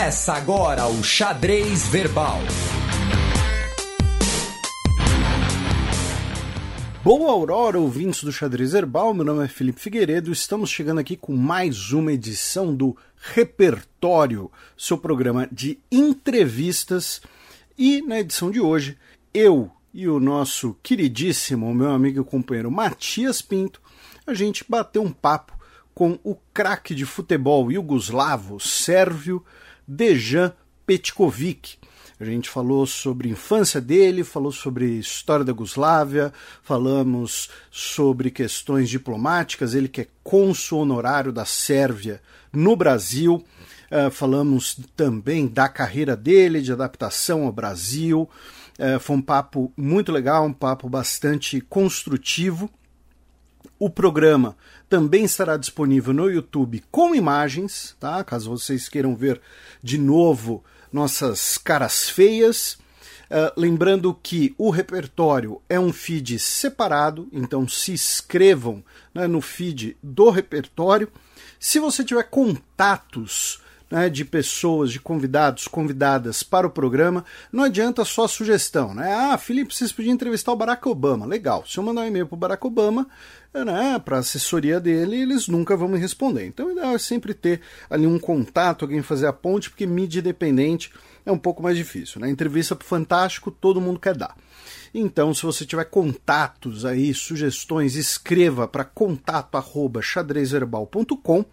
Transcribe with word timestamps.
Começa 0.00 0.32
agora 0.32 0.86
o 0.86 1.04
Xadrez 1.04 1.86
Verbal. 1.88 2.38
Boa 7.04 7.30
aurora, 7.30 7.78
ouvintes 7.78 8.24
do 8.24 8.32
Xadrez 8.32 8.72
Verbal. 8.72 9.12
Meu 9.12 9.26
nome 9.26 9.44
é 9.44 9.48
Felipe 9.48 9.78
Figueiredo. 9.78 10.32
Estamos 10.32 10.70
chegando 10.70 11.00
aqui 11.00 11.18
com 11.18 11.36
mais 11.36 11.92
uma 11.92 12.14
edição 12.14 12.74
do 12.74 12.96
Repertório, 13.14 14.50
seu 14.74 14.96
programa 14.96 15.46
de 15.52 15.78
entrevistas. 15.92 17.20
E 17.76 18.00
na 18.00 18.20
edição 18.20 18.50
de 18.50 18.58
hoje, 18.58 18.96
eu 19.34 19.70
e 19.92 20.08
o 20.08 20.18
nosso 20.18 20.74
queridíssimo, 20.82 21.74
meu 21.74 21.90
amigo 21.90 22.22
e 22.22 22.24
companheiro 22.24 22.70
Matias 22.70 23.42
Pinto, 23.42 23.82
a 24.26 24.32
gente 24.32 24.64
bateu 24.66 25.02
um 25.02 25.12
papo 25.12 25.52
com 25.94 26.18
o 26.24 26.34
craque 26.54 26.94
de 26.94 27.04
futebol 27.04 27.70
iugoslavo 27.70 28.58
sérvio 28.58 29.44
Dejan 29.90 30.52
Petkovic. 30.86 31.76
A 32.20 32.24
gente 32.24 32.48
falou 32.48 32.86
sobre 32.86 33.28
a 33.28 33.32
infância 33.32 33.80
dele, 33.80 34.22
falou 34.22 34.52
sobre 34.52 34.84
história 34.98 35.44
da 35.44 35.50
Yugoslávia, 35.50 36.32
falamos 36.62 37.50
sobre 37.72 38.30
questões 38.30 38.88
diplomáticas, 38.88 39.74
ele 39.74 39.88
que 39.88 40.02
é 40.02 40.06
cônsul 40.22 40.80
honorário 40.82 41.32
da 41.32 41.44
Sérvia 41.44 42.22
no 42.52 42.76
Brasil. 42.76 43.44
Uh, 43.90 44.10
falamos 44.12 44.78
também 44.94 45.48
da 45.48 45.68
carreira 45.68 46.16
dele, 46.16 46.60
de 46.60 46.72
adaptação 46.72 47.46
ao 47.46 47.52
Brasil. 47.52 48.30
Uh, 48.78 49.00
foi 49.00 49.16
um 49.16 49.22
papo 49.22 49.72
muito 49.76 50.12
legal, 50.12 50.44
um 50.44 50.52
papo 50.52 50.88
bastante 50.88 51.60
construtivo. 51.60 52.70
O 53.76 53.90
programa 53.90 54.56
também 54.90 55.22
estará 55.22 55.56
disponível 55.56 56.12
no 56.12 56.28
YouTube 56.28 56.82
com 56.90 57.14
imagens, 57.14 57.96
tá? 58.00 58.22
Caso 58.24 58.50
vocês 58.50 58.88
queiram 58.88 59.14
ver 59.14 59.40
de 59.80 59.96
novo 59.96 60.64
nossas 60.92 61.56
caras 61.56 62.10
feias. 62.10 62.76
Uh, 63.30 63.52
lembrando 63.56 64.12
que 64.20 64.52
o 64.58 64.68
repertório 64.68 65.62
é 65.68 65.78
um 65.78 65.92
feed 65.92 66.36
separado, 66.40 67.28
então 67.32 67.68
se 67.68 67.92
inscrevam 67.92 68.82
né, 69.14 69.28
no 69.28 69.40
feed 69.40 69.96
do 70.02 70.28
repertório. 70.28 71.08
Se 71.60 71.78
você 71.78 72.02
tiver 72.02 72.24
contatos 72.24 73.62
né, 73.88 74.08
de 74.08 74.24
pessoas, 74.24 74.92
de 74.92 74.98
convidados, 74.98 75.68
convidadas 75.68 76.42
para 76.42 76.66
o 76.66 76.70
programa, 76.70 77.24
não 77.52 77.64
adianta 77.64 78.04
só 78.04 78.28
sugestão, 78.28 78.94
né? 78.94 79.12
Ah, 79.12 79.36
Felipe, 79.36 79.74
vocês 79.74 79.92
podiam 79.92 80.14
entrevistar 80.14 80.52
o 80.52 80.56
Barack 80.56 80.88
Obama. 80.88 81.26
Legal. 81.26 81.64
Se 81.66 81.78
eu 81.78 81.84
mandar 81.84 82.02
um 82.02 82.06
e-mail 82.06 82.26
para 82.26 82.34
o 82.34 82.38
Barack 82.38 82.66
Obama, 82.66 83.06
né, 83.52 83.98
para 83.98 84.18
assessoria 84.18 84.78
dele, 84.78 85.22
eles 85.22 85.48
nunca 85.48 85.76
vão 85.76 85.88
me 85.88 85.98
responder. 85.98 86.46
Então, 86.46 86.68
o 86.68 86.72
ideal 86.72 86.94
é 86.94 86.98
sempre 86.98 87.34
ter 87.34 87.60
ali 87.88 88.06
um 88.06 88.18
contato, 88.18 88.84
alguém 88.84 89.02
fazer 89.02 89.26
a 89.26 89.32
ponte, 89.32 89.70
porque 89.70 89.86
mídia 89.86 90.20
independente 90.20 90.92
é 91.26 91.32
um 91.32 91.38
pouco 91.38 91.60
mais 91.62 91.76
difícil. 91.76 92.20
Né? 92.20 92.30
Entrevista 92.30 92.76
para 92.76 92.86
Fantástico, 92.86 93.50
todo 93.50 93.80
mundo 93.80 93.98
quer 93.98 94.16
dar. 94.16 94.36
Então, 94.94 95.34
se 95.34 95.42
você 95.42 95.66
tiver 95.66 95.84
contatos 95.84 96.84
aí, 96.84 97.12
sugestões, 97.12 97.96
escreva 97.96 98.68
para 98.68 98.84
contato@xadrezverbal.com 98.84 101.44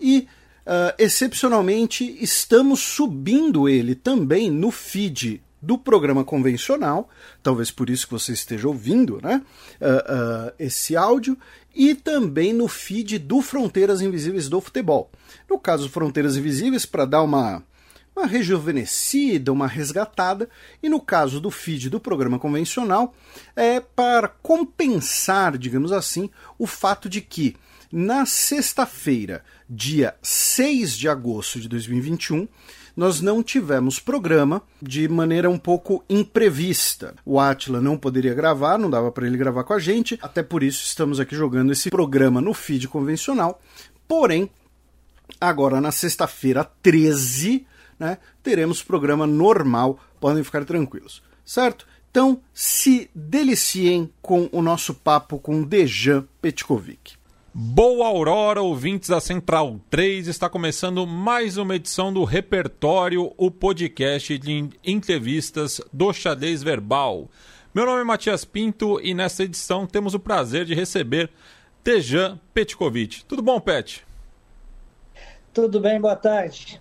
e 0.00 0.28
Uh, 0.64 0.94
excepcionalmente, 0.96 2.04
estamos 2.22 2.78
subindo 2.78 3.68
ele 3.68 3.96
também 3.96 4.48
no 4.48 4.70
feed 4.70 5.42
do 5.62 5.78
programa 5.78 6.24
convencional, 6.24 7.08
talvez 7.40 7.70
por 7.70 7.88
isso 7.88 8.06
que 8.06 8.12
você 8.12 8.32
esteja 8.32 8.66
ouvindo 8.66 9.20
né, 9.22 9.40
uh, 9.80 10.48
uh, 10.48 10.52
esse 10.58 10.96
áudio, 10.96 11.38
e 11.72 11.94
também 11.94 12.52
no 12.52 12.66
feed 12.66 13.18
do 13.20 13.40
Fronteiras 13.40 14.00
Invisíveis 14.00 14.48
do 14.48 14.60
Futebol. 14.60 15.10
No 15.48 15.58
caso 15.58 15.88
Fronteiras 15.88 16.36
Invisíveis, 16.36 16.84
para 16.84 17.04
dar 17.04 17.22
uma, 17.22 17.62
uma 18.14 18.26
rejuvenescida, 18.26 19.52
uma 19.52 19.68
resgatada, 19.68 20.50
e 20.82 20.88
no 20.88 21.00
caso 21.00 21.40
do 21.40 21.50
feed 21.50 21.88
do 21.88 22.00
programa 22.00 22.40
convencional, 22.40 23.14
é 23.54 23.80
para 23.80 24.26
compensar, 24.26 25.56
digamos 25.56 25.92
assim, 25.92 26.28
o 26.58 26.66
fato 26.66 27.08
de 27.08 27.20
que 27.20 27.56
na 27.90 28.24
sexta-feira, 28.24 29.44
dia 29.68 30.14
6 30.22 30.96
de 30.96 31.08
agosto 31.08 31.60
de 31.60 31.68
2021, 31.68 32.48
nós 32.96 33.20
não 33.20 33.42
tivemos 33.42 33.98
programa 33.98 34.62
de 34.80 35.08
maneira 35.08 35.48
um 35.48 35.58
pouco 35.58 36.04
imprevista. 36.08 37.14
O 37.24 37.40
Atila 37.40 37.80
não 37.80 37.96
poderia 37.96 38.34
gravar, 38.34 38.78
não 38.78 38.90
dava 38.90 39.10
para 39.10 39.26
ele 39.26 39.36
gravar 39.36 39.64
com 39.64 39.72
a 39.72 39.78
gente, 39.78 40.18
até 40.22 40.42
por 40.42 40.62
isso 40.62 40.84
estamos 40.84 41.18
aqui 41.18 41.34
jogando 41.34 41.72
esse 41.72 41.90
programa 41.90 42.40
no 42.40 42.52
feed 42.54 42.88
convencional. 42.88 43.60
Porém, 44.06 44.50
agora 45.40 45.80
na 45.80 45.90
sexta-feira 45.90 46.64
13, 46.82 47.66
né, 47.98 48.18
teremos 48.42 48.82
programa 48.82 49.26
normal, 49.26 49.98
podem 50.20 50.44
ficar 50.44 50.64
tranquilos, 50.64 51.22
certo? 51.44 51.86
Então, 52.10 52.42
se 52.52 53.10
deliciem 53.14 54.12
com 54.20 54.46
o 54.52 54.60
nosso 54.60 54.92
papo 54.92 55.38
com 55.38 55.62
Dejan 55.62 56.26
Petkovic. 56.42 57.14
Boa 57.54 58.06
aurora, 58.06 58.62
ouvintes 58.62 59.10
da 59.10 59.20
Central 59.20 59.78
3. 59.90 60.26
Está 60.26 60.48
começando 60.48 61.06
mais 61.06 61.58
uma 61.58 61.76
edição 61.76 62.10
do 62.10 62.24
Repertório, 62.24 63.30
o 63.36 63.50
podcast 63.50 64.38
de 64.38 64.70
entrevistas 64.82 65.78
do 65.92 66.14
Xadrez 66.14 66.62
Verbal. 66.62 67.28
Meu 67.74 67.84
nome 67.84 68.00
é 68.00 68.04
Matias 68.04 68.46
Pinto 68.46 68.98
e 69.02 69.12
nesta 69.12 69.44
edição 69.44 69.86
temos 69.86 70.14
o 70.14 70.18
prazer 70.18 70.64
de 70.64 70.74
receber 70.74 71.28
Tejan 71.84 72.40
Petkovic. 72.54 73.22
Tudo 73.26 73.42
bom, 73.42 73.60
Pet? 73.60 74.02
Tudo 75.52 75.78
bem, 75.78 76.00
boa 76.00 76.16
tarde. 76.16 76.80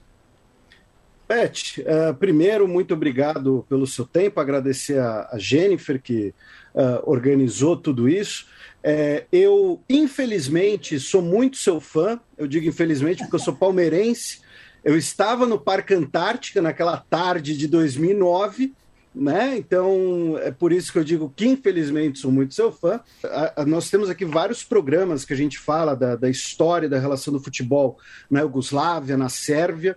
Pet, 1.27 1.81
uh, 1.81 2.13
primeiro, 2.13 2.65
muito 2.65 2.93
obrigado 2.93 3.65
pelo 3.67 3.85
seu 3.85 4.05
tempo, 4.05 4.39
agradecer 4.39 4.99
a, 4.99 5.27
a 5.33 5.37
Jennifer 5.37 6.01
que 6.01 6.33
uh, 6.73 7.03
organizou 7.03 7.75
tudo 7.75 8.07
isso. 8.07 8.47
É, 8.83 9.25
eu, 9.31 9.81
infelizmente, 9.87 10.99
sou 10.99 11.21
muito 11.21 11.57
seu 11.57 11.79
fã. 11.79 12.19
Eu 12.37 12.47
digo 12.47 12.67
infelizmente 12.67 13.19
porque 13.19 13.35
eu 13.35 13.39
sou 13.39 13.55
palmeirense. 13.55 14.39
Eu 14.83 14.97
estava 14.97 15.45
no 15.45 15.59
Parque 15.59 15.93
Antártica 15.93 16.61
naquela 16.61 16.97
tarde 16.97 17.55
de 17.55 17.67
2009, 17.67 18.73
né? 19.13 19.55
Então 19.55 20.37
é 20.39 20.49
por 20.49 20.71
isso 20.71 20.91
que 20.91 20.97
eu 20.97 21.03
digo 21.03 21.31
que 21.35 21.45
infelizmente 21.45 22.17
sou 22.17 22.31
muito 22.31 22.55
seu 22.55 22.71
fã. 22.71 22.99
A, 23.23 23.61
a, 23.61 23.65
nós 23.65 23.91
temos 23.91 24.09
aqui 24.09 24.25
vários 24.25 24.63
programas 24.63 25.23
que 25.23 25.33
a 25.33 25.37
gente 25.37 25.59
fala 25.59 25.95
da, 25.95 26.15
da 26.15 26.29
história 26.29 26.89
da 26.89 26.97
relação 26.97 27.31
do 27.31 27.39
futebol 27.39 27.99
na 28.29 28.39
Iugoslávia, 28.39 29.15
na 29.15 29.29
Sérvia. 29.29 29.95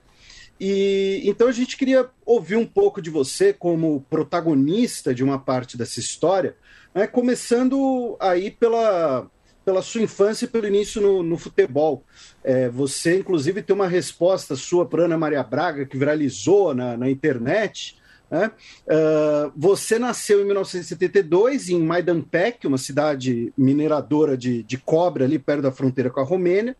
E 0.60 1.22
então 1.24 1.48
a 1.48 1.52
gente 1.52 1.78
queria 1.78 2.08
ouvir 2.26 2.56
um 2.56 2.66
pouco 2.66 3.00
de 3.00 3.08
você 3.08 3.54
como 3.54 4.04
protagonista 4.10 5.14
de 5.14 5.24
uma 5.24 5.38
parte 5.38 5.78
dessa 5.78 5.98
história 5.98 6.54
né, 6.94 7.06
começando 7.06 8.16
aí 8.20 8.50
pela, 8.50 9.26
pela 9.64 9.82
sua 9.82 10.02
infância 10.02 10.44
e 10.44 10.48
pelo 10.48 10.66
início 10.66 11.00
no, 11.00 11.22
no 11.22 11.36
futebol. 11.36 12.04
É, 12.42 12.68
você, 12.68 13.18
inclusive, 13.18 13.62
tem 13.62 13.74
uma 13.74 13.88
resposta 13.88 14.54
sua 14.54 14.86
para 14.86 15.04
Ana 15.04 15.18
Maria 15.18 15.42
Braga, 15.42 15.84
que 15.84 15.98
viralizou 15.98 16.74
na, 16.74 16.96
na 16.96 17.10
internet. 17.10 17.98
Né? 18.30 18.50
Uh, 18.86 19.52
você 19.56 19.98
nasceu 19.98 20.40
em 20.40 20.44
1972 20.44 21.68
em 21.68 21.80
Majdanpek, 21.80 22.66
uma 22.66 22.78
cidade 22.78 23.52
mineradora 23.56 24.36
de, 24.36 24.62
de 24.62 24.78
cobre 24.78 25.24
ali 25.24 25.38
perto 25.38 25.62
da 25.62 25.72
fronteira 25.72 26.10
com 26.10 26.20
a 26.20 26.24
Romênia. 26.24 26.76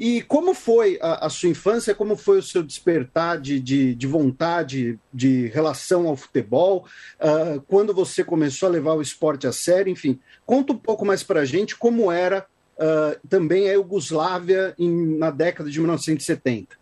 E 0.00 0.22
como 0.22 0.54
foi 0.54 0.98
a, 1.02 1.26
a, 1.26 1.28
sua 1.28 1.50
infância? 1.50 1.94
Como 1.94 2.16
foi 2.16 2.38
o 2.38 2.42
seu 2.42 2.62
despertar 2.62 3.38
de, 3.38 3.60
de, 3.60 3.94
de 3.94 4.06
vontade, 4.06 4.98
de 5.12 5.48
relação 5.48 6.08
ao 6.08 6.16
futebol? 6.16 6.86
Uh, 7.20 7.60
quando 7.68 7.92
você 7.92 8.24
começou 8.24 8.66
a 8.66 8.72
levar 8.72 8.94
o 8.94 9.02
esporte 9.02 9.46
a 9.46 9.52
sério? 9.52 9.92
Enfim, 9.92 10.18
conta 10.46 10.72
um 10.72 10.78
pouco 10.78 11.04
mais 11.04 11.22
para 11.22 11.40
a 11.40 11.44
gente 11.44 11.76
como 11.76 12.10
era 12.10 12.46
uh, 12.78 13.28
também 13.28 13.68
a 13.68 13.74
Iugoslávia 13.74 14.74
em, 14.78 15.18
na 15.18 15.30
década 15.30 15.70
de 15.70 15.78
1970. 15.78 16.78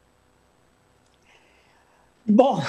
Bom, 2.24 2.62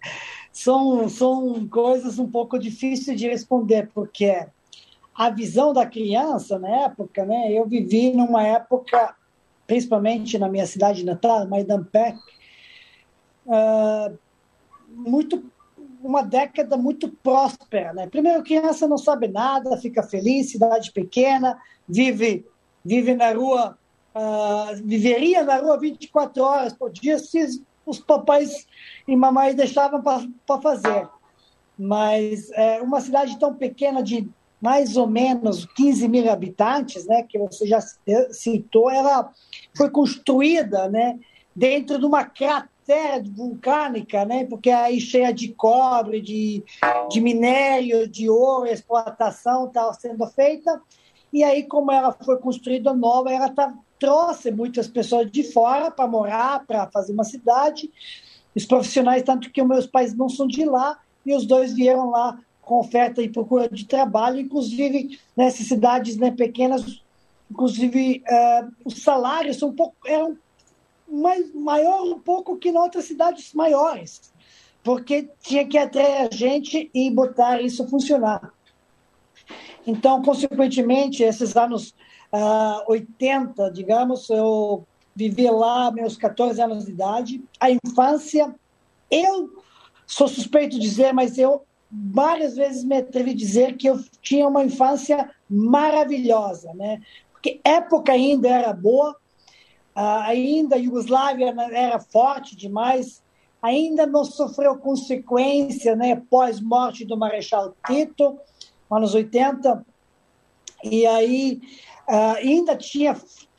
são, 0.52 1.08
são 1.08 1.66
coisas 1.66 2.18
um 2.18 2.30
pouco 2.30 2.58
difíceis 2.58 3.18
de 3.18 3.26
responder, 3.26 3.88
porque 3.94 4.44
a 5.14 5.30
visão 5.30 5.72
da 5.72 5.86
criança 5.86 6.58
na 6.58 6.68
época, 6.84 7.24
né? 7.24 7.50
Eu 7.50 7.64
vivi 7.64 8.12
numa 8.12 8.46
época 8.46 9.16
principalmente 9.66 10.38
na 10.38 10.48
minha 10.48 10.66
cidade 10.66 11.04
natal, 11.04 11.46
Majdanpek, 11.48 12.18
uh, 13.46 14.18
muito 14.88 15.44
uma 16.02 16.22
década 16.22 16.76
muito 16.76 17.08
próspera, 17.08 17.94
né? 17.94 18.06
Primeiro, 18.06 18.42
criança 18.42 18.86
não 18.86 18.98
sabe 18.98 19.26
nada, 19.26 19.76
fica 19.78 20.02
feliz, 20.02 20.50
cidade 20.50 20.92
pequena, 20.92 21.58
vive 21.88 22.44
vive 22.84 23.14
na 23.14 23.32
rua, 23.32 23.78
uh, 24.14 24.76
viveria 24.84 25.42
na 25.42 25.56
rua 25.56 25.78
24 25.78 26.42
horas 26.42 26.72
por 26.74 26.90
dia 26.90 27.18
se 27.18 27.62
os 27.86 27.98
papais 27.98 28.66
e 29.08 29.16
mamães 29.16 29.54
deixavam 29.54 30.02
para 30.02 30.60
fazer. 30.60 31.08
Mas 31.78 32.50
é, 32.52 32.80
uma 32.80 33.00
cidade 33.00 33.38
tão 33.38 33.54
pequena 33.54 34.02
de 34.02 34.28
mais 34.60 34.96
ou 34.96 35.06
menos 35.06 35.66
15 35.74 36.08
mil 36.08 36.30
habitantes, 36.30 37.04
né, 37.06 37.22
que 37.22 37.38
você 37.38 37.66
já 37.66 37.80
citou, 38.30 38.90
ela 38.90 39.30
foi 39.76 39.90
construída 39.90 40.88
né, 40.88 41.18
dentro 41.54 41.98
de 41.98 42.06
uma 42.06 42.24
terra 42.24 43.22
vulcânica, 43.34 44.24
né? 44.24 44.44
Porque 44.44 44.70
aí 44.70 45.00
cheia 45.00 45.32
de 45.32 45.48
cobre, 45.48 46.20
de, 46.20 46.62
de 47.10 47.20
minério, 47.20 48.08
de 48.08 48.28
ouro, 48.28 48.66
exploração 48.66 49.66
estava 49.66 49.92
sendo 49.94 50.26
feita. 50.28 50.80
E 51.32 51.42
aí, 51.42 51.64
como 51.64 51.90
ela 51.90 52.12
foi 52.12 52.38
construída 52.38 52.92
nova, 52.92 53.32
ela 53.32 53.48
tá, 53.48 53.74
trouxe 53.98 54.50
muitas 54.50 54.86
pessoas 54.86 55.30
de 55.30 55.42
fora 55.42 55.90
para 55.90 56.06
morar, 56.06 56.64
para 56.66 56.88
fazer 56.90 57.12
uma 57.12 57.24
cidade. 57.24 57.90
Os 58.54 58.64
profissionais, 58.64 59.22
tanto 59.22 59.50
que 59.50 59.62
meus 59.62 59.86
pais 59.86 60.14
não 60.14 60.28
são 60.28 60.46
de 60.46 60.64
lá, 60.64 60.98
e 61.26 61.34
os 61.34 61.44
dois 61.46 61.72
vieram 61.72 62.10
lá 62.10 62.38
com 62.62 62.78
oferta 62.78 63.20
e 63.20 63.28
procura 63.28 63.68
de 63.68 63.86
trabalho, 63.86 64.40
inclusive 64.40 65.18
nessas 65.36 65.66
cidades 65.66 66.16
né, 66.16 66.30
pequenas, 66.30 67.02
inclusive 67.50 68.22
uh, 68.28 68.72
os 68.84 69.02
salários 69.02 69.58
são 69.58 69.70
um 69.70 69.74
pouco, 69.74 69.96
eram 70.06 70.36
mais, 71.08 71.54
maior 71.54 72.02
um 72.02 72.18
pouco 72.18 72.56
que 72.56 72.68
em 72.68 72.76
outras 72.76 73.04
cidades 73.04 73.52
maiores, 73.54 74.32
porque 74.82 75.28
tinha 75.40 75.66
que 75.66 75.78
atrair 75.78 76.28
a 76.28 76.34
gente 76.34 76.90
e 76.92 77.10
botar 77.10 77.60
isso 77.60 77.86
funcionar. 77.88 78.52
Então, 79.86 80.22
consequentemente, 80.22 81.22
esses 81.22 81.56
anos 81.56 81.90
uh, 82.32 82.36
ah, 82.36 82.84
80, 82.88 83.70
digamos, 83.70 84.28
eu 84.30 84.86
vivi 85.14 85.48
lá 85.48 85.90
meus 85.90 86.16
14 86.16 86.60
anos 86.60 86.86
de 86.86 86.92
idade. 86.92 87.44
A 87.60 87.70
infância, 87.70 88.54
eu 89.10 89.62
sou 90.06 90.26
suspeito 90.26 90.76
de 90.76 90.82
dizer, 90.82 91.12
mas 91.12 91.38
eu 91.38 91.62
várias 91.90 92.56
vezes 92.56 92.82
me 92.82 92.96
atrevi 92.96 93.30
a 93.30 93.36
dizer 93.36 93.76
que 93.76 93.88
eu 93.88 94.02
tinha 94.20 94.48
uma 94.48 94.64
infância 94.64 95.30
maravilhosa, 95.48 96.72
né? 96.74 97.00
Porque 97.44 97.60
época 97.62 98.10
ainda 98.10 98.48
era 98.48 98.72
boa, 98.72 99.14
ainda 99.94 100.76
a 100.76 100.78
Iugoslávia 100.78 101.54
era 101.72 102.00
forte 102.00 102.56
demais, 102.56 103.22
ainda 103.60 104.06
não 104.06 104.24
sofreu 104.24 104.78
consequência 104.78 105.94
né, 105.94 106.16
pós-morte 106.30 107.04
do 107.04 107.18
Marechal 107.18 107.74
Tito, 107.86 108.38
anos 108.90 109.14
80, 109.14 109.84
e 110.84 111.06
aí 111.06 111.60
ainda 112.08 112.74
tinha 112.76 113.14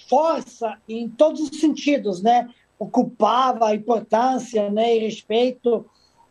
força 0.09 0.79
em 0.89 1.07
todos 1.07 1.41
os 1.41 1.59
sentidos, 1.59 2.23
né? 2.23 2.49
ocupava 2.79 3.67
a 3.67 3.75
importância 3.75 4.67
né, 4.71 4.97
e 4.97 4.99
respeito 4.99 5.85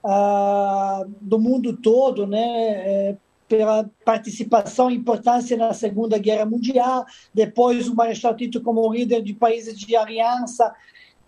uh, 0.04 1.08
do 1.20 1.38
mundo 1.38 1.76
todo, 1.76 2.26
né? 2.26 3.16
Pela 3.56 3.88
participação 4.04 4.90
e 4.90 4.96
importância 4.96 5.56
na 5.56 5.72
Segunda 5.72 6.18
Guerra 6.18 6.44
Mundial. 6.44 7.04
Depois, 7.32 7.88
o 7.88 7.94
Marechal 7.94 8.34
Tito, 8.34 8.60
como 8.60 8.92
líder 8.92 9.22
de 9.22 9.32
países 9.32 9.78
de 9.78 9.94
aliança, 9.94 10.74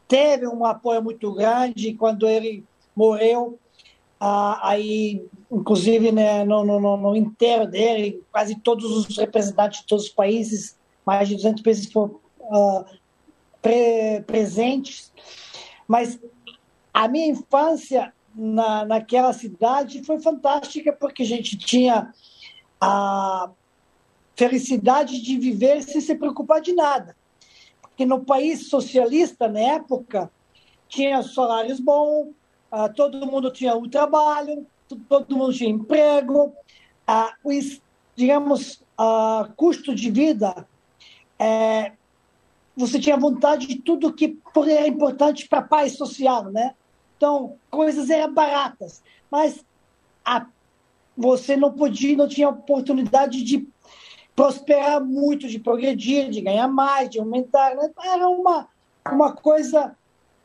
teve 0.09 0.45
um 0.49 0.65
apoio 0.65 1.01
muito 1.01 1.33
grande 1.33 1.95
quando 1.95 2.29
ele 2.29 2.65
morreu. 2.97 3.61
Ah, 4.19 4.71
aí, 4.71 5.25
inclusive, 5.53 6.11
né, 6.11 6.45
no, 6.45 6.65
no, 6.65 6.97
no 6.97 7.15
inteiro 7.15 7.65
dele, 7.65 8.21
quase 8.33 8.57
todos 8.57 8.91
os 8.91 9.17
representantes 9.17 9.83
de 9.83 9.87
todos 9.87 10.07
os 10.07 10.11
países, 10.11 10.77
mais 11.07 11.29
de 11.29 11.37
200 11.37 11.63
países 11.63 11.93
foram 11.93 12.19
ah, 12.51 12.85
pre 13.63 14.21
presentes. 14.27 15.13
Mas 15.87 16.19
a 16.93 17.07
minha 17.07 17.29
infância 17.29 18.13
na, 18.37 18.85
naquela 18.85 19.33
cidade 19.33 20.05
foi 20.05 20.21
fantástica, 20.21 20.93
porque 20.93 21.23
a 21.23 21.27
gente 21.27 21.57
tinha 21.57 22.13
a 22.81 23.51
felicidade 24.37 25.23
de 25.23 25.39
viver 25.39 25.83
sem 25.83 26.01
se 26.01 26.15
preocupar 26.15 26.61
de 26.61 26.75
nada. 26.75 27.17
Porque 27.81 28.05
no 28.05 28.25
país 28.25 28.69
socialista, 28.69 29.49
na 29.49 29.61
época, 29.61 30.31
tinha 30.87 31.23
salários 31.23 31.81
bons, 31.81 32.29
uh, 32.71 32.93
todo 32.95 33.27
mundo 33.27 33.51
tinha 33.51 33.75
o 33.75 33.85
um 33.85 33.89
trabalho, 33.89 34.67
todo 35.09 35.37
mundo 35.37 35.55
tinha 35.55 35.71
emprego, 35.71 36.53
uh, 37.09 37.33
o, 37.43 37.51
digamos, 38.15 38.83
uh, 39.01 39.51
custo 39.57 39.95
de 39.95 40.11
vida, 40.11 40.69
é, 41.39 41.93
você 42.77 42.99
tinha 42.99 43.17
vontade 43.17 43.67
de 43.67 43.77
tudo 43.77 44.13
que 44.13 44.39
era 44.69 44.87
importante 44.87 45.49
para 45.49 45.61
a 45.61 45.67
paz 45.67 45.97
social, 45.97 46.45
né? 46.45 46.75
Então, 47.17 47.57
coisas 47.71 48.11
eram 48.11 48.33
baratas, 48.33 49.03
mas 49.31 49.65
a, 50.25 50.47
você 51.17 51.57
não 51.57 51.73
podia, 51.73 52.17
não 52.17 52.29
tinha 52.29 52.49
oportunidade 52.49 53.43
de 53.43 53.67
prosperar 54.35 55.03
muito, 55.03 55.49
de 55.49 55.59
progredir, 55.59 56.29
de 56.29 56.43
ganhar 56.43 56.69
mais, 56.69 57.09
de 57.09 57.19
aumentar. 57.19 57.75
Né? 57.75 57.91
Era 58.05 58.29
uma, 58.29 58.69
uma 59.11 59.33
coisa 59.33 59.97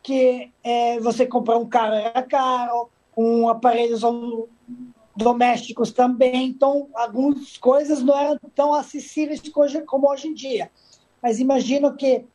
que 0.02 0.50
é, 0.64 1.00
você 1.00 1.26
comprar 1.26 1.58
um 1.58 1.68
carro 1.68 1.94
era 1.94 2.24
caro, 2.24 2.90
um 3.16 3.50
aparelhos 3.50 4.02
domésticos 5.16 5.92
também. 5.92 6.48
Então, 6.48 6.88
algumas 6.94 7.58
coisas 7.58 8.02
não 8.02 8.18
eram 8.18 8.40
tão 8.56 8.74
acessíveis 8.74 9.42
como 9.86 10.10
hoje 10.10 10.30
em 10.30 10.34
dia. 10.34 10.72
Mas 11.22 11.40
imagino 11.40 11.96
que 11.96 12.26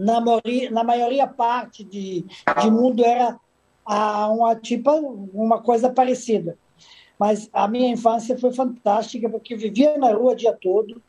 na 0.00 0.18
maioria, 0.18 0.70
na 0.70 0.82
maioria 0.82 1.26
parte 1.26 1.84
de, 1.84 2.24
de 2.60 2.70
mundo 2.70 3.04
era 3.04 3.38
a 3.84 4.28
uma 4.28 4.56
tipo 4.56 4.90
uma 5.34 5.60
coisa 5.60 5.90
parecida. 5.90 6.56
Mas 7.18 7.50
a 7.52 7.68
minha 7.68 7.90
infância 7.90 8.38
foi 8.38 8.50
fantástica 8.50 9.28
porque 9.28 9.54
vivia 9.54 9.98
na 9.98 10.12
rua 10.12 10.32
o 10.32 10.36
dia 10.36 10.56
todo. 10.58 11.02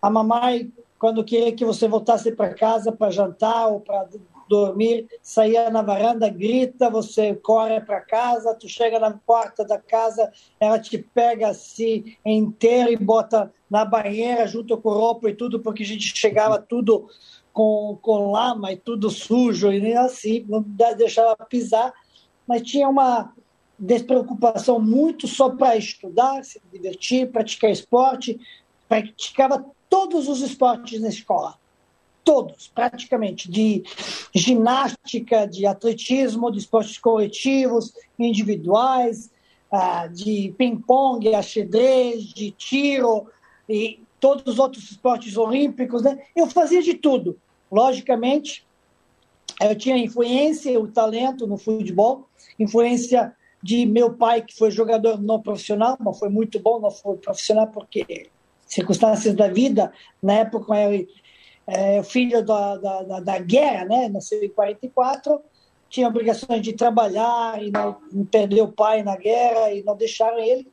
A 0.00 0.10
mamãe, 0.10 0.70
quando 0.98 1.24
queria 1.24 1.52
que 1.52 1.64
você 1.64 1.88
voltasse 1.88 2.32
para 2.32 2.52
casa 2.52 2.92
para 2.92 3.10
jantar 3.10 3.68
ou 3.68 3.80
para 3.80 4.06
dormir, 4.46 5.08
saía 5.22 5.70
na 5.70 5.80
varanda, 5.80 6.28
grita, 6.28 6.90
você 6.90 7.34
corre 7.34 7.80
para 7.80 8.02
casa, 8.02 8.54
tu 8.54 8.68
chega 8.68 9.00
na 9.00 9.12
porta 9.12 9.64
da 9.64 9.78
casa, 9.78 10.30
ela 10.60 10.78
te 10.78 10.98
pega 10.98 11.48
assim 11.48 12.14
inteiro 12.26 12.92
e 12.92 12.96
bota 12.96 13.50
na 13.70 13.86
banheira 13.86 14.46
junto 14.46 14.76
com 14.76 14.90
roupa 14.90 15.30
e 15.30 15.34
tudo, 15.34 15.60
porque 15.60 15.82
a 15.82 15.86
gente 15.86 16.14
chegava 16.14 16.58
tudo 16.58 17.08
com, 17.54 17.96
com 18.02 18.32
lama 18.32 18.72
e 18.72 18.76
tudo 18.76 19.08
sujo, 19.08 19.72
e 19.72 19.80
nem 19.80 19.96
assim, 19.96 20.44
não 20.48 20.60
deixava 20.60 21.36
pisar, 21.46 21.94
mas 22.46 22.62
tinha 22.62 22.88
uma 22.88 23.32
despreocupação 23.78 24.80
muito 24.80 25.28
só 25.28 25.48
para 25.48 25.76
estudar, 25.76 26.44
se 26.44 26.60
divertir, 26.72 27.30
praticar 27.30 27.70
esporte, 27.70 28.38
praticava 28.88 29.64
todos 29.88 30.28
os 30.28 30.42
esportes 30.42 31.00
na 31.00 31.08
escola, 31.08 31.54
todos, 32.24 32.68
praticamente, 32.74 33.48
de 33.48 33.84
ginástica, 34.34 35.46
de 35.46 35.64
atletismo, 35.64 36.50
de 36.50 36.58
esportes 36.58 36.98
coletivos, 36.98 37.92
individuais, 38.18 39.30
ah, 39.70 40.08
de 40.08 40.52
ping-pong, 40.58 41.30
xadrez, 41.42 42.24
de 42.24 42.50
tiro 42.50 43.28
e 43.68 44.00
todos 44.18 44.54
os 44.54 44.58
outros 44.58 44.90
esportes 44.90 45.36
olímpicos, 45.36 46.02
né? 46.02 46.18
Eu 46.34 46.46
fazia 46.46 46.82
de 46.82 46.94
tudo. 46.94 47.38
Logicamente, 47.74 48.64
eu 49.60 49.76
tinha 49.76 49.98
influência, 49.98 50.78
o 50.78 50.86
talento 50.86 51.44
no 51.44 51.58
futebol, 51.58 52.28
influência 52.56 53.34
de 53.60 53.84
meu 53.84 54.14
pai, 54.14 54.42
que 54.42 54.54
foi 54.56 54.70
jogador 54.70 55.20
não 55.20 55.42
profissional, 55.42 55.96
mas 55.98 56.16
foi 56.16 56.28
muito 56.28 56.60
bom, 56.60 56.78
não 56.78 56.90
foi 56.92 57.16
profissional 57.16 57.66
porque 57.66 58.28
circunstâncias 58.64 59.34
da 59.34 59.48
vida, 59.48 59.92
na 60.22 60.34
época 60.34 60.76
ele 60.76 61.08
é 61.66 62.00
filho 62.04 62.44
da, 62.44 62.76
da, 62.76 63.20
da, 63.20 63.38
guerra, 63.38 63.86
né? 63.86 64.08
nasceu 64.08 64.40
em 64.44 64.50
44, 64.50 65.40
tinha 65.88 66.06
obrigações 66.06 66.62
de 66.62 66.74
trabalhar 66.74 67.60
e 67.60 67.72
não, 67.72 67.96
perdeu 68.30 68.66
o 68.66 68.72
pai 68.72 69.02
na 69.02 69.16
guerra 69.16 69.72
e 69.72 69.82
não 69.82 69.96
deixaram 69.96 70.38
ele. 70.38 70.70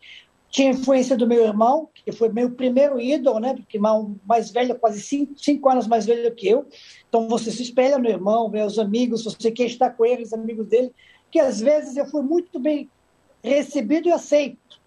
Tinha 0.51 0.72
influência 0.72 1.15
do 1.15 1.25
meu 1.25 1.43
irmão, 1.46 1.89
que 1.93 2.12
foi 2.12 2.27
meu 2.29 2.51
primeiro 2.51 3.00
ídolo, 3.00 3.39
né? 3.39 3.53
Porque 3.53 3.77
irmão 3.77 4.17
mais 4.25 4.51
velho, 4.51 4.77
quase 4.77 5.01
cinco, 5.01 5.34
cinco 5.38 5.70
anos 5.70 5.88
mais 5.88 6.05
velho 6.05 6.36
que 6.36 6.48
eu. 6.48 6.67
Então 7.08 7.27
você 7.29 7.50
se 7.50 7.63
espelha 7.63 7.98
no 7.98 8.10
irmão, 8.10 8.50
meus 8.50 8.77
amigos, 8.77 9.24
você 9.24 9.50
quer 9.50 9.65
estar 9.65 9.91
com 9.91 10.05
eles, 10.05 10.34
amigos 10.34 10.67
dele, 10.67 10.93
que 11.31 11.39
às 11.39 11.62
vezes 11.62 11.96
eu 11.96 12.05
fui 12.05 12.22
muito 12.22 12.60
bem 12.60 12.89
recebido 13.41 14.10
e 14.10 14.12
aceito 14.12 14.79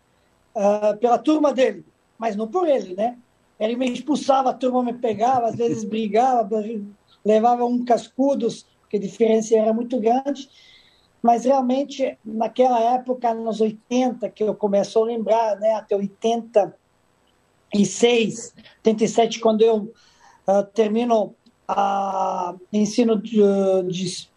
uh, 0.54 0.96
pela 0.98 1.18
turma 1.18 1.52
dele, 1.52 1.84
mas 2.18 2.36
não 2.36 2.46
por 2.46 2.68
ele, 2.68 2.94
né? 2.94 3.16
Ele 3.58 3.74
me 3.74 3.90
expulsava, 3.90 4.50
a 4.50 4.54
turma 4.54 4.82
me 4.82 4.92
pegava, 4.92 5.46
às 5.46 5.56
vezes 5.56 5.82
brigava, 5.88 6.62
levava 7.24 7.64
um 7.64 7.84
cascudos, 7.84 8.66
porque 8.82 8.98
a 8.98 9.00
diferença 9.00 9.56
era 9.56 9.72
muito 9.72 9.98
grande 9.98 10.48
mas 11.24 11.44
realmente 11.46 12.18
naquela 12.22 12.78
época, 12.78 13.32
nos 13.32 13.62
80, 13.62 14.28
que 14.28 14.44
eu 14.44 14.54
começo 14.54 14.98
a 14.98 15.04
lembrar, 15.06 15.58
né, 15.58 15.72
até 15.72 15.96
86, 15.96 18.54
87, 18.84 19.40
quando 19.40 19.62
eu 19.62 19.90
uh, 20.46 20.62
termino 20.74 21.34
a 21.66 22.54
ensino 22.70 23.18
de, 23.18 23.40
de, 23.88 24.28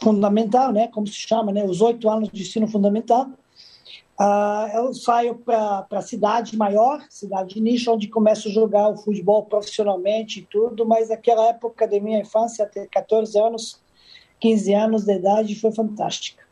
fundamental, 0.00 0.72
né, 0.72 0.86
como 0.86 1.08
se 1.08 1.14
chama, 1.14 1.50
né, 1.50 1.64
os 1.64 1.80
oito 1.80 2.08
anos 2.08 2.28
de 2.28 2.42
ensino 2.42 2.68
fundamental, 2.68 3.26
uh, 4.20 4.68
eu 4.72 4.94
saio 4.94 5.34
para 5.34 5.84
a 5.90 6.00
cidade 6.00 6.56
maior, 6.56 7.04
cidade 7.10 7.54
de 7.54 7.60
nicho, 7.60 7.92
onde 7.92 8.06
começo 8.06 8.46
a 8.46 8.52
jogar 8.52 8.88
o 8.88 8.96
futebol 8.96 9.44
profissionalmente 9.46 10.38
e 10.38 10.42
tudo, 10.42 10.86
mas 10.86 11.08
naquela 11.08 11.48
época 11.48 11.88
da 11.88 11.98
minha 11.98 12.20
infância, 12.20 12.64
até 12.64 12.86
14 12.86 13.36
anos, 13.36 13.80
15 14.40 14.74
anos 14.74 15.04
de 15.04 15.12
idade 15.12 15.54
foi 15.54 15.72
fantástica. 15.72 16.42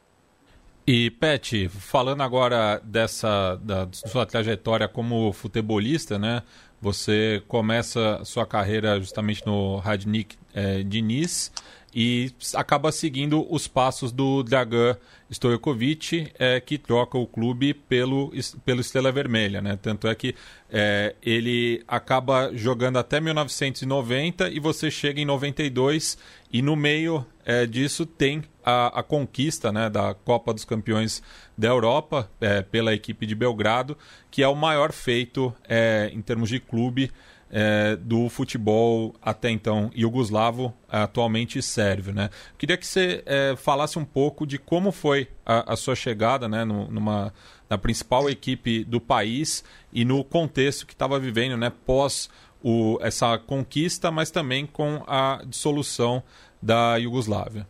E 0.86 1.10
Pet, 1.10 1.68
falando 1.68 2.22
agora 2.22 2.80
dessa 2.82 3.56
da 3.56 3.86
sua 3.92 4.24
trajetória 4.24 4.88
como 4.88 5.32
futebolista, 5.32 6.18
né? 6.18 6.42
Você 6.80 7.42
começa 7.46 8.24
sua 8.24 8.46
carreira 8.46 8.98
justamente 8.98 9.44
no 9.44 9.76
Radnik 9.78 10.36
é, 10.54 10.82
Diniz 10.82 11.52
e 11.94 12.30
acaba 12.54 12.92
seguindo 12.92 13.46
os 13.52 13.66
passos 13.66 14.12
do 14.12 14.42
Dragan 14.42 14.96
Stojkovic, 15.30 16.30
é, 16.38 16.60
que 16.60 16.78
troca 16.78 17.18
o 17.18 17.26
clube 17.26 17.74
pelo, 17.74 18.32
pelo 18.64 18.80
Estrela 18.80 19.10
Vermelha. 19.10 19.60
Né? 19.60 19.78
Tanto 19.80 20.06
é 20.06 20.14
que 20.14 20.34
é, 20.70 21.14
ele 21.22 21.82
acaba 21.88 22.50
jogando 22.54 22.98
até 22.98 23.20
1990 23.20 24.50
e 24.50 24.60
você 24.60 24.90
chega 24.90 25.20
em 25.20 25.24
92 25.24 26.16
e 26.52 26.62
no 26.62 26.76
meio 26.76 27.26
é, 27.48 27.64
disso 27.64 28.04
tem 28.04 28.42
a, 28.62 29.00
a, 29.00 29.02
conquista 29.02 29.72
né, 29.72 29.88
da 29.88 30.12
Copa 30.12 30.52
dos 30.52 30.66
Campeões 30.66 31.22
da 31.56 31.68
Europa 31.68 32.30
é, 32.42 32.60
pela 32.60 32.92
equipe 32.92 33.24
de 33.24 33.34
Belgrado, 33.34 33.96
que 34.30 34.42
é 34.42 34.48
o 34.48 34.54
maior 34.54 34.92
feito 34.92 35.54
é, 35.66 36.10
em 36.12 36.20
termos 36.20 36.50
de 36.50 36.60
clube 36.60 37.10
é, 37.50 37.96
do 37.96 38.28
futebol 38.28 39.14
até 39.22 39.48
então 39.48 39.90
iugoslavo, 39.94 40.74
atualmente 40.86 41.62
sérvio. 41.62 42.12
Né? 42.12 42.28
Queria 42.58 42.76
que 42.76 42.86
você 42.86 43.22
é, 43.24 43.56
falasse 43.56 43.98
um 43.98 44.04
pouco 44.04 44.46
de 44.46 44.58
como 44.58 44.92
foi 44.92 45.26
a, 45.46 45.72
a 45.72 45.76
sua 45.76 45.96
chegada 45.96 46.46
né, 46.50 46.66
numa, 46.66 47.32
na 47.70 47.78
principal 47.78 48.28
equipe 48.28 48.84
do 48.84 49.00
país 49.00 49.64
e 49.90 50.04
no 50.04 50.22
contexto 50.22 50.86
que 50.86 50.92
estava 50.92 51.18
vivendo 51.18 51.56
né, 51.56 51.72
pós 51.86 52.28
o, 52.62 52.98
essa 53.00 53.38
conquista, 53.38 54.10
mas 54.10 54.30
também 54.30 54.66
com 54.66 55.02
a 55.06 55.42
dissolução 55.46 56.22
da 56.60 56.96
Iugoslávia. 56.96 57.66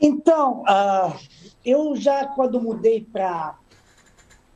Então, 0.00 0.62
uh, 0.62 1.18
eu 1.64 1.96
já 1.96 2.26
quando 2.26 2.60
mudei 2.60 3.06
para 3.12 3.56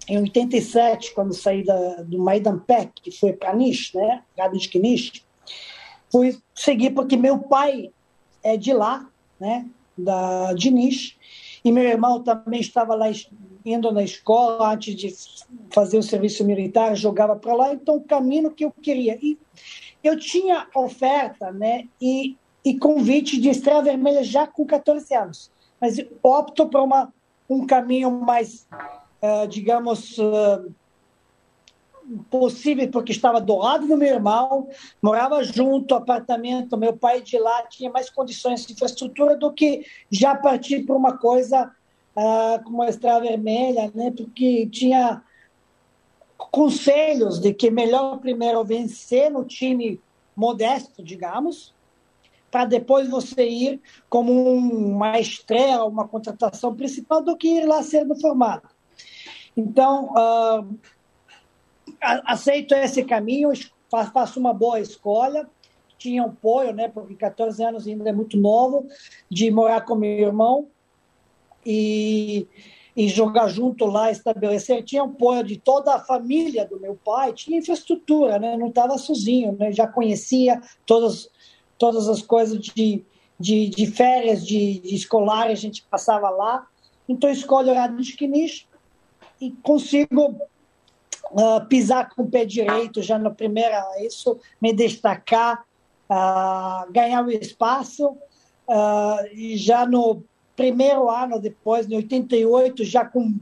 em 0.09 0.19
87, 0.19 1.15
quando 1.15 1.33
saí 1.33 1.65
da, 1.65 2.03
do 2.03 2.19
Maidan 2.19 2.59
Pek, 2.59 3.03
que 3.03 3.11
foi 3.11 3.33
para 3.33 3.55
Nish, 3.55 3.93
né, 3.95 4.23
Radnički 4.37 4.79
Nish, 4.79 5.25
fui 6.11 6.39
seguir 6.55 6.91
porque 6.91 7.17
meu 7.17 7.39
pai 7.39 7.91
é 8.43 8.57
de 8.57 8.73
lá, 8.73 9.09
né, 9.39 9.67
da, 9.97 10.53
de 10.55 10.71
Nish, 10.71 11.17
e 11.65 11.71
meu 11.71 11.85
irmão 11.85 12.23
também 12.23 12.61
estava 12.61 12.95
lá 12.95 13.07
indo 13.65 13.93
na 13.93 14.03
escola 14.03 14.73
antes 14.73 14.95
de 14.95 15.15
fazer 15.71 15.99
o 15.99 16.03
serviço 16.03 16.45
militar, 16.45 16.97
jogava 16.97 17.37
para 17.37 17.55
lá, 17.55 17.73
então 17.73 17.97
o 17.97 18.05
caminho 18.05 18.51
que 18.51 18.65
eu 18.65 18.73
queria. 18.73 19.17
E 19.23 19.39
eu 20.03 20.19
tinha 20.19 20.67
oferta 20.75 21.53
né, 21.53 21.89
e, 22.01 22.37
e 22.65 22.79
convite 22.79 23.41
de 23.41 23.49
Estrela 23.49 23.83
Vermelha 23.83 24.23
já 24.23 24.47
com 24.47 24.67
14 24.67 25.15
anos, 25.15 25.51
mas 25.81 25.99
opto 26.23 26.69
por 26.69 26.81
uma, 26.81 27.13
um 27.49 27.67
caminho 27.67 28.11
mais 28.11 28.67
uh, 29.23 29.47
digamos, 29.47 30.19
uh, 30.19 30.73
possível, 32.29 32.91
porque 32.91 33.13
estava 33.13 33.41
do 33.41 33.57
lado 33.57 33.87
do 33.87 33.97
meu 33.97 34.09
irmão, 34.09 34.69
morava 35.01 35.43
junto, 35.45 35.95
apartamento, 35.95 36.77
meu 36.77 36.97
pai 36.97 37.23
de 37.23 37.39
lá 37.39 37.63
tinha 37.69 37.91
mais 37.91 38.11
condições 38.11 38.67
de 38.67 38.73
infraestrutura 38.73 39.37
do 39.37 39.53
que 39.53 39.87
já 40.11 40.35
partir 40.35 40.85
para 40.85 40.97
uma 40.97 41.17
coisa 41.17 41.71
uh, 42.17 42.63
como 42.65 42.83
a 42.83 42.89
Estrela 42.89 43.21
Vermelha, 43.21 43.91
né? 43.95 44.13
porque 44.17 44.67
tinha 44.67 45.23
conselhos 46.51 47.39
de 47.39 47.53
que 47.53 47.71
melhor 47.71 48.19
primeiro 48.19 48.65
vencer 48.65 49.31
no 49.31 49.45
time 49.45 50.01
modesto, 50.35 51.03
digamos, 51.03 51.75
para 52.51 52.65
depois 52.65 53.09
você 53.09 53.49
ir 53.49 53.81
como 54.09 54.33
uma 54.33 55.19
estrela, 55.19 55.87
uma 55.87 56.07
contratação 56.07 56.75
principal, 56.75 57.23
do 57.23 57.37
que 57.37 57.49
ir 57.49 57.67
lá 57.67 57.83
sendo 57.83 58.15
formado. 58.21 58.69
Então, 59.57 60.13
uh, 60.13 60.79
aceito 62.01 62.75
esse 62.75 63.05
caminho, 63.05 63.51
faço 64.13 64.39
uma 64.39 64.53
boa 64.53 64.81
escolha. 64.81 65.49
Tinha 65.97 66.25
apoio, 66.25 66.73
né, 66.73 66.89
porque 66.89 67.15
14 67.15 67.63
anos 67.63 67.87
ainda 67.87 68.11
é 68.11 68.13
muito 68.13 68.37
novo, 68.37 68.87
de 69.31 69.51
morar 69.51 69.83
com 69.83 69.95
meu 69.95 70.11
irmão 70.11 70.67
e, 71.65 72.49
e 72.97 73.09
jogar 73.09 73.49
junto 73.49 73.87
lá, 73.87 74.11
estabelecer. 74.11 74.85
Tinha 74.85 75.03
apoio 75.03 75.43
de 75.43 75.59
toda 75.59 75.95
a 75.95 75.99
família 75.99 76.67
do 76.67 76.79
meu 76.79 76.95
pai, 76.95 77.33
tinha 77.33 77.59
infraestrutura, 77.59 78.39
né, 78.39 78.57
não 78.57 78.69
estava 78.69 78.99
sozinho, 78.99 79.57
né, 79.59 79.73
já 79.73 79.87
conhecia 79.87 80.61
todas, 80.87 81.29
todas 81.79 82.09
as 82.09 82.23
coisas 82.23 82.59
de, 82.61 83.03
de, 83.39 83.69
de 83.69 83.87
férias, 83.87 84.47
de, 84.47 84.81
de 84.81 84.95
escolar, 84.95 85.47
a 85.47 85.55
gente 85.55 85.83
passava 85.91 86.29
lá. 86.31 86.67
Então, 87.09 87.31
escolho 87.31 87.73
o 87.73 87.75
Radnički 87.75 88.29
Niš, 88.29 88.67
e 89.41 89.51
consigo 89.63 90.37
uh, 91.33 91.67
pisar 91.69 92.11
com 92.11 92.23
o 92.23 92.31
pé 92.31 92.45
direito 92.45 93.03
já 93.03 93.19
na 93.19 93.31
primeira, 93.31 93.85
isso, 94.01 94.39
me 94.61 94.73
destacar, 94.73 95.65
uh, 96.09 96.93
ganhar 96.93 97.25
o 97.25 97.31
espaço. 97.31 98.17
Uh, 98.69 99.57
já 99.57 99.85
no 99.85 100.23
primeiro 100.57 101.09
ano 101.11 101.39
depois, 101.39 101.89
em 101.89 101.97
88, 101.97 102.85
já 102.85 103.05
com 103.05 103.35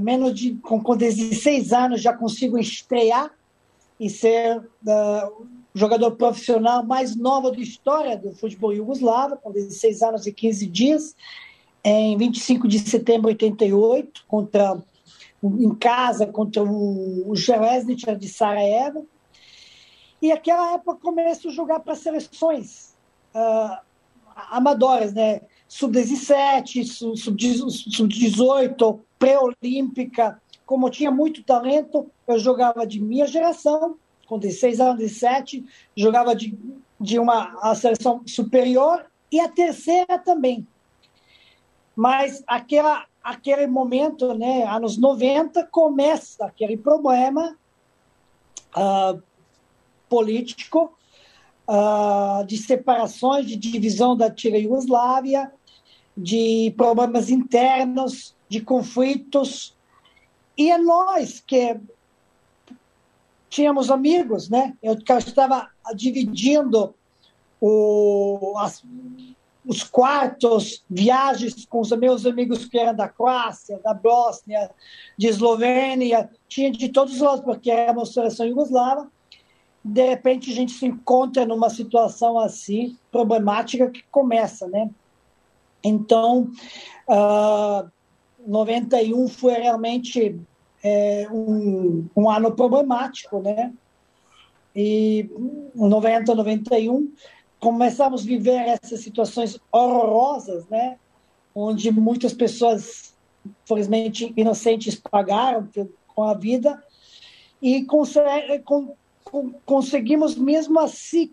menos 0.00 0.34
de 0.34 0.54
com, 0.56 0.82
com 0.82 0.96
16 0.96 1.72
anos, 1.72 2.00
já 2.00 2.12
consigo 2.12 2.58
estrear 2.58 3.30
e 4.00 4.08
ser 4.08 4.58
uh, 4.58 5.46
jogador 5.74 6.12
profissional 6.12 6.84
mais 6.84 7.14
novo 7.16 7.50
da 7.50 7.58
história 7.58 8.16
do 8.16 8.32
futebol 8.32 8.74
jugoslavo, 8.74 9.36
com 9.36 9.52
16 9.52 10.02
anos 10.02 10.26
e 10.26 10.32
15 10.32 10.66
dias 10.66 11.16
em 11.84 12.16
25 12.16 12.68
de 12.68 12.78
setembro 12.78 13.34
de 13.34 13.44
88, 13.44 14.24
contra, 14.26 14.82
em 15.42 15.74
casa, 15.74 16.26
contra 16.26 16.62
o, 16.62 17.30
o 17.30 17.34
Jelezničar 17.34 18.16
de 18.16 18.28
Sarajevo. 18.28 19.06
E 20.20 20.28
naquela 20.28 20.74
época 20.74 21.00
começo 21.00 21.48
a 21.48 21.52
jogar 21.52 21.80
para 21.80 21.96
seleções 21.96 22.94
uh, 23.34 23.76
amadoras, 24.50 25.12
né? 25.12 25.40
Sub-17, 25.72 26.84
sub-18, 27.16 29.00
pré-olímpica. 29.18 30.38
Como 30.66 30.90
tinha 30.90 31.10
muito 31.10 31.42
talento, 31.42 32.10
eu 32.28 32.38
jogava 32.38 32.86
de 32.86 33.00
minha 33.00 33.26
geração, 33.26 33.96
com 34.26 34.38
16 34.38 34.80
anos, 34.80 34.98
17, 34.98 35.64
jogava 35.96 36.36
de, 36.36 36.54
de 37.00 37.18
uma 37.18 37.74
seleção 37.74 38.20
superior 38.26 39.06
e 39.30 39.40
a 39.40 39.48
terceira 39.48 40.18
também. 40.18 40.66
Mas 41.96 42.44
aquela, 42.46 43.06
aquele 43.24 43.66
momento, 43.66 44.34
né, 44.34 44.64
anos 44.64 44.98
90, 44.98 45.66
começa 45.68 46.44
aquele 46.44 46.76
problema 46.76 47.56
uh, 48.76 49.22
político 50.06 50.92
uh, 51.66 52.44
de 52.44 52.58
separações, 52.58 53.46
de 53.46 53.56
divisão 53.56 54.14
da 54.14 54.26
antiga 54.26 54.58
Iugoslávia, 54.58 55.50
de 56.16 56.72
problemas 56.76 57.30
internos, 57.30 58.34
de 58.48 58.60
conflitos. 58.60 59.76
E 60.56 60.70
é 60.70 60.78
nós 60.78 61.40
que 61.40 61.80
tínhamos 63.48 63.90
amigos, 63.90 64.48
né? 64.48 64.74
Eu, 64.82 64.94
estava 65.18 65.68
dividindo 65.94 66.94
o, 67.60 68.54
as, 68.56 68.82
os 69.64 69.82
quartos, 69.82 70.82
viagens 70.88 71.64
com 71.66 71.80
os 71.80 71.90
meus 71.92 72.26
amigos 72.26 72.64
que 72.64 72.78
eram 72.78 72.94
da 72.94 73.08
Croácia, 73.08 73.78
da 73.78 73.94
Bósnia, 73.94 74.70
de 75.16 75.28
Eslovênia, 75.28 76.30
tinha 76.48 76.70
de 76.70 76.88
todos 76.88 77.14
os 77.14 77.20
lados, 77.20 77.44
porque 77.44 77.70
era 77.70 77.92
uma 77.92 78.06
seleção 78.06 78.48
jugoslava. 78.48 79.10
De 79.84 80.08
repente, 80.08 80.50
a 80.50 80.54
gente 80.54 80.72
se 80.72 80.86
encontra 80.86 81.44
numa 81.44 81.68
situação 81.68 82.38
assim, 82.38 82.96
problemática, 83.10 83.90
que 83.90 84.02
começa, 84.10 84.66
né? 84.68 84.90
Então, 85.84 86.50
uh, 87.08 87.12
ah, 87.12 87.90
91 88.46 89.28
foi 89.28 89.54
realmente 89.54 90.40
é, 90.82 91.28
um, 91.30 92.06
um 92.16 92.28
ano 92.28 92.52
problemático, 92.52 93.40
né? 93.40 93.72
E 94.74 95.28
90, 95.74 96.34
91 96.34 97.12
começamos 97.60 98.22
a 98.22 98.26
viver 98.26 98.78
essas 98.82 99.00
situações 99.00 99.58
horrorosas, 99.70 100.66
né? 100.68 100.98
Onde 101.54 101.92
muitas 101.92 102.32
pessoas, 102.32 103.14
infelizmente, 103.64 104.32
inocentes 104.36 104.96
pagaram 104.96 105.68
com 106.08 106.24
a 106.24 106.34
vida 106.34 106.82
e 107.60 107.86
conseguimos 109.64 110.34
mesmo 110.34 110.80
assim 110.80 111.30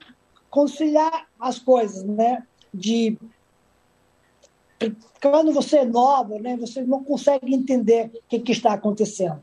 conciliar 0.49 1.27
as 1.39 1.57
coisas, 1.57 2.03
né? 2.03 2.43
De 2.71 3.17
quando 5.21 5.51
você 5.51 5.79
é 5.79 5.85
novo, 5.85 6.39
né? 6.39 6.55
Você 6.57 6.81
não 6.83 7.03
consegue 7.03 7.53
entender 7.53 8.11
o 8.13 8.21
que, 8.29 8.39
que 8.39 8.51
está 8.51 8.73
acontecendo. 8.73 9.41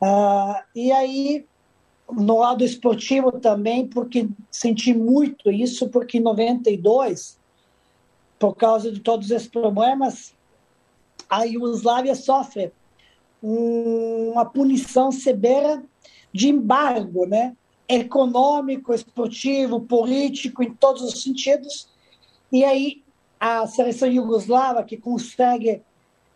Uh, 0.00 0.60
e 0.74 0.90
aí 0.90 1.46
no 2.10 2.38
lado 2.38 2.64
esportivo 2.64 3.32
também, 3.32 3.86
porque 3.86 4.28
senti 4.50 4.92
muito 4.92 5.50
isso, 5.50 5.88
porque 5.88 6.18
em 6.18 6.20
92, 6.20 7.38
por 8.38 8.54
causa 8.54 8.90
de 8.90 9.00
todos 9.00 9.30
esses 9.30 9.48
problemas, 9.48 10.34
a 11.30 11.44
Iugoslávia 11.44 12.14
sofre 12.14 12.72
uma 13.40 14.44
punição 14.44 15.10
severa 15.10 15.82
de 16.32 16.48
embargo, 16.48 17.26
né? 17.26 17.56
econômico, 17.88 18.94
esportivo, 18.94 19.80
político, 19.80 20.62
em 20.62 20.72
todos 20.72 21.02
os 21.02 21.22
sentidos. 21.22 21.88
E 22.50 22.64
aí 22.64 23.01
a 23.42 23.66
seleção 23.66 24.08
iugoslava 24.08 24.84
que 24.84 24.96
consegue 24.96 25.82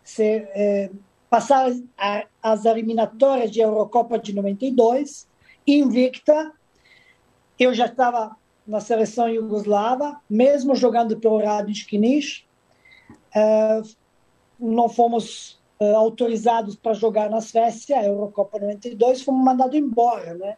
ser, 0.02 0.50
é, 0.52 0.90
passar 1.30 1.70
a, 1.96 2.26
as 2.42 2.64
eliminatórias 2.64 3.52
de 3.52 3.60
Eurocopa 3.60 4.18
de 4.18 4.34
92, 4.34 5.28
invicta. 5.64 6.52
Eu 7.56 7.72
já 7.72 7.86
estava 7.86 8.36
na 8.66 8.80
seleção 8.80 9.28
iugoslava, 9.28 10.20
mesmo 10.28 10.75
jogando 10.75 11.16
pelo 11.16 11.38
Radic 11.38 11.86
Knish. 11.86 12.44
É, 13.32 13.82
não 14.58 14.88
fomos 14.88 15.60
é, 15.78 15.92
autorizados 15.94 16.75
para 16.75 16.92
jogar 16.92 17.30
na 17.30 17.40
Suécia, 17.40 18.00
a 18.00 18.04
Eurocopa 18.04 18.58
92, 18.58 19.22
fomos 19.22 19.44
mandados 19.44 19.76
embora, 19.76 20.34
né? 20.34 20.56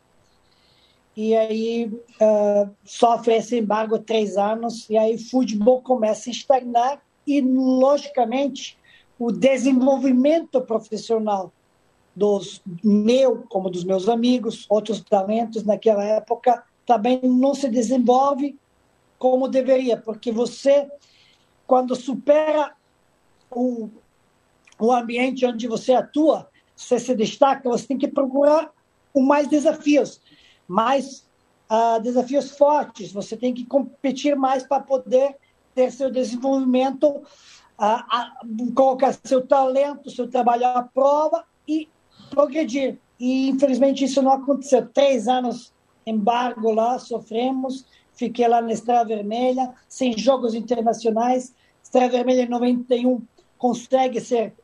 E 1.20 1.34
aí 1.34 1.86
uh, 1.86 2.70
sofre 2.84 3.34
esse 3.34 3.58
embargo 3.58 3.98
três 3.98 4.36
anos, 4.36 4.88
e 4.88 4.96
aí 4.96 5.16
o 5.16 5.28
futebol 5.28 5.82
começa 5.82 6.30
a 6.30 6.32
estagnar, 6.32 7.02
e, 7.26 7.40
logicamente, 7.40 8.78
o 9.18 9.32
desenvolvimento 9.32 10.60
profissional 10.60 11.52
dos 12.14 12.62
meu, 12.84 13.42
como 13.48 13.68
dos 13.68 13.82
meus 13.82 14.08
amigos, 14.08 14.64
outros 14.68 15.00
talentos 15.02 15.64
naquela 15.64 16.04
época, 16.04 16.62
também 16.86 17.20
não 17.24 17.52
se 17.52 17.68
desenvolve 17.68 18.56
como 19.18 19.48
deveria, 19.48 19.96
porque 19.96 20.30
você, 20.30 20.88
quando 21.66 21.96
supera 21.96 22.76
o, 23.50 23.88
o 24.78 24.92
ambiente 24.92 25.44
onde 25.44 25.66
você 25.66 25.94
atua, 25.94 26.48
você 26.76 26.96
se 27.00 27.12
destaca, 27.12 27.68
você 27.68 27.88
tem 27.88 27.98
que 27.98 28.06
procurar 28.06 28.70
o 29.12 29.20
mais 29.20 29.48
desafios, 29.48 30.20
mais 30.68 31.26
uh, 31.70 32.00
desafios 32.02 32.50
fortes, 32.50 33.10
você 33.10 33.36
tem 33.36 33.54
que 33.54 33.64
competir 33.64 34.36
mais 34.36 34.62
para 34.62 34.82
poder 34.82 35.36
ter 35.74 35.90
seu 35.90 36.10
desenvolvimento 36.10 37.22
a, 37.78 38.40
colocar 38.74 39.16
seu 39.24 39.46
talento, 39.46 40.10
seu 40.10 40.28
trabalho 40.28 40.66
à 40.66 40.82
prova 40.82 41.44
e 41.66 41.88
progredir. 42.30 42.98
E 43.20 43.48
infelizmente 43.48 44.04
isso 44.04 44.20
não 44.20 44.32
aconteceu. 44.32 44.86
Três 44.88 45.28
anos 45.28 45.72
embargo 46.04 46.72
lá, 46.72 46.98
sofremos. 46.98 47.86
Fiquei 48.14 48.48
lá 48.48 48.60
na 48.60 48.72
Estrela 48.72 49.04
Vermelha, 49.04 49.72
sem 49.88 50.16
jogos 50.18 50.54
internacionais. 50.54 51.54
Estrela 51.82 52.08
Vermelha 52.08 52.42
em 52.42 52.48
91 52.48 53.22
consegue 53.56 54.20
ser 54.20 54.54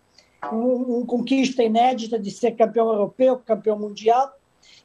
uma 0.50 0.99
um 0.99 1.06
conquista 1.06 1.62
inédita 1.62 2.18
de 2.18 2.30
ser 2.30 2.52
campeão 2.52 2.88
europeu, 2.88 3.38
campeão 3.38 3.78
mundial. 3.78 4.32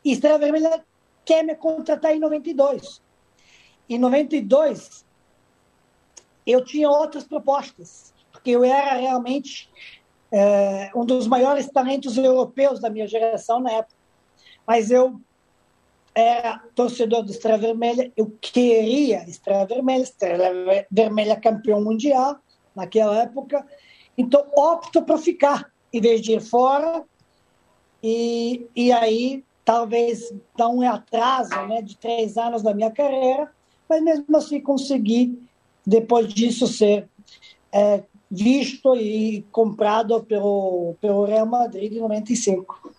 E 0.05 0.11
Estrela 0.11 0.37
Vermelha 0.37 0.85
quer 1.25 1.43
me 1.43 1.55
contratar 1.55 2.15
em 2.15 2.19
92. 2.19 3.01
Em 3.89 3.97
92, 3.97 5.05
eu 6.45 6.63
tinha 6.63 6.89
outras 6.89 7.23
propostas 7.23 8.13
porque 8.39 8.51
eu 8.51 8.63
era 8.63 8.95
realmente 8.95 9.69
é, 10.31 10.91
um 10.95 11.05
dos 11.05 11.27
maiores 11.27 11.67
talentos 11.67 12.17
europeus 12.17 12.79
da 12.79 12.89
minha 12.89 13.07
geração 13.07 13.59
na 13.59 13.71
época. 13.71 13.95
Mas 14.65 14.91
eu 14.91 15.19
era 16.15 16.59
torcedor 16.73 17.23
do 17.23 17.31
Estrela 17.31 17.57
Vermelha, 17.57 18.11
eu 18.15 18.31
queria 18.41 19.23
Estrela 19.27 19.65
Vermelha, 19.65 20.03
Estrela 20.03 20.85
Vermelha 20.89 21.39
campeão 21.39 21.83
mundial 21.83 22.39
naquela 22.75 23.23
época, 23.23 23.65
então 24.17 24.45
opto 24.55 25.01
para 25.01 25.17
ficar, 25.17 25.71
em 25.91 26.01
vez 26.01 26.21
de 26.21 26.33
ir 26.33 26.41
fora, 26.41 27.03
e, 28.01 28.67
e 28.75 28.91
aí 28.91 29.43
talvez 29.69 30.33
dar 30.57 30.67
um 30.67 30.81
atraso 30.81 31.53
né, 31.67 31.79
de 31.83 31.95
três 31.95 32.37
anos 32.37 32.63
da 32.63 32.73
minha 32.73 32.89
carreira, 32.89 33.51
mas 33.87 34.01
mesmo 34.01 34.35
assim 34.35 34.59
consegui, 34.59 35.39
depois 35.85 36.33
disso, 36.33 36.65
ser 36.65 37.07
é, 37.71 38.01
visto 38.31 38.95
e 38.95 39.45
comprado 39.51 40.23
pelo, 40.23 40.95
pelo 40.99 41.23
Real 41.23 41.45
Madrid 41.45 41.93
em 41.93 41.99
95. 41.99 42.91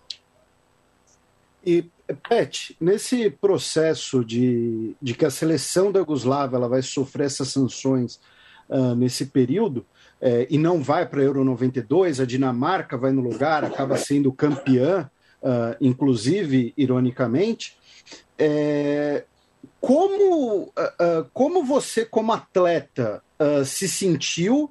E, 1.67 1.85
Pet, 2.29 2.77
nesse 2.81 3.29
processo 3.29 4.25
de, 4.25 4.95
de 5.03 5.15
que 5.15 5.25
a 5.25 5.31
seleção 5.31 5.91
da 5.91 5.99
Yugoslávia 5.99 6.55
ela 6.57 6.69
vai 6.69 6.83
sofrer 6.83 7.27
essas 7.27 7.49
sanções 7.49 8.21
uh, 8.69 8.95
nesse 8.95 9.27
período, 9.27 9.85
é, 10.21 10.47
e 10.49 10.57
não 10.57 10.81
vai 10.81 11.05
para 11.05 11.21
a 11.21 11.25
Euro 11.25 11.43
92, 11.43 12.21
a 12.21 12.25
Dinamarca 12.25 12.97
vai 12.97 13.11
no 13.11 13.23
lugar, 13.23 13.65
acaba 13.65 13.97
sendo 13.97 14.33
campeã, 14.33 15.11
uh, 15.43 15.77
inclusive, 15.81 16.73
ironicamente. 16.77 17.77
É, 18.39 19.25
como, 19.81 20.65
uh, 20.65 21.31
como 21.33 21.65
você, 21.65 22.05
como 22.05 22.33
atleta, 22.33 23.23
se 23.65 23.89
sentiu 23.89 24.71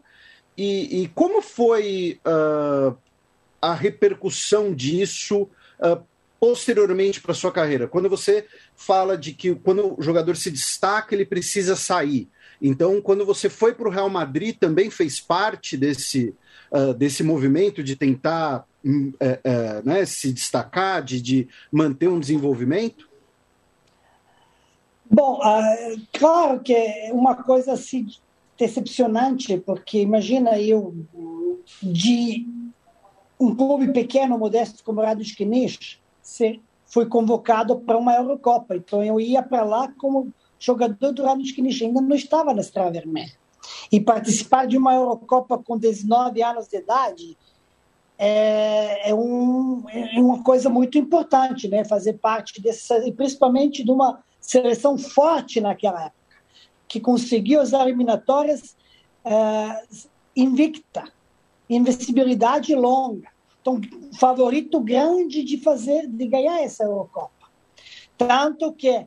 e, 0.55 1.01
e 1.01 1.07
como 1.07 1.41
foi 1.41 2.19
a 3.59 3.73
repercussão 3.73 4.71
disso 4.71 5.49
posteriormente 6.39 7.19
para 7.19 7.33
sua 7.33 7.51
carreira? 7.51 7.87
Quando 7.87 8.07
você 8.07 8.45
fala 8.75 9.17
de 9.17 9.33
que 9.33 9.55
quando 9.55 9.99
o 9.99 10.03
jogador 10.03 10.37
se 10.37 10.51
destaca, 10.51 11.15
ele 11.15 11.25
precisa 11.25 11.75
sair. 11.75 12.29
Então, 12.61 13.01
quando 13.01 13.25
você 13.25 13.49
foi 13.49 13.73
para 13.73 13.87
o 13.87 13.91
Real 13.91 14.09
Madrid, 14.09 14.55
também 14.57 14.89
fez 14.89 15.19
parte 15.19 15.77
desse, 15.77 16.35
uh, 16.71 16.93
desse 16.93 17.23
movimento 17.23 17.83
de 17.83 17.95
tentar 17.95 18.65
uh, 18.83 18.89
uh, 18.89 19.13
né, 19.83 20.05
se 20.05 20.31
destacar, 20.31 21.03
de, 21.03 21.21
de 21.21 21.47
manter 21.71 22.07
um 22.07 22.19
desenvolvimento? 22.19 23.09
Bom, 25.11 25.39
claro 26.13 26.59
que 26.59 26.71
é 26.71 27.09
uma 27.11 27.35
coisa 27.35 27.73
assim 27.73 28.05
decepcionante, 28.55 29.57
porque 29.57 30.01
imagina 30.01 30.59
eu 30.59 30.95
de 31.81 32.45
um 33.39 33.55
clube 33.55 33.91
pequeno, 33.91 34.37
modesto 34.37 34.83
como 34.83 35.01
o 35.01 35.03
Rádio 35.03 35.25
Knish, 35.35 35.99
fui 36.85 37.07
convocado 37.07 37.79
para 37.79 37.97
uma 37.97 38.13
Eurocopa. 38.13 38.75
Então 38.75 39.03
eu 39.03 39.19
ia 39.19 39.41
para 39.41 39.63
lá 39.63 39.91
como 39.97 40.31
jogador 40.59 41.11
do 41.11 41.23
Rádio 41.23 41.55
Knish, 41.55 41.81
ainda 41.81 42.01
não 42.01 42.15
estava 42.15 42.53
na 42.53 42.61
Estrela 42.61 42.91
Vermelha. 42.91 43.38
E 43.91 43.99
participar 43.99 44.67
de 44.67 44.77
uma 44.77 44.93
Eurocopa 44.93 45.57
com 45.57 45.77
19 45.77 46.43
anos 46.43 46.67
de 46.67 46.77
idade 46.77 47.37
é, 48.17 49.09
é, 49.09 49.15
um, 49.15 49.83
é 49.89 50.19
uma 50.19 50.43
coisa 50.43 50.69
muito 50.69 50.97
importante, 50.97 51.67
né? 51.67 51.85
Fazer 51.85 52.13
parte 52.13 52.61
dessa, 52.61 52.97
e 53.07 53.11
principalmente 53.11 53.83
de 53.83 53.91
uma 53.91 54.21
seleção 54.39 54.97
forte 54.97 55.61
naquela 55.61 56.05
época 56.05 56.19
que 56.89 56.99
conseguiu 56.99 57.61
as 57.61 57.71
eliminatórias 57.71 58.75
uh, 59.23 60.07
invicta, 60.35 61.03
invencibilidade 61.69 62.73
longa. 62.73 63.29
Então, 63.61 63.79
favorito 64.19 64.79
grande 64.79 65.43
de 65.43 65.57
fazer, 65.57 66.07
de 66.07 66.27
ganhar 66.27 66.61
essa 66.61 66.83
Eurocopa. 66.83 67.31
Tanto 68.17 68.73
que 68.73 69.05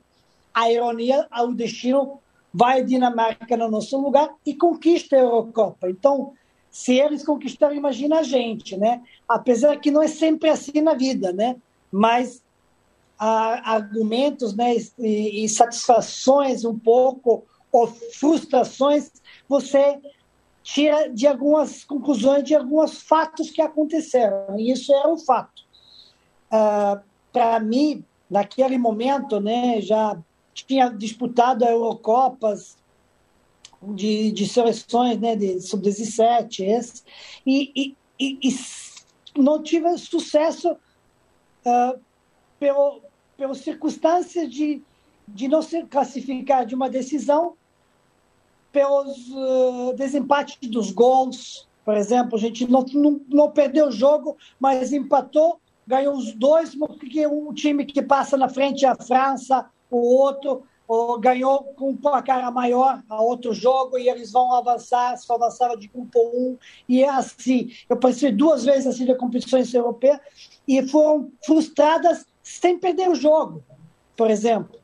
a 0.55 0.71
ironia, 0.71 1.27
o 1.41 1.53
destino 1.53 2.22
vai 2.53 2.81
a 2.81 2.85
Dinamarca 2.85 3.57
no 3.57 3.71
nosso 3.71 3.99
lugar 4.01 4.35
e 4.45 4.55
conquista 4.55 5.17
a 5.17 5.21
Eurocopa. 5.21 5.89
Então, 5.89 6.33
se 6.71 6.99
eles 6.99 7.25
conquistaram, 7.25 7.75
imagina 7.75 8.21
a 8.21 8.23
gente, 8.23 8.77
né? 8.77 9.03
Apesar 9.29 9.77
que 9.79 9.91
não 9.91 10.03
é 10.03 10.09
sempre 10.09 10.49
assim 10.49 10.81
na 10.81 10.95
vida, 10.95 11.33
né? 11.33 11.57
Mas 11.91 12.43
há 13.19 13.75
argumentos 13.75 14.55
né, 14.57 14.75
e, 14.99 15.45
e 15.45 15.49
satisfações 15.49 16.65
um 16.65 16.79
pouco 16.79 17.45
ou 17.71 17.87
frustrações, 17.87 19.11
você 19.49 19.99
tira 20.63 21.09
de 21.09 21.27
algumas 21.27 21.85
conclusões 21.85 22.45
de 22.45 22.55
alguns 22.55 23.03
fatos 23.03 23.51
que 23.51 23.63
aconteceram. 23.63 24.59
E 24.59 24.73
isso 24.73 24.93
é 24.93 25.07
um 25.07 25.19
fato. 25.19 25.63
Uh, 26.53 27.01
Para 27.33 27.61
mim, 27.61 28.05
naquele 28.31 28.77
momento, 28.77 29.41
né, 29.41 29.81
já 29.81 30.19
tinha 30.55 30.89
disputado 30.89 31.65
a 31.65 31.71
Eurocopas 31.71 32.77
de, 33.83 34.31
de 34.33 34.49
seleções 34.49 35.19
né, 35.19 35.35
de 35.35 35.61
sub-17 35.61 37.03
e, 37.47 37.73
e, 37.75 37.97
e, 38.21 38.49
e, 38.49 39.41
não 39.41 39.63
tive 39.63 39.97
sucesso 39.99 40.73
uh, 40.73 42.01
pelo, 42.61 43.01
pelas 43.37 43.59
circunstâncias 43.59 44.51
de, 44.51 44.83
de 45.27 45.49
não 45.49 45.63
se 45.63 45.83
classificar 45.85 46.65
de 46.65 46.75
uma 46.75 46.89
decisão 46.89 47.55
pelos 48.71 49.29
uh, 49.31 49.95
desempates 49.97 50.69
dos 50.69 50.91
gols. 50.93 51.69
Por 51.85 51.97
exemplo, 51.97 52.37
a 52.37 52.41
gente 52.41 52.67
não, 52.71 52.85
não, 52.93 53.21
não 53.29 53.51
perdeu 53.51 53.89
o 53.89 53.93
jogo, 53.93 54.37
mas 54.61 54.93
empatou 54.93 55.61
ganhou 55.87 56.17
os 56.17 56.33
dois, 56.33 56.75
porque 56.75 57.27
um 57.27 57.53
time 57.53 57.85
que 57.85 58.03
passa 58.03 58.37
na 58.37 58.49
frente 58.49 58.85
é 58.85 58.89
a 58.89 58.95
França, 58.95 59.69
o 59.93 60.17
outro 60.17 60.65
ganhou 61.21 61.65
com 61.75 61.91
um 61.91 61.97
placar 61.97 62.53
maior 62.53 63.03
a 63.09 63.23
outro 63.23 63.55
jogo 63.55 63.99
e 63.99 64.09
eles 64.09 64.33
vão 64.33 64.53
avançar, 64.53 65.17
só 65.17 65.35
avançaram 65.35 65.77
de 65.77 65.89
grupo 65.89 66.19
1 66.19 66.59
e 66.89 67.03
é 67.03 67.09
assim. 67.09 67.71
Eu 67.89 67.97
participei 67.97 68.33
duas 68.33 68.65
vezes 68.65 68.87
assim 68.87 69.07
de 69.07 69.15
competições 69.15 69.73
europeias 69.73 70.21
e 70.67 70.87
foram 70.89 71.31
frustradas 71.45 72.27
sem 72.43 72.79
perder 72.79 73.09
o 73.09 73.15
jogo, 73.15 73.65
por 74.17 74.31
exemplo. 74.31 74.81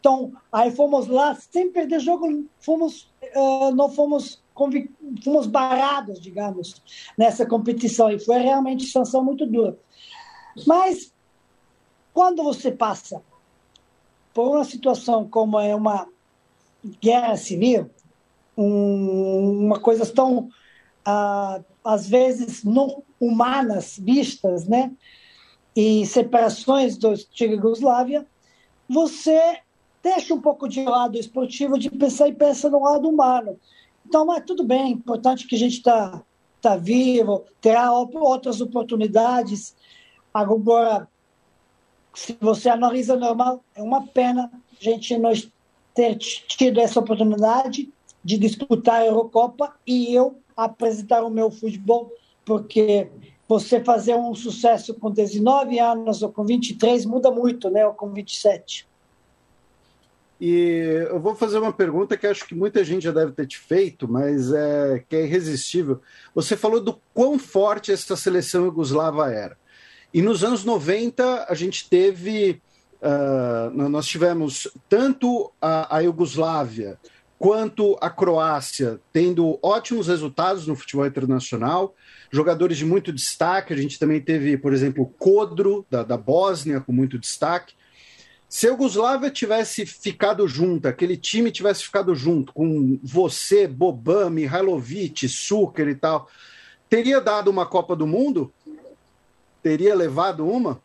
Então, 0.00 0.32
aí 0.50 0.72
fomos 0.72 1.06
lá 1.06 1.34
sem 1.34 1.70
perder 1.70 2.00
jogo, 2.00 2.26
fomos, 2.58 3.12
uh, 3.36 3.72
não 3.74 3.88
fomos 3.88 4.42
fomos 5.24 5.46
barados, 5.46 6.20
digamos, 6.20 6.82
nessa 7.16 7.46
competição 7.46 8.10
e 8.10 8.18
foi 8.18 8.38
realmente 8.38 8.86
sanção 8.86 9.24
muito 9.24 9.46
dura. 9.46 9.78
Mas 10.66 11.12
quando 12.12 12.42
você 12.42 12.70
passa 12.70 13.22
por 14.34 14.48
uma 14.48 14.64
situação 14.64 15.28
como 15.28 15.58
é 15.58 15.74
uma 15.74 16.08
guerra 17.00 17.36
civil, 17.36 17.90
um, 18.56 19.66
uma 19.66 19.80
coisa 19.80 20.06
tão 20.06 20.48
uh, 21.06 21.64
às 21.84 22.08
vezes 22.08 22.64
não 22.64 23.02
humanas 23.20 23.98
vistas, 23.98 24.66
né? 24.66 24.92
E 25.74 26.04
separações 26.06 26.96
do 26.96 27.14
Tchegoslávia, 27.14 28.26
você 28.88 29.58
deixa 30.02 30.34
um 30.34 30.40
pouco 30.40 30.68
de 30.68 30.82
lado 30.84 31.18
esportivo 31.18 31.78
de 31.78 31.90
pensar 31.90 32.28
e 32.28 32.34
pensa 32.34 32.68
no 32.68 32.82
lado 32.82 33.08
humano. 33.08 33.58
Então, 34.06 34.26
mas 34.26 34.44
tudo 34.44 34.64
bem, 34.64 34.82
é 34.82 34.88
importante 34.88 35.46
que 35.46 35.54
a 35.54 35.58
gente 35.58 35.76
está 35.76 36.22
tá 36.60 36.76
vivo, 36.76 37.44
terá 37.60 37.92
outras 37.92 38.60
oportunidades. 38.60 39.74
Agora, 40.34 41.08
se 42.14 42.36
você 42.40 42.68
analisa 42.68 43.16
normal, 43.16 43.64
é 43.74 43.82
uma 43.82 44.06
pena 44.06 44.50
a 44.80 44.84
gente 44.84 45.16
não 45.16 45.32
ter 45.94 46.16
tido 46.16 46.80
essa 46.80 47.00
oportunidade 47.00 47.88
de 48.24 48.38
disputar 48.38 49.02
a 49.02 49.06
Eurocopa 49.06 49.74
e 49.86 50.14
eu 50.14 50.38
apresentar 50.56 51.22
o 51.22 51.30
meu 51.30 51.50
futebol, 51.50 52.12
porque 52.44 53.08
você 53.48 53.82
fazer 53.82 54.14
um 54.14 54.34
sucesso 54.34 54.94
com 54.94 55.10
19 55.10 55.78
anos 55.78 56.22
ou 56.22 56.32
com 56.32 56.44
23 56.44 57.04
muda 57.04 57.30
muito, 57.30 57.68
né? 57.68 57.86
Ou 57.86 57.92
com 57.92 58.10
27. 58.10 58.86
E 60.40 61.06
eu 61.08 61.20
vou 61.20 61.36
fazer 61.36 61.58
uma 61.58 61.72
pergunta 61.72 62.16
que 62.16 62.26
acho 62.26 62.46
que 62.46 62.54
muita 62.54 62.82
gente 62.82 63.04
já 63.04 63.12
deve 63.12 63.32
ter 63.32 63.46
te 63.46 63.58
feito, 63.58 64.08
mas 64.08 64.52
é 64.52 65.04
que 65.08 65.14
é 65.14 65.24
irresistível. 65.24 66.00
Você 66.34 66.56
falou 66.56 66.80
do 66.80 67.00
quão 67.14 67.38
forte 67.38 67.92
essa 67.92 68.16
seleção 68.16 68.64
iugoslava 68.64 69.30
era. 69.32 69.56
E 70.12 70.20
nos 70.20 70.44
anos 70.44 70.64
90 70.64 71.46
a 71.48 71.54
gente 71.54 71.88
teve, 71.88 72.60
uh, 73.00 73.88
nós 73.88 74.06
tivemos 74.06 74.68
tanto 74.88 75.50
a, 75.60 75.96
a 75.96 76.00
Iugoslávia 76.00 76.98
quanto 77.38 77.98
a 78.00 78.08
Croácia 78.08 79.00
tendo 79.12 79.58
ótimos 79.60 80.06
resultados 80.06 80.66
no 80.66 80.76
futebol 80.76 81.04
internacional, 81.06 81.94
jogadores 82.30 82.78
de 82.78 82.84
muito 82.84 83.12
destaque. 83.12 83.72
A 83.72 83.76
gente 83.76 83.98
também 83.98 84.20
teve, 84.20 84.56
por 84.56 84.72
exemplo, 84.72 85.02
o 85.02 85.06
Kodro, 85.06 85.84
da, 85.90 86.04
da 86.04 86.16
Bósnia, 86.16 86.80
com 86.80 86.92
muito 86.92 87.18
destaque. 87.18 87.74
Se 88.48 88.66
a 88.66 88.70
Yugoslávia 88.70 89.30
tivesse 89.30 89.86
ficado 89.86 90.46
junto, 90.46 90.86
aquele 90.86 91.16
time 91.16 91.50
tivesse 91.50 91.84
ficado 91.84 92.14
junto 92.14 92.52
com 92.52 93.00
você, 93.02 93.66
Boban, 93.66 94.28
Mihailovic, 94.28 95.26
Suker 95.26 95.88
e 95.88 95.94
tal, 95.94 96.28
teria 96.88 97.18
dado 97.18 97.50
uma 97.50 97.64
Copa 97.64 97.96
do 97.96 98.06
Mundo? 98.06 98.52
Teria 99.62 99.94
levado 99.94 100.46
uma? 100.46 100.82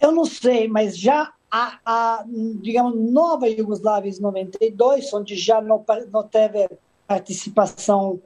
Eu 0.00 0.10
não 0.10 0.24
sei, 0.24 0.66
mas 0.66 0.98
já 0.98 1.32
a, 1.50 1.78
a 1.84 2.24
digamos, 2.60 2.94
nova 3.12 3.48
Iugoslávia 3.48 4.10
em 4.10 4.20
92, 4.20 5.12
onde 5.12 5.36
já 5.36 5.60
não, 5.60 5.84
não 6.10 6.26
teve 6.26 6.68
participação 7.06 8.20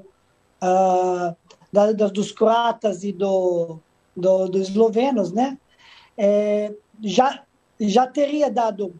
uh, 0.62 1.36
da, 1.72 1.92
dos 1.92 2.32
croatas 2.32 3.04
e 3.04 3.12
do, 3.12 3.78
do, 4.16 4.48
dos 4.48 4.68
eslovenos, 4.68 5.32
né? 5.32 5.58
É, 6.16 6.72
já, 7.02 7.42
já 7.78 8.06
teria 8.06 8.50
dado 8.50 8.94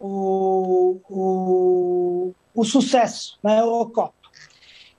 o, 0.00 0.98
o, 1.08 2.34
o 2.54 2.64
sucesso 2.64 3.38
na 3.42 3.58
Eurocopa. 3.58 4.14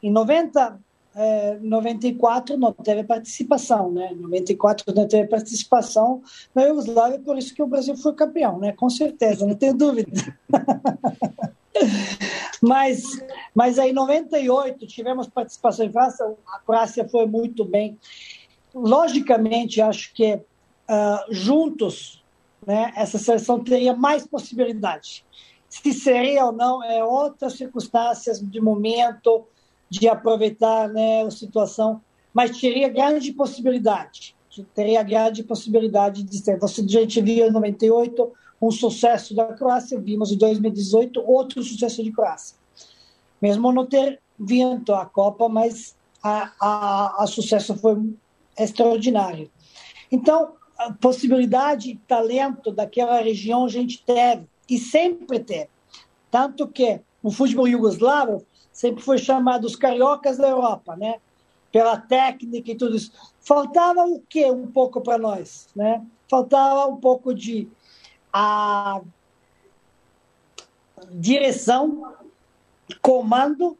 Em 0.02 0.12
90, 0.12 0.80
é, 1.16 1.58
94 1.62 2.58
não 2.58 2.72
teve 2.72 3.04
participação, 3.04 3.92
né? 3.92 4.12
94 4.16 4.94
não 4.94 5.08
teve 5.08 5.28
participação 5.28 6.22
na 6.54 6.64
Iugoslávia, 6.64 7.20
por 7.20 7.38
isso 7.38 7.54
que 7.54 7.64
o 7.64 7.68
Brasil 7.68 7.98
foi 7.98 8.14
campeão, 8.14 8.60
né? 8.60 8.72
Com 8.74 8.90
certeza, 8.90 9.46
não 9.46 9.56
tenho 9.56 9.74
dúvida. 9.74 10.12
mas, 12.62 13.04
mas 13.54 13.80
aí 13.80 13.90
em 13.90 13.94
98 13.94 14.88
tivemos 14.88 15.28
participação 15.28 15.86
em 15.86 15.92
França, 15.92 16.36
a 16.48 16.60
Croácia 16.60 17.08
foi 17.10 17.26
muito 17.26 17.66
bem. 17.66 17.98
Logicamente, 18.74 19.82
acho 19.82 20.14
que 20.14 20.36
uh, 20.36 21.34
juntos 21.34 22.24
né, 22.66 22.94
essa 22.96 23.18
seleção 23.18 23.64
teria 23.64 23.96
mais 23.96 24.28
possibilidade. 24.28 25.26
Se 25.68 25.94
seria 25.94 26.46
ou 26.46 26.52
não, 26.52 26.84
é 26.84 27.04
outras 27.04 27.54
circunstâncias 27.54 28.40
de 28.40 28.60
momento, 28.60 29.46
de 29.90 30.08
aproveitar 30.08 30.88
né, 30.90 31.24
a 31.24 31.32
situação, 31.32 32.02
mas 32.34 32.60
teria 32.60 32.90
grande 32.90 33.34
possibilidade. 33.34 34.36
Teria 34.76 35.02
grande 35.04 35.44
possibilidade 35.44 36.24
de 36.24 36.38
ser. 36.38 36.60
Você, 36.60 36.82
a 36.82 36.88
gente 36.88 37.22
viu 37.22 37.48
em 37.48 37.52
98 37.52 38.32
um 38.62 38.72
sucesso 38.72 39.34
da 39.34 39.46
Croácia, 39.54 40.00
vimos 40.00 40.32
em 40.32 40.38
2018 40.38 41.22
outro 41.26 41.64
sucesso 41.64 42.04
de 42.04 42.12
Croácia. 42.12 42.58
Mesmo 43.42 43.72
não 43.72 43.86
ter 43.86 44.20
vindo 44.38 44.94
a 44.94 45.06
Copa, 45.06 45.48
mas 45.48 45.96
a, 46.22 46.52
a, 46.60 47.24
a 47.24 47.28
sucesso 47.28 47.76
foi 47.76 48.14
extraordinário. 48.58 49.50
Então, 50.12 50.54
possibilidade, 51.00 52.00
talento 52.08 52.72
daquela 52.72 53.22
região 53.22 53.66
a 53.66 53.70
gente 53.70 54.04
teve 54.04 54.48
e 54.70 54.78
sempre 54.78 55.40
teve. 55.40 55.70
Tanto 56.30 56.68
que 56.68 57.02
o 57.24 57.32
futebol 57.32 57.68
iugoslavo 57.68 58.46
sempre 58.80 59.04
foi 59.04 59.18
chamado 59.18 59.66
os 59.66 59.76
cariocas 59.76 60.38
da 60.38 60.48
Europa, 60.48 60.96
né? 60.96 61.20
Pela 61.70 61.98
técnica 61.98 62.72
e 62.72 62.76
tudo 62.76 62.96
isso. 62.96 63.12
Faltava 63.42 64.06
o 64.06 64.22
quê 64.22 64.50
um 64.50 64.68
pouco 64.68 65.02
para 65.02 65.18
nós, 65.18 65.68
né? 65.76 66.02
Faltava 66.30 66.86
um 66.86 66.96
pouco 66.96 67.34
de 67.34 67.68
a 68.32 69.02
direção, 71.12 72.14
comando, 73.02 73.78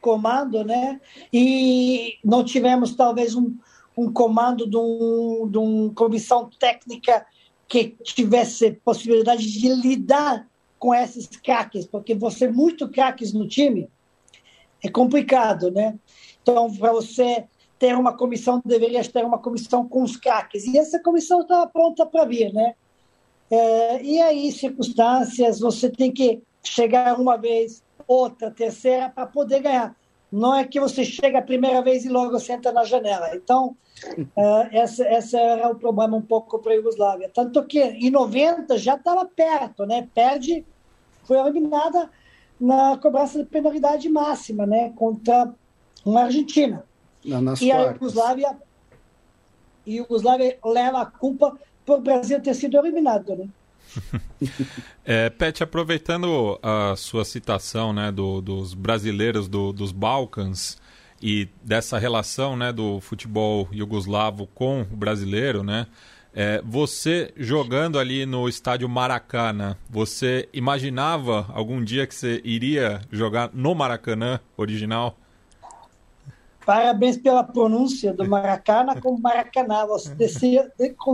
comando, 0.00 0.64
né? 0.64 1.00
E 1.32 2.18
não 2.24 2.42
tivemos 2.42 2.96
talvez 2.96 3.36
um, 3.36 3.54
um 3.96 4.12
comando 4.12 4.68
de, 4.68 4.76
um, 4.76 5.48
de 5.48 5.58
uma 5.58 5.94
comissão 5.94 6.50
técnica 6.58 7.24
que 7.68 7.90
tivesse 8.02 8.72
possibilidade 8.84 9.48
de 9.48 9.68
lidar 9.68 10.48
com 10.76 10.92
esses 10.92 11.28
craques, 11.28 11.86
porque 11.86 12.16
você 12.16 12.48
muito 12.48 12.88
craques 12.88 13.32
no 13.32 13.46
time 13.46 13.88
é 14.82 14.88
complicado, 14.88 15.70
né? 15.70 15.98
Então, 16.42 16.72
para 16.74 16.92
você 16.92 17.44
ter 17.78 17.96
uma 17.96 18.12
comissão, 18.12 18.60
deveria 18.64 19.02
ter 19.04 19.24
uma 19.24 19.38
comissão 19.38 19.88
com 19.88 20.02
os 20.02 20.16
craques. 20.16 20.64
E 20.64 20.78
essa 20.78 21.02
comissão 21.02 21.40
estava 21.40 21.66
pronta 21.66 22.04
para 22.04 22.24
vir, 22.24 22.52
né? 22.52 22.74
É, 23.50 24.02
e 24.02 24.20
aí, 24.20 24.52
circunstâncias, 24.52 25.60
você 25.60 25.88
tem 25.88 26.12
que 26.12 26.42
chegar 26.62 27.18
uma 27.18 27.36
vez, 27.36 27.82
outra, 28.06 28.50
terceira, 28.50 29.08
para 29.08 29.26
poder 29.26 29.60
ganhar. 29.60 29.96
Não 30.30 30.54
é 30.54 30.64
que 30.64 30.78
você 30.78 31.04
chega 31.04 31.38
a 31.38 31.42
primeira 31.42 31.82
vez 31.82 32.04
e 32.04 32.08
logo 32.08 32.38
senta 32.38 32.70
na 32.70 32.84
janela. 32.84 33.34
Então, 33.34 33.76
uh, 34.14 34.68
essa, 34.70 35.04
essa 35.04 35.40
era 35.40 35.68
o 35.68 35.74
problema 35.74 36.16
um 36.16 36.22
pouco 36.22 36.58
para 36.60 36.72
a 36.72 36.76
Iugoslávia. 36.76 37.30
Tanto 37.34 37.64
que 37.64 37.80
em 37.80 38.10
90 38.10 38.78
já 38.78 38.94
estava 38.94 39.24
perto, 39.24 39.84
né? 39.84 40.08
Perde, 40.14 40.64
foi 41.24 41.38
eliminada 41.38 42.08
na 42.60 42.96
cobrança 42.98 43.38
de 43.38 43.48
penalidade 43.48 44.08
máxima, 44.08 44.66
né? 44.66 44.92
Contra 44.94 45.52
uma 46.04 46.24
Argentina. 46.24 46.84
Nas 47.24 47.60
e 47.60 47.70
a 47.70 47.82
Iugoslávia, 47.92 48.50
a 48.50 48.56
Iugoslávia 49.86 50.58
leva 50.64 51.02
a 51.02 51.06
culpa 51.06 51.58
por 51.84 51.98
o 51.98 52.02
Brasil 52.02 52.40
ter 52.40 52.54
sido 52.54 52.76
eliminado, 52.76 53.36
né? 53.36 53.48
é, 55.04 55.28
Pet, 55.30 55.62
aproveitando 55.62 56.58
a 56.62 56.94
sua 56.96 57.24
citação 57.24 57.92
né, 57.92 58.12
do, 58.12 58.40
dos 58.40 58.74
brasileiros 58.74 59.48
do, 59.48 59.72
dos 59.72 59.90
Balcãs 59.90 60.78
e 61.20 61.48
dessa 61.62 61.98
relação 61.98 62.56
né, 62.56 62.72
do 62.72 63.00
futebol 63.00 63.68
iugoslavo 63.72 64.46
com 64.46 64.82
o 64.82 64.96
brasileiro, 64.96 65.62
né, 65.62 65.86
é, 66.34 66.62
você 66.64 67.32
jogando 67.36 67.98
ali 67.98 68.24
no 68.24 68.48
estádio 68.48 68.88
Maracanã, 68.88 69.76
você 69.88 70.48
imaginava 70.52 71.46
algum 71.52 71.82
dia 71.82 72.06
que 72.06 72.14
você 72.14 72.40
iria 72.44 73.00
jogar 73.10 73.50
no 73.52 73.74
Maracanã 73.74 74.40
original? 74.56 75.16
Parabéns 76.64 77.16
pela 77.16 77.42
pronúncia 77.42 78.12
do 78.12 78.28
Maracana 78.28 79.00
com 79.00 79.18
Maracanã. 79.18 79.86
Você 79.86 80.28
se, 80.28 80.56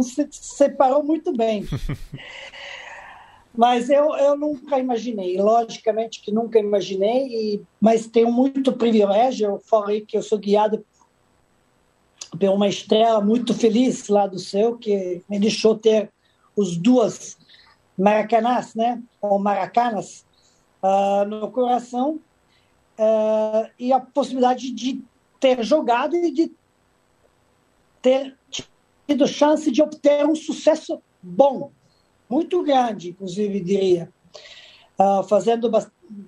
se 0.02 0.28
separou 0.30 1.02
muito 1.02 1.32
bem. 1.34 1.64
Mas 3.56 3.88
eu, 3.88 4.14
eu 4.16 4.36
nunca 4.36 4.78
imaginei, 4.78 5.40
logicamente 5.40 6.20
que 6.20 6.30
nunca 6.30 6.58
imaginei, 6.58 7.26
e, 7.28 7.62
mas 7.80 8.06
tenho 8.06 8.30
muito 8.30 8.70
privilégio. 8.70 9.46
Eu 9.46 9.58
falei 9.58 10.02
que 10.02 10.14
eu 10.18 10.22
sou 10.22 10.36
guiado 10.36 10.84
por 12.30 12.48
uma 12.50 12.68
estrela 12.68 13.20
muito 13.20 13.54
feliz 13.54 14.08
lá 14.08 14.26
do 14.26 14.38
céu, 14.38 14.76
que 14.76 15.22
me 15.28 15.38
deixou 15.38 15.76
ter 15.76 16.10
os 16.56 16.76
duas 16.76 17.36
maracanãs, 17.98 18.74
né, 18.74 19.02
ou 19.20 19.38
maracanas, 19.38 20.24
uh, 20.82 21.24
no 21.26 21.50
coração, 21.50 22.20
uh, 22.98 23.70
e 23.78 23.92
a 23.92 24.00
possibilidade 24.00 24.70
de 24.70 25.02
ter 25.40 25.62
jogado 25.62 26.16
e 26.16 26.30
de 26.30 26.52
ter 28.02 28.36
tido 28.50 29.26
chance 29.26 29.70
de 29.70 29.82
obter 29.82 30.26
um 30.26 30.34
sucesso 30.34 31.00
bom 31.22 31.70
muito 32.28 32.62
grande, 32.62 33.10
inclusive, 33.10 33.60
diria. 33.60 34.12
Uh, 34.98 35.22
fazendo 35.24 35.70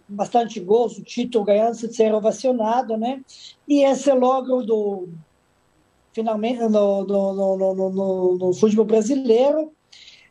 bastante 0.09 0.61
gols, 0.61 0.99
o 0.99 1.03
título 1.03 1.45
ganhando, 1.45 1.75
ser 1.75 2.15
ovacionado, 2.15 2.97
né? 2.97 3.23
E 3.67 3.83
esse 3.85 4.13
logo 4.13 4.63
do 4.63 5.09
finalmente 6.19 6.59
no, 6.59 7.05
no, 7.05 7.57
no, 7.57 7.75
no, 7.91 8.39
no 8.39 8.53
futebol 8.53 8.85
brasileiro, 8.85 9.73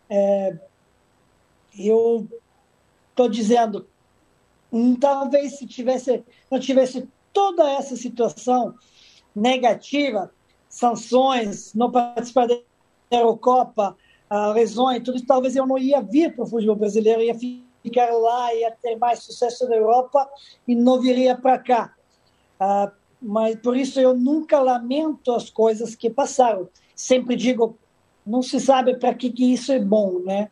é, 0.09 0.53
eu 1.79 2.27
estou 3.09 3.29
dizendo, 3.29 3.87
hum, 4.69 4.95
talvez 4.95 5.57
se 5.57 5.65
tivesse 5.65 6.25
não 6.51 6.59
tivesse 6.59 7.07
toda 7.31 7.71
essa 7.71 7.95
situação 7.95 8.75
negativa, 9.33 10.29
sanções, 10.67 11.73
não 11.73 11.89
participar 11.89 12.47
da 12.47 12.59
Eurocopa, 13.09 13.95
a 14.29 14.49
lesões, 14.49 15.01
tudo 15.03 15.15
isso, 15.15 15.25
talvez 15.25 15.55
eu 15.55 15.65
não 15.65 15.77
ia 15.77 16.01
vir 16.01 16.35
para 16.35 16.43
o 16.43 16.47
futebol 16.47 16.75
brasileiro, 16.75 17.21
ia 17.21 17.35
ficar 17.81 18.11
lá, 18.11 18.53
ia 18.53 18.71
ter 18.71 18.97
mais 18.97 19.19
sucesso 19.19 19.69
na 19.69 19.75
Europa 19.77 20.29
e 20.67 20.75
não 20.75 20.99
viria 20.99 21.33
para 21.33 21.57
cá. 21.57 21.95
Uh, 22.59 22.91
mas 23.21 23.55
por 23.57 23.75
isso 23.75 23.99
eu 23.99 24.15
nunca 24.15 24.59
lamento 24.59 25.31
as 25.33 25.49
coisas 25.49 25.95
que 25.95 26.09
passaram. 26.09 26.69
Sempre 26.95 27.35
digo, 27.35 27.77
não 28.25 28.41
se 28.41 28.59
sabe 28.59 28.97
para 28.97 29.13
que, 29.13 29.29
que 29.31 29.53
isso 29.53 29.71
é 29.71 29.79
bom, 29.79 30.19
né? 30.19 30.49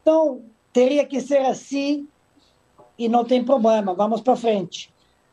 Então, 0.00 0.42
teria 0.72 1.04
que 1.04 1.20
ser 1.20 1.38
assim 1.38 2.06
e 2.98 3.08
não 3.08 3.24
tem 3.24 3.44
problema, 3.44 3.94
vamos 3.94 4.20
para 4.20 4.36
frente. 4.36 4.92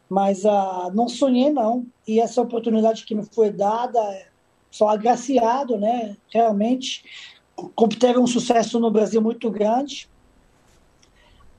Mas 0.10 0.45
uh, 0.45 0.89
não 0.93 1.08
sonhei, 1.08 1.51
não. 1.51 1.86
E 2.08 2.19
essa 2.19 2.41
oportunidade 2.41 3.06
que 3.06 3.13
me 3.13 3.23
foi 3.23 3.51
dada, 3.51 3.99
sou 4.71 4.88
agraciado, 4.88 5.77
né? 5.77 6.15
Realmente 6.30 7.03
teve 7.99 8.19
um 8.19 8.27
sucesso 8.27 8.80
no 8.80 8.91
Brasil 8.91 9.21
muito 9.21 9.49
grande. 9.49 10.10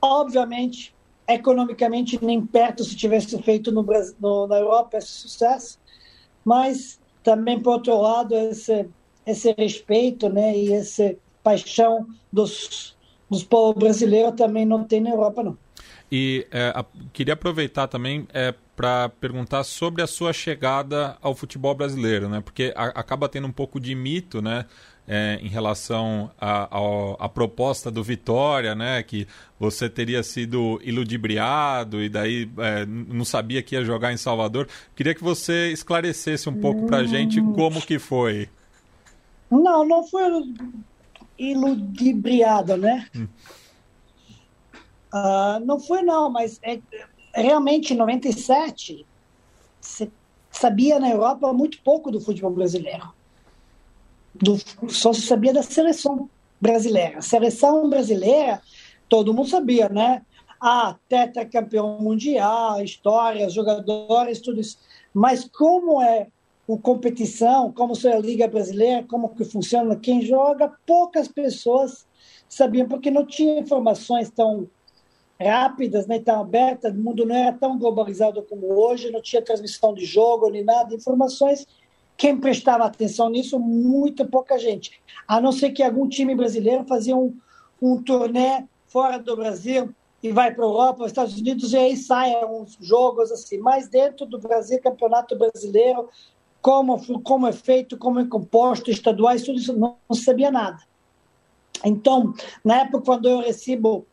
Obviamente, 0.01 0.95
economicamente, 1.29 2.23
nem 2.23 2.45
perto 2.45 2.83
se 2.83 2.95
tivesse 2.95 3.41
feito 3.41 3.71
no, 3.71 3.83
Brasil, 3.83 4.15
no, 4.19 4.47
na 4.47 4.57
Europa 4.57 4.97
esse 4.97 5.07
sucesso, 5.07 5.79
mas 6.43 6.99
também, 7.23 7.59
por 7.59 7.73
outro 7.73 8.01
lado, 8.01 8.35
esse, 8.35 8.87
esse 9.25 9.53
respeito 9.57 10.27
né, 10.27 10.57
e 10.57 10.73
essa 10.73 11.15
paixão 11.43 12.07
dos, 12.33 12.97
dos 13.29 13.43
povos 13.43 13.75
brasileiros 13.79 14.33
também 14.35 14.65
não 14.65 14.83
tem 14.83 14.99
na 14.99 15.11
Europa, 15.11 15.43
não. 15.43 15.57
E 16.11 16.47
é, 16.51 16.73
a, 16.75 16.83
queria 17.13 17.35
aproveitar 17.35 17.87
também 17.87 18.27
é, 18.33 18.53
para 18.75 19.09
perguntar 19.09 19.63
sobre 19.63 20.01
a 20.01 20.07
sua 20.07 20.33
chegada 20.33 21.17
ao 21.21 21.35
futebol 21.35 21.75
brasileiro, 21.75 22.27
né? 22.27 22.41
Porque 22.41 22.73
a, 22.75 22.85
acaba 22.85 23.29
tendo 23.29 23.47
um 23.47 23.51
pouco 23.51 23.79
de 23.79 23.93
mito, 23.93 24.41
né? 24.41 24.65
É, 25.11 25.39
em 25.41 25.47
relação 25.47 26.29
à 26.39 27.27
proposta 27.27 27.89
do 27.89 28.03
Vitória, 28.03 28.75
né? 28.75 29.01
Que 29.01 29.27
você 29.59 29.89
teria 29.89 30.21
sido 30.21 30.79
iludibriado 30.83 32.03
e 32.03 32.07
daí 32.07 32.47
é, 32.59 32.85
não 32.85 33.25
sabia 33.25 33.63
que 33.63 33.73
ia 33.73 33.83
jogar 33.83 34.13
em 34.13 34.17
Salvador. 34.17 34.67
Queria 34.95 35.15
que 35.15 35.23
você 35.23 35.71
esclarecesse 35.71 36.47
um 36.47 36.61
pouco 36.61 36.85
para 36.85 36.97
a 36.97 37.03
gente 37.05 37.41
hum. 37.41 37.53
como 37.53 37.81
que 37.81 37.97
foi. 37.97 38.47
Não, 39.49 39.83
não 39.83 40.07
foi 40.07 40.21
iludibriado, 41.39 42.77
né? 42.77 43.07
Hum. 43.15 43.27
Uh, 45.11 45.65
não 45.65 45.79
foi 45.79 46.03
não, 46.03 46.29
mas 46.29 46.59
é, 46.61 46.79
realmente 47.33 47.95
em 47.95 47.97
97 47.97 49.03
você 49.81 50.11
sabia 50.51 50.99
na 50.99 51.09
Europa 51.09 51.51
muito 51.51 51.81
pouco 51.81 52.11
do 52.11 52.21
futebol 52.21 52.51
brasileiro 52.51 53.11
do, 54.33 54.57
só 54.89 55.13
se 55.13 55.21
sabia 55.21 55.53
da 55.53 55.63
seleção 55.63 56.29
brasileira. 56.59 57.21
Seleção 57.21 57.89
brasileira, 57.89 58.61
todo 59.07 59.33
mundo 59.33 59.49
sabia, 59.49 59.89
né? 59.89 60.23
Ah, 60.61 60.97
campeão 61.51 61.99
mundial, 61.99 62.81
história, 62.81 63.49
jogadores, 63.49 64.41
tudo 64.41 64.59
isso. 64.59 64.77
Mas 65.13 65.45
como 65.45 66.01
é 66.01 66.27
a 66.69 66.77
competição, 66.77 67.71
como 67.71 67.93
é 68.05 68.13
a 68.13 68.19
Liga 68.19 68.47
Brasileira, 68.47 69.05
como 69.07 69.29
que 69.29 69.43
funciona, 69.43 69.95
quem 69.95 70.21
joga, 70.21 70.71
poucas 70.85 71.27
pessoas 71.27 72.05
sabiam, 72.47 72.87
porque 72.87 73.09
não 73.09 73.25
tinha 73.25 73.59
informações 73.59 74.29
tão 74.29 74.67
rápidas, 75.41 76.05
né, 76.05 76.19
tão 76.19 76.41
abertas, 76.41 76.93
o 76.93 76.97
mundo 76.97 77.25
não 77.25 77.35
era 77.35 77.53
tão 77.53 77.79
globalizado 77.79 78.43
como 78.43 78.73
hoje, 78.73 79.09
não 79.09 79.21
tinha 79.21 79.41
transmissão 79.41 79.93
de 79.93 80.03
jogo, 80.03 80.49
nem 80.49 80.63
nada, 80.63 80.93
informações 80.93 81.65
quem 82.19 82.37
prestava 82.37 82.83
atenção 82.83 83.29
nisso? 83.29 83.57
Muito 83.57 84.25
pouca 84.25 84.59
gente. 84.59 85.01
A 85.25 85.39
não 85.39 85.53
ser 85.53 85.71
que 85.71 85.81
algum 85.81 86.05
time 86.05 86.35
brasileiro 86.35 86.83
fazia 86.83 87.15
um, 87.15 87.33
um 87.81 88.03
turnê 88.03 88.65
fora 88.87 89.17
do 89.17 89.37
Brasil 89.37 89.95
e 90.21 90.29
vai 90.29 90.53
para 90.53 90.65
a 90.65 90.67
Europa, 90.67 91.05
os 91.05 91.11
Estados 91.11 91.39
Unidos, 91.39 91.71
e 91.71 91.77
aí 91.77 91.95
saem 91.95 92.43
uns 92.43 92.77
jogos 92.81 93.31
assim. 93.31 93.57
Mas 93.59 93.87
dentro 93.87 94.25
do 94.25 94.37
Brasil, 94.37 94.81
Campeonato 94.81 95.37
Brasileiro, 95.37 96.09
como, 96.61 97.21
como 97.23 97.47
é 97.47 97.53
feito, 97.53 97.97
como 97.97 98.19
é 98.19 98.25
composto, 98.25 98.91
estaduais, 98.91 99.43
tudo 99.43 99.57
isso, 99.57 99.71
não, 99.71 99.95
não 100.09 100.15
sabia 100.17 100.51
nada. 100.51 100.83
Então, 101.85 102.33
na 102.65 102.81
época, 102.81 103.05
quando 103.05 103.29
eu 103.29 103.39
recebo 103.39 104.05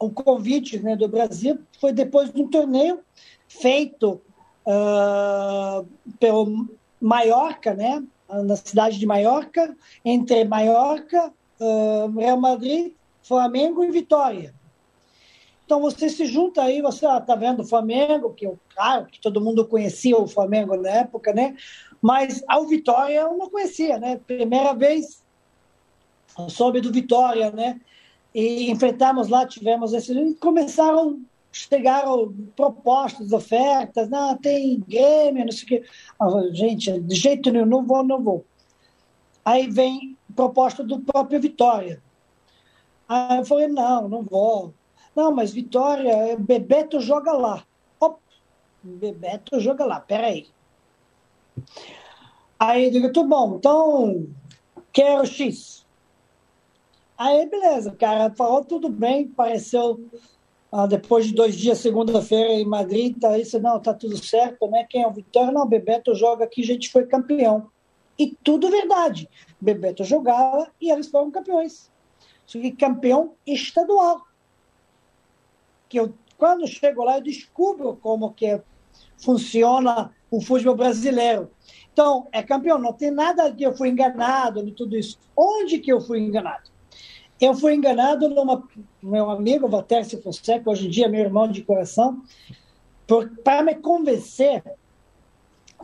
o 0.00 0.10
convite 0.10 0.80
né, 0.80 0.96
do 0.96 1.06
Brasil, 1.06 1.60
foi 1.80 1.92
depois 1.92 2.32
de 2.32 2.42
um 2.42 2.48
torneio 2.48 2.98
feito 3.46 4.20
uh, 4.66 5.86
pelo 6.18 6.66
Maiorca, 7.06 7.72
né? 7.74 8.02
na 8.28 8.56
cidade 8.56 8.98
de 8.98 9.06
Maiorca, 9.06 9.76
entre 10.04 10.44
Maiorca, 10.44 11.32
uh, 11.60 12.18
Real 12.18 12.40
Madrid, 12.40 12.92
Flamengo 13.22 13.84
e 13.84 13.90
Vitória. 13.90 14.54
Então 15.64 15.80
você 15.80 16.08
se 16.08 16.26
junta 16.26 16.62
aí, 16.62 16.80
você 16.80 17.06
está 17.06 17.34
vendo 17.34 17.60
o 17.60 17.66
Flamengo, 17.66 18.34
que 18.34 18.46
eu, 18.46 18.58
claro 18.74 19.06
que 19.06 19.20
todo 19.20 19.40
mundo 19.40 19.66
conhecia 19.66 20.16
o 20.16 20.26
Flamengo 20.26 20.76
na 20.76 20.90
época, 20.90 21.32
né? 21.32 21.56
Mas 22.00 22.42
ao 22.46 22.66
Vitória 22.66 23.20
eu 23.20 23.36
não 23.36 23.50
conhecia, 23.50 23.98
né? 23.98 24.20
Primeira 24.26 24.72
vez 24.74 25.24
eu 26.38 26.48
soube 26.48 26.80
do 26.80 26.92
Vitória, 26.92 27.50
né? 27.50 27.80
E 28.34 28.70
enfrentamos 28.70 29.28
lá, 29.28 29.46
tivemos 29.46 29.92
esse. 29.92 30.34
Começaram 30.34 31.20
chegaram 31.56 32.32
propostas, 32.54 33.32
ofertas, 33.32 34.08
não, 34.10 34.36
tem 34.36 34.78
Grêmio, 34.80 35.44
não 35.44 35.52
sei 35.52 35.64
o 35.64 35.68
quê. 35.68 35.84
gente, 36.52 37.00
de 37.00 37.14
jeito 37.14 37.50
nenhum, 37.50 37.66
não 37.66 37.86
vou, 37.86 38.04
não 38.04 38.22
vou. 38.22 38.44
Aí 39.44 39.68
vem 39.70 40.16
proposta 40.34 40.84
do 40.84 41.00
próprio 41.00 41.40
Vitória. 41.40 42.02
Aí 43.08 43.38
eu 43.38 43.44
falei, 43.46 43.68
não, 43.68 44.08
não 44.08 44.22
vou. 44.22 44.74
Não, 45.14 45.32
mas 45.32 45.52
Vitória, 45.52 46.36
Bebeto 46.38 47.00
joga 47.00 47.32
lá. 47.32 47.64
Op, 47.98 48.20
Bebeto 48.82 49.58
joga 49.58 49.84
lá, 49.84 49.98
peraí. 49.98 50.48
Aí 52.58 52.84
eu 52.84 52.90
digo, 52.90 53.12
tudo 53.12 53.28
bom, 53.28 53.56
então 53.56 54.26
quero 54.92 55.24
X. 55.24 55.86
Aí, 57.16 57.48
beleza, 57.48 57.90
o 57.90 57.96
cara 57.96 58.30
falou 58.34 58.62
tudo 58.62 58.90
bem, 58.90 59.26
pareceu 59.26 59.98
ah, 60.78 60.86
depois 60.86 61.24
de 61.24 61.32
dois 61.32 61.56
dias, 61.56 61.78
segunda-feira 61.78 62.52
em 62.52 62.66
Madrid, 62.66 63.18
tá 63.18 63.38
isso, 63.38 63.58
não, 63.58 63.80
tá 63.80 63.94
tudo 63.94 64.22
certo, 64.22 64.68
né? 64.68 64.84
Quem 64.84 65.02
é 65.02 65.06
o 65.06 65.10
Vitória? 65.10 65.50
Não, 65.50 65.66
Bebeto 65.66 66.14
joga 66.14 66.44
aqui, 66.44 66.60
a 66.60 66.66
gente 66.66 66.90
foi 66.90 67.06
campeão. 67.06 67.70
E 68.18 68.36
tudo 68.44 68.70
verdade. 68.70 69.26
Bebeto 69.58 70.04
jogava 70.04 70.70
e 70.78 70.90
eles 70.90 71.08
foram 71.08 71.30
campeões. 71.30 71.90
Só 72.44 72.58
campeão 72.78 73.32
estadual. 73.46 74.20
Que 75.88 75.98
eu, 75.98 76.12
quando 76.36 76.66
chego 76.66 77.04
lá, 77.04 77.16
eu 77.16 77.22
descubro 77.22 77.96
como 77.96 78.34
que 78.34 78.60
funciona 79.16 80.12
o 80.30 80.42
futebol 80.42 80.76
brasileiro. 80.76 81.50
Então, 81.90 82.28
é 82.30 82.42
campeão, 82.42 82.76
não 82.76 82.92
tem 82.92 83.10
nada 83.10 83.50
que 83.50 83.64
eu 83.64 83.74
fui 83.74 83.88
enganado 83.88 84.62
de 84.62 84.72
tudo 84.72 84.94
isso. 84.94 85.18
Onde 85.34 85.78
que 85.78 85.90
eu 85.90 86.02
fui 86.02 86.18
enganado? 86.18 86.75
Eu 87.40 87.54
fui 87.54 87.74
enganado 87.74 88.28
numa 88.28 88.62
meu 89.02 89.30
amigo 89.30 89.68
Valtercio 89.68 90.22
Fonseca, 90.22 90.70
hoje 90.70 90.86
em 90.86 90.90
dia 90.90 91.08
meu 91.08 91.20
irmão 91.20 91.46
de 91.48 91.62
coração, 91.62 92.22
para 93.44 93.62
me 93.62 93.74
convencer 93.74 94.62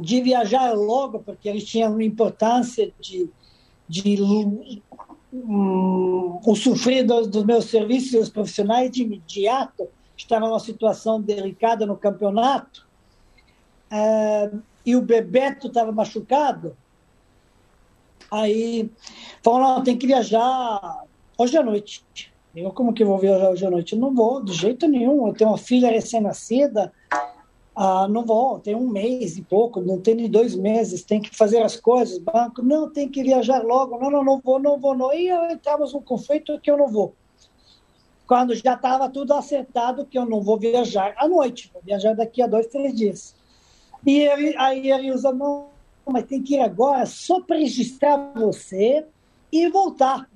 de 0.00 0.22
viajar 0.22 0.72
logo, 0.72 1.20
porque 1.20 1.48
eles 1.48 1.64
tinham 1.64 2.00
importância 2.00 2.92
de, 2.98 3.28
de 3.86 4.22
um, 5.32 6.40
usufruir 6.46 7.06
dos, 7.06 7.26
dos 7.26 7.44
meus 7.44 7.66
serviços 7.66 8.30
profissionais 8.30 8.90
de 8.90 9.02
imediato. 9.02 9.88
Estava 10.16 10.46
numa 10.46 10.60
situação 10.60 11.20
delicada 11.20 11.84
no 11.84 11.96
campeonato. 11.96 12.86
Uh, 13.90 14.62
e 14.84 14.96
o 14.96 15.02
Bebeto 15.02 15.66
estava 15.66 15.92
machucado. 15.92 16.76
Aí 18.30 18.90
falou, 19.42 19.60
não, 19.60 19.84
tem 19.84 19.96
que 19.96 20.06
viajar 20.06 21.04
hoje 21.42 21.58
à 21.58 21.62
noite. 21.62 22.04
Eu, 22.54 22.70
como 22.70 22.92
que 22.92 23.04
vou 23.04 23.18
viajar 23.18 23.50
hoje 23.50 23.66
à 23.66 23.70
noite? 23.70 23.96
Não 23.96 24.14
vou, 24.14 24.42
de 24.42 24.52
jeito 24.52 24.86
nenhum. 24.86 25.26
Eu 25.26 25.34
tenho 25.34 25.50
uma 25.50 25.58
filha 25.58 25.90
recém-nascida, 25.90 26.92
ah, 27.74 28.06
não 28.06 28.24
vou, 28.24 28.58
tem 28.58 28.74
um 28.74 28.88
mês 28.88 29.38
e 29.38 29.42
pouco, 29.42 29.80
não 29.80 29.98
tem 29.98 30.14
nem 30.14 30.30
dois 30.30 30.54
meses, 30.54 31.02
tem 31.02 31.20
que 31.20 31.34
fazer 31.34 31.62
as 31.62 31.76
coisas, 31.76 32.18
banco, 32.18 32.62
não, 32.62 32.90
tem 32.90 33.08
que 33.08 33.22
viajar 33.22 33.62
logo, 33.62 33.98
não, 33.98 34.10
não, 34.10 34.22
não 34.22 34.40
vou, 34.40 34.60
não 34.60 34.78
vou, 34.78 34.96
não. 34.96 35.12
E 35.12 35.30
entramos 35.52 35.92
num 35.92 36.02
conflito 36.02 36.60
que 36.60 36.70
eu 36.70 36.76
não 36.76 36.88
vou. 36.88 37.14
Quando 38.26 38.54
já 38.54 38.74
estava 38.74 39.08
tudo 39.08 39.34
acertado 39.34 40.06
que 40.06 40.18
eu 40.18 40.26
não 40.26 40.40
vou 40.40 40.58
viajar 40.58 41.14
à 41.16 41.26
noite, 41.26 41.70
vou 41.72 41.82
viajar 41.82 42.14
daqui 42.14 42.42
a 42.42 42.46
dois, 42.46 42.66
três 42.66 42.94
dias. 42.94 43.34
E 44.06 44.20
ele, 44.20 44.54
aí 44.56 44.90
ele 44.90 45.10
usa, 45.10 45.32
não, 45.32 45.68
mas 46.06 46.24
tem 46.24 46.42
que 46.42 46.54
ir 46.54 46.60
agora 46.60 47.06
só 47.06 47.40
para 47.40 47.56
registrar 47.56 48.32
você 48.34 49.06
e 49.50 49.68
voltar. 49.68 50.28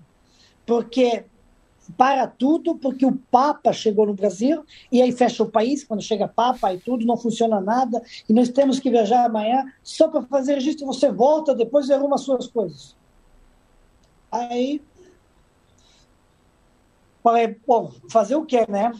Porque 0.66 1.24
para 1.96 2.26
tudo, 2.26 2.76
porque 2.76 3.07
o 3.07 3.16
Papa 3.31 3.72
chegou 3.72 4.07
no 4.07 4.14
Brasil 4.14 4.64
e 4.90 5.00
aí 5.00 5.12
fecha 5.12 5.42
o 5.42 5.50
país, 5.50 5.85
quando 5.85 6.02
chega 6.02 6.26
Papa 6.26 6.74
e 6.74 6.79
tudo, 6.79 7.07
não 7.07 7.16
funciona 7.16 7.61
nada, 7.61 8.02
e 8.29 8.33
nós 8.33 8.48
temos 8.48 8.81
que 8.81 8.90
viajar 8.90 9.24
amanhã 9.24 9.64
só 9.83 10.09
para 10.09 10.22
fazer 10.22 10.55
registro, 10.55 10.87
você 10.87 11.11
volta 11.11 11.55
depois 11.55 11.88
e 11.88 11.92
arruma 11.92 12.16
as 12.16 12.22
suas 12.22 12.48
coisas. 12.48 12.96
Aí, 14.31 14.83
falei, 17.22 17.57
bom, 17.66 17.92
fazer 18.11 18.35
o 18.35 18.44
quê, 18.44 18.66
né? 18.68 18.92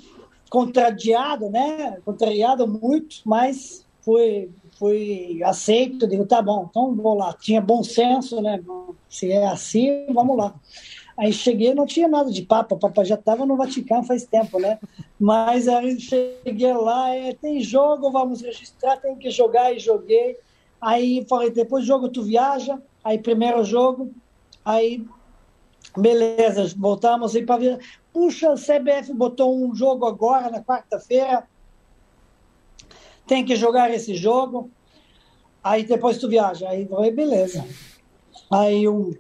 Contradiado, 0.49 1.51
né? 1.51 1.99
Contrariado 2.05 2.69
muito, 2.69 3.17
mas 3.25 3.85
fui, 4.01 4.49
fui 4.79 5.43
aceito, 5.43 6.07
digo, 6.07 6.25
tá 6.25 6.41
bom, 6.41 6.69
então 6.71 6.95
vou 6.95 7.15
lá. 7.15 7.33
Tinha 7.35 7.61
bom 7.61 7.83
senso, 7.83 8.41
né? 8.41 8.63
Se 9.09 9.31
é 9.31 9.49
assim, 9.49 10.07
vamos 10.13 10.37
lá. 10.37 10.55
Aí 11.19 11.33
cheguei, 11.33 11.75
não 11.75 11.87
tinha 11.87 12.07
nada 12.07 12.31
de 12.31 12.43
Papa, 12.43 12.77
Papa 12.77 13.03
já 13.03 13.15
estava 13.15 13.47
no 13.47 13.57
Vaticano 13.57 14.05
faz 14.05 14.25
tempo, 14.27 14.61
né? 14.61 14.79
Mas 15.19 15.67
aí 15.67 15.99
cheguei 15.99 16.75
lá, 16.75 17.15
é, 17.15 17.33
tem 17.33 17.61
jogo, 17.61 18.11
vamos 18.11 18.43
registrar, 18.43 18.99
tem 18.99 19.17
que 19.17 19.31
jogar, 19.31 19.73
e 19.73 19.79
joguei. 19.79 20.37
Aí 20.79 21.25
falei, 21.27 21.51
depois 21.51 21.87
jogo 21.87 22.11
tu 22.11 22.23
viaja, 22.23 22.81
aí 23.03 23.19
primeiro 23.19 23.65
jogo, 23.65 24.13
aí 24.63 25.07
beleza, 25.97 26.75
voltamos 26.77 27.35
aí 27.35 27.47
para 27.47 27.61
ver. 27.61 27.81
Puxa, 28.13 28.53
o 28.53 28.57
CBF 28.57 29.15
botou 29.15 29.57
um 29.57 29.75
jogo 29.75 30.05
agora, 30.05 30.51
na 30.51 30.63
quarta-feira, 30.63 31.49
tem 33.27 33.43
que 33.43 33.57
jogar 33.57 33.91
esse 33.91 34.15
jogo, 34.15 34.71
aí 35.65 35.83
depois 35.83 36.19
tu 36.19 36.29
viaja. 36.29 36.69
Aí 36.69 36.87
falei, 36.87 37.11
beleza. 37.11 37.67
Aí 38.51 38.87
um 38.87 39.13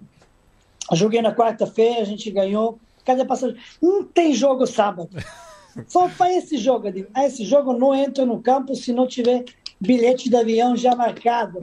Joguei 0.92 1.20
na 1.20 1.35
quarta-feira, 1.35 2.01
a 2.01 2.05
gente 2.05 2.31
ganhou. 2.31 2.79
Cadê 3.05 3.25
passagem? 3.25 3.57
Não 3.83 4.05
tem 4.05 4.33
jogo 4.33 4.66
sábado. 4.66 5.11
Só 5.88 6.09
para 6.09 6.33
esse 6.33 6.57
jogo. 6.59 6.90
Digo, 6.90 7.09
ah, 7.14 7.27
esse 7.27 7.44
jogo 7.44 7.72
não 7.72 7.94
entra 7.94 8.25
no 8.25 8.40
campo 8.40 8.75
se 8.75 8.92
não 8.92 9.07
tiver 9.07 9.44
bilhete 9.81 10.31
de 10.31 10.37
avião 10.37 10.77
já 10.77 10.94
marcado. 10.94 11.61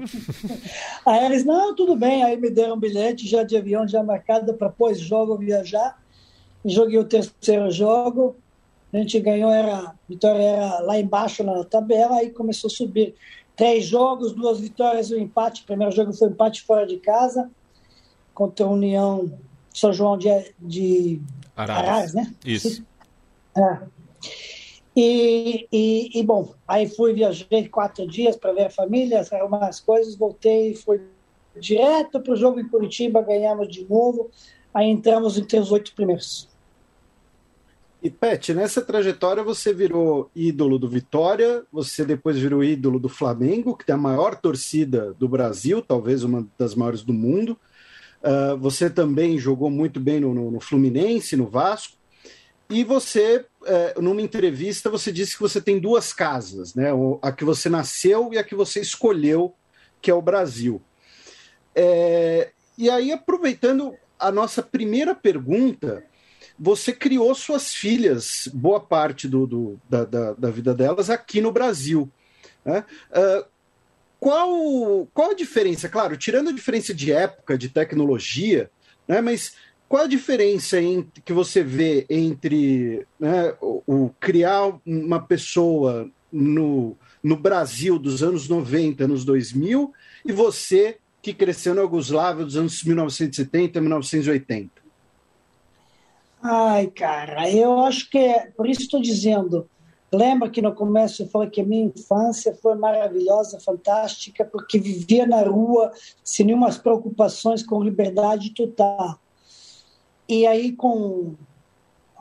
Aí 1.06 1.26
eles, 1.26 1.44
não, 1.44 1.76
tudo 1.76 1.96
bem. 1.96 2.24
Aí 2.24 2.38
me 2.38 2.50
deram 2.50 2.76
um 2.76 2.80
bilhete 2.80 3.28
já 3.28 3.44
de 3.44 3.58
avião 3.58 3.88
já 3.88 4.04
marcado 4.04 4.54
para 4.54 4.70
pós-jogo 4.70 5.38
viajar. 5.38 5.98
Joguei 6.66 7.00
o 7.00 7.06
terceiro 7.06 7.72
jogo. 7.72 8.36
A 8.92 8.98
gente 8.98 9.20
ganhou, 9.20 9.52
era, 9.52 9.76
a 9.76 9.96
vitória 10.08 10.42
era 10.42 10.80
lá 10.82 11.00
embaixo 11.00 11.44
na 11.44 11.64
tabela, 11.64 12.18
aí 12.18 12.30
começou 12.30 12.68
a 12.68 12.72
subir. 12.72 13.16
Três 13.56 13.86
jogos, 13.86 14.34
duas 14.34 14.60
vitórias 14.60 15.10
e 15.10 15.16
um 15.16 15.20
empate. 15.20 15.64
O 15.64 15.66
primeiro 15.66 15.92
jogo 15.94 16.14
foi 16.14 16.28
um 16.28 16.32
empate 16.32 16.62
fora 16.62 16.86
de 16.86 16.98
casa 16.98 17.50
contra 18.34 18.65
a 18.65 18.69
União 18.69 19.32
São 19.74 19.93
João 19.93 20.17
de, 20.17 20.30
de 20.60 21.22
Araras. 21.56 21.84
Araras, 21.84 22.13
né? 22.13 22.34
Isso. 22.46 22.84
É. 23.56 23.80
E, 24.96 25.67
e, 25.72 26.19
e, 26.19 26.24
bom, 26.24 26.54
aí 26.67 26.88
fui, 26.88 27.13
viajei 27.13 27.67
quatro 27.67 28.08
dias 28.08 28.36
para 28.36 28.54
ver 28.54 28.65
a 28.65 28.69
família, 28.69 29.26
arrumar 29.32 29.67
as 29.67 29.80
coisas, 29.80 30.15
voltei, 30.15 30.76
fui 30.76 31.02
direto 31.60 32.19
para 32.19 32.34
o 32.34 32.36
jogo 32.36 32.60
em 32.60 32.67
Curitiba, 32.67 33.22
ganhamos 33.22 33.67
de 33.67 33.86
novo, 33.89 34.30
aí 34.74 34.88
entramos 34.88 35.38
entre 35.38 35.60
os 35.60 35.72
oito 35.72 35.93
primeiros. 35.96 36.48
E 38.04 38.10
Pet, 38.10 38.54
nessa 38.54 38.82
trajetória 38.82 39.41
você 39.41 39.74
virou 39.74 40.30
ídolo 40.36 40.78
do 40.78 40.89
Vitória, 40.89 41.63
você 41.72 42.04
depois 42.04 42.38
virou 42.38 42.63
ídolo 42.63 43.00
do 43.00 43.08
Flamengo, 43.08 43.78
que 43.78 43.86
tem 43.86 43.96
a 43.96 43.98
maior 43.98 44.36
torcida 44.36 45.13
do 45.13 45.28
Brasil, 45.28 45.82
talvez 45.82 46.24
uma 46.24 46.46
das 46.58 46.76
maiores 46.76 47.02
do 47.02 47.13
mundo. 47.13 47.58
Uh, 48.24 48.58
você 48.58 48.90
também 48.90 49.38
jogou 49.38 49.70
muito 49.70 50.00
bem 50.00 50.22
no, 50.22 50.34
no, 50.34 50.52
no 50.52 50.60
Fluminense, 50.60 51.36
no 51.36 51.48
Vasco. 51.48 51.98
E 52.70 52.84
você, 52.84 53.46
uh, 53.62 54.02
numa 54.02 54.22
entrevista, 54.22 54.90
você 54.90 55.12
disse 55.12 55.36
que 55.36 55.42
você 55.42 55.62
tem 55.62 55.78
duas 55.78 56.14
casas, 56.14 56.74
né? 56.74 56.90
A 57.22 57.32
que 57.32 57.44
você 57.44 57.70
nasceu 57.70 58.30
e 58.32 58.38
a 58.38 58.44
que 58.44 58.56
você 58.56 58.80
escolheu, 58.80 59.54
que 60.02 60.10
é 60.10 60.14
o 60.14 60.22
Brasil. 60.22 60.82
É, 61.76 62.52
e 62.78 62.90
aí, 62.90 63.12
aproveitando 63.12 63.94
a 64.20 64.32
nossa 64.32 64.64
primeira 64.64 65.14
pergunta, 65.14 66.04
você 66.58 66.94
criou 66.94 67.36
suas 67.36 67.74
filhas, 67.74 68.48
boa 68.54 68.80
parte 68.80 69.28
do, 69.28 69.46
do 69.46 69.82
da, 69.90 70.06
da, 70.06 70.34
da, 70.34 70.50
vida 70.50 70.74
delas, 70.74 71.10
aqui 71.10 71.42
no 71.42 71.52
Brasil. 71.52 72.10
Né? 72.64 72.86
Uh, 73.12 73.46
qual, 74.24 75.06
qual 75.14 75.32
a 75.32 75.36
diferença? 75.36 75.90
Claro, 75.90 76.16
tirando 76.16 76.50
a 76.50 76.54
diferença 76.54 76.94
de 76.94 77.12
época, 77.12 77.58
de 77.58 77.68
tecnologia, 77.68 78.72
né, 79.06 79.20
mas 79.20 79.54
qual 79.90 80.06
a 80.06 80.08
diferença 80.08 80.80
em, 80.80 81.06
que 81.26 81.34
você 81.34 81.62
vê 81.62 82.06
entre 82.10 83.06
né, 83.20 83.54
o, 83.60 83.84
o, 83.86 84.10
criar 84.22 84.80
uma 84.86 85.22
pessoa 85.22 86.10
no, 86.32 86.96
no 87.22 87.36
Brasil 87.36 88.00
dos 88.00 88.24
anos 88.24 88.48
90, 88.48 89.04
anos 89.04 89.26
2000, 89.26 89.92
e 90.26 90.32
você 90.32 91.00
que 91.22 91.34
cresceu 91.34 91.76
na 91.76 91.82
Yugoslávia 91.82 92.46
dos 92.46 92.56
anos 92.56 92.82
1970, 92.82 93.82
1980? 93.82 94.72
Ai, 96.42 96.88
cara, 96.88 97.52
eu 97.52 97.78
acho 97.82 98.10
que 98.10 98.18
é, 98.18 98.52
por 98.56 98.70
isso 98.70 98.84
estou 98.84 99.02
dizendo, 99.02 99.70
Lembra 100.13 100.47
que 100.47 100.62
no 100.62 100.76
começo 100.76 101.23
eu 101.23 101.28
falei 101.28 101.49
que 101.49 101.62
a 101.62 101.65
minha 101.65 101.86
infância 101.86 102.54
foi 102.62 102.76
maravilhosa, 102.76 103.60
fantástica, 103.60 104.45
porque 104.45 104.78
vivia 104.78 105.26
na 105.26 105.41
rua 105.41 105.91
sem 106.23 106.45
nenhuma 106.45 106.71
preocupações, 106.71 107.63
com 107.63 107.84
liberdade 107.84 108.52
total. 108.52 109.19
E 110.30 110.45
aí, 110.45 110.71
com 110.71 111.34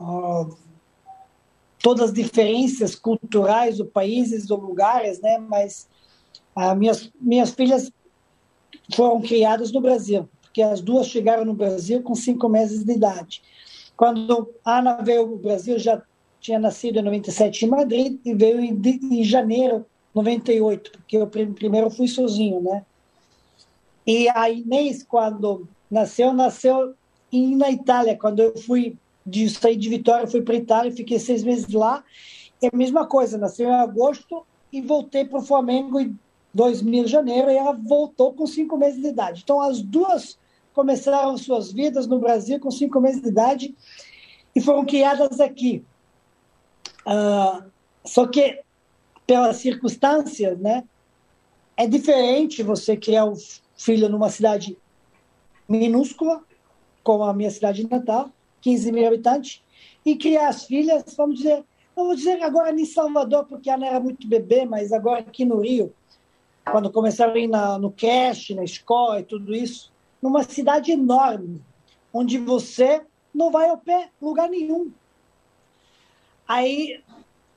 uh, 0.01 0.57
todas 1.83 2.09
as 2.09 2.13
diferenças 2.13 2.95
culturais 2.95 3.77
do 3.77 3.85
país, 3.85 4.47
do 4.47 4.55
lugares, 4.55 5.21
né? 5.21 5.37
Mas 5.37 5.87
uh, 6.55 6.75
minhas, 6.75 7.11
minhas 7.21 7.51
filhas 7.51 7.91
foram 8.95 9.21
criadas 9.21 9.71
no 9.71 9.79
Brasil, 9.79 10.27
porque 10.41 10.63
as 10.63 10.81
duas 10.81 11.07
chegaram 11.07 11.45
no 11.45 11.53
Brasil 11.53 12.01
com 12.01 12.15
cinco 12.15 12.49
meses 12.49 12.83
de 12.83 12.93
idade. 12.93 13.43
Quando 13.95 14.51
a 14.65 14.79
Ana 14.79 14.95
veio 15.03 15.21
ao 15.21 15.37
Brasil, 15.37 15.77
já 15.77 16.01
tinha 16.43 16.59
nascido 16.59 16.99
em 16.99 17.01
97 17.01 17.65
em 17.65 17.69
Madrid 17.69 18.19
e 18.25 18.33
veio 18.33 18.59
em, 18.59 18.79
em 18.85 19.23
janeiro 19.23 19.85
98, 20.13 20.91
porque 20.91 21.17
eu 21.17 21.25
primeiro 21.25 21.89
fui 21.89 22.07
sozinho, 22.07 22.61
né? 22.61 22.85
E 24.05 24.27
a 24.27 24.49
Inês, 24.49 25.03
quando 25.03 25.65
nasceu, 25.89 26.33
nasceu 26.33 26.93
em, 27.31 27.55
na 27.55 27.71
Itália. 27.71 28.17
Quando 28.17 28.41
eu 28.41 28.57
fui 28.57 28.97
de 29.25 29.49
sair 29.49 29.77
de 29.77 29.87
Vitória, 29.87 30.27
fui 30.27 30.41
para 30.41 30.55
Itália, 30.55 30.91
fiquei 30.91 31.17
seis 31.17 31.43
meses 31.43 31.69
lá. 31.69 32.03
É 32.61 32.67
a 32.67 32.75
mesma 32.75 33.07
coisa, 33.07 33.37
nasceu 33.37 33.69
em 33.69 33.75
agosto 33.75 34.45
e 34.71 34.81
voltei 34.81 35.23
para 35.23 35.39
o 35.39 35.43
Flamengo 35.43 35.97
em 35.97 36.19
2000, 36.53 37.07
janeiro, 37.07 37.49
e 37.49 37.55
ela 37.55 37.71
voltou 37.71 38.33
com 38.33 38.45
cinco 38.45 38.77
meses 38.77 39.01
de 39.01 39.07
idade. 39.07 39.41
Então, 39.43 39.61
as 39.61 39.81
duas 39.81 40.37
começaram 40.73 41.37
suas 41.37 41.71
vidas 41.71 42.05
no 42.05 42.19
Brasil 42.19 42.59
com 42.59 42.69
cinco 42.69 42.99
meses 42.99 43.21
de 43.21 43.29
idade 43.29 43.73
e 44.53 44.59
foram 44.59 44.85
criadas 44.85 45.39
aqui. 45.39 45.85
Uh, 47.05 47.69
só 48.05 48.27
que, 48.27 48.61
pelas 49.25 49.57
circunstâncias, 49.57 50.57
né, 50.59 50.83
é 51.75 51.87
diferente 51.87 52.63
você 52.63 52.95
criar 52.95 53.25
um 53.25 53.35
filho 53.77 54.09
numa 54.09 54.29
cidade 54.29 54.77
minúscula, 55.67 56.43
como 57.03 57.23
a 57.23 57.33
minha 57.33 57.51
cidade 57.51 57.87
natal, 57.89 58.29
15 58.61 58.91
mil 58.91 59.07
habitantes, 59.07 59.61
e 60.05 60.15
criar 60.15 60.49
as 60.49 60.65
filhas, 60.65 61.03
vamos 61.17 61.37
dizer, 61.37 61.63
vamos 61.95 62.17
dizer 62.17 62.41
agora 62.41 62.71
em 62.71 62.85
Salvador, 62.85 63.45
porque 63.45 63.69
ela 63.69 63.85
era 63.85 63.99
muito 63.99 64.27
bebê, 64.27 64.65
mas 64.65 64.91
agora 64.91 65.21
aqui 65.21 65.45
no 65.45 65.61
Rio, 65.61 65.93
quando 66.69 66.91
começaram 66.91 67.33
a 67.33 67.39
ir 67.39 67.47
na, 67.47 67.77
no 67.77 67.91
cash, 67.91 68.51
na 68.51 68.63
escola 68.63 69.19
e 69.19 69.23
tudo 69.23 69.53
isso, 69.53 69.91
numa 70.21 70.43
cidade 70.43 70.91
enorme, 70.91 71.61
onde 72.13 72.37
você 72.37 73.01
não 73.33 73.51
vai 73.51 73.69
ao 73.69 73.77
pé 73.77 74.09
lugar 74.21 74.49
nenhum. 74.49 74.91
Aí, 76.53 77.01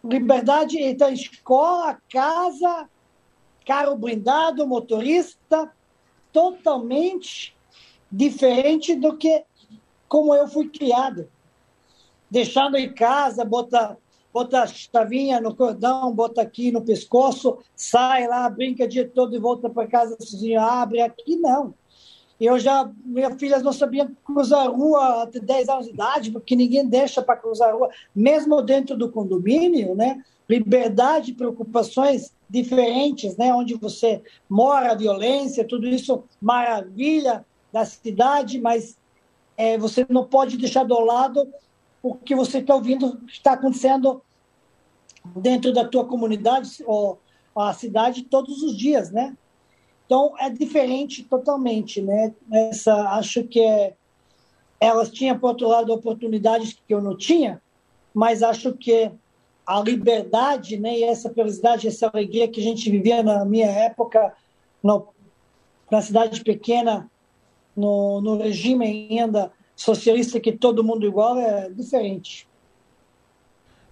liberdade, 0.03 0.78
então, 0.80 1.11
escola, 1.11 2.01
casa, 2.11 2.88
carro 3.66 3.94
blindado, 3.94 4.66
motorista, 4.66 5.70
totalmente 6.32 7.55
diferente 8.11 8.94
do 8.94 9.14
que 9.14 9.44
como 10.09 10.34
eu 10.34 10.49
fui 10.49 10.70
criado. 10.70 11.28
Deixando 12.30 12.78
em 12.78 12.90
casa, 12.90 13.44
bota, 13.44 13.99
bota 14.32 14.62
a 14.62 14.66
chavinha 14.66 15.42
no 15.42 15.55
cordão, 15.55 16.11
bota 16.14 16.40
aqui 16.40 16.72
no 16.72 16.80
pescoço, 16.80 17.59
sai 17.74 18.26
lá, 18.26 18.49
brinca 18.49 18.84
o 18.84 18.88
dia 18.88 19.07
todo 19.07 19.36
e 19.36 19.38
volta 19.38 19.68
para 19.68 19.86
casa 19.86 20.16
sozinho, 20.18 20.59
abre 20.59 21.03
aqui, 21.03 21.36
não. 21.36 21.74
Eu 22.41 22.59
já, 22.59 22.91
minha 23.05 23.30
filha 23.37 23.59
não 23.61 23.72
sabia 23.72 24.11
cruzar 24.24 24.66
a 24.66 24.68
rua 24.68 25.22
até 25.22 25.41
10 25.41 25.68
anos 25.68 25.87
de 25.87 25.93
idade, 25.93 26.30
porque 26.30 26.55
ninguém 26.55 26.87
deixa 26.87 27.22
para 27.22 27.37
cruzar 27.37 27.70
a 27.70 27.72
rua, 27.72 27.91
mesmo 28.14 28.61
dentro 28.61 28.97
do 28.97 29.11
condomínio, 29.11 29.95
né? 29.95 30.22
Liberdade, 30.49 31.32
preocupações 31.32 32.34
diferentes, 32.49 33.37
né? 33.37 33.55
Onde 33.55 33.74
você 33.74 34.22
mora, 34.49 34.95
violência, 34.95 35.66
tudo 35.66 35.87
isso, 35.89 36.24
maravilha 36.41 37.45
da 37.72 37.84
cidade, 37.84 38.61
mas 38.61 38.99
é, 39.57 39.78
você 39.78 40.07
não 40.09 40.24
pode 40.24 40.59
deixar 40.59 40.84
do 40.84 41.01
lado 41.01 41.49
o 42.03 42.14
que 42.14 42.34
você 42.34 42.59
está 42.59 42.74
ouvindo 42.74 43.16
que 43.26 43.32
está 43.32 43.53
acontecendo 43.53 44.22
dentro 45.34 45.72
da 45.72 45.84
tua 45.84 46.05
comunidade 46.05 46.84
ou 46.87 47.18
a 47.57 47.72
cidade 47.72 48.22
todos 48.22 48.62
os 48.62 48.76
dias, 48.76 49.11
né? 49.11 49.34
Então 50.07 50.35
é 50.39 50.49
diferente 50.49 51.25
totalmente, 51.25 52.01
né? 52.01 52.33
Essa 52.51 52.95
acho 53.11 53.43
que 53.45 53.61
é, 53.61 53.95
elas 54.81 55.11
tinham 55.11 55.39
por 55.39 55.49
outro 55.49 55.69
lado 55.69 55.93
oportunidades 55.93 56.73
que 56.87 56.95
eu 56.95 57.03
não 57.03 57.17
tinha, 57.17 57.61
mas 58.15 58.43
acho 58.43 58.73
que 58.73 59.11
a 59.67 59.81
liberdade, 59.81 60.79
né? 60.79 60.99
E 60.99 61.05
essa 61.05 61.29
felicidade, 61.29 61.89
essa 61.89 62.09
alegria 62.09 62.47
que 62.47 62.61
a 62.61 62.63
gente 62.63 62.89
vivia 62.89 63.23
na 63.23 63.45
minha 63.45 63.67
época, 63.67 64.33
no, 64.81 65.09
na 65.91 66.01
cidade 66.01 66.43
pequena, 66.43 67.11
no, 67.77 68.21
no 68.21 68.39
regime 68.39 68.87
ainda 69.11 69.51
socialista 69.75 70.41
que 70.41 70.53
todo 70.53 70.85
mundo 70.85 71.05
igual 71.05 71.37
é 71.39 71.69
diferente. 71.69 72.45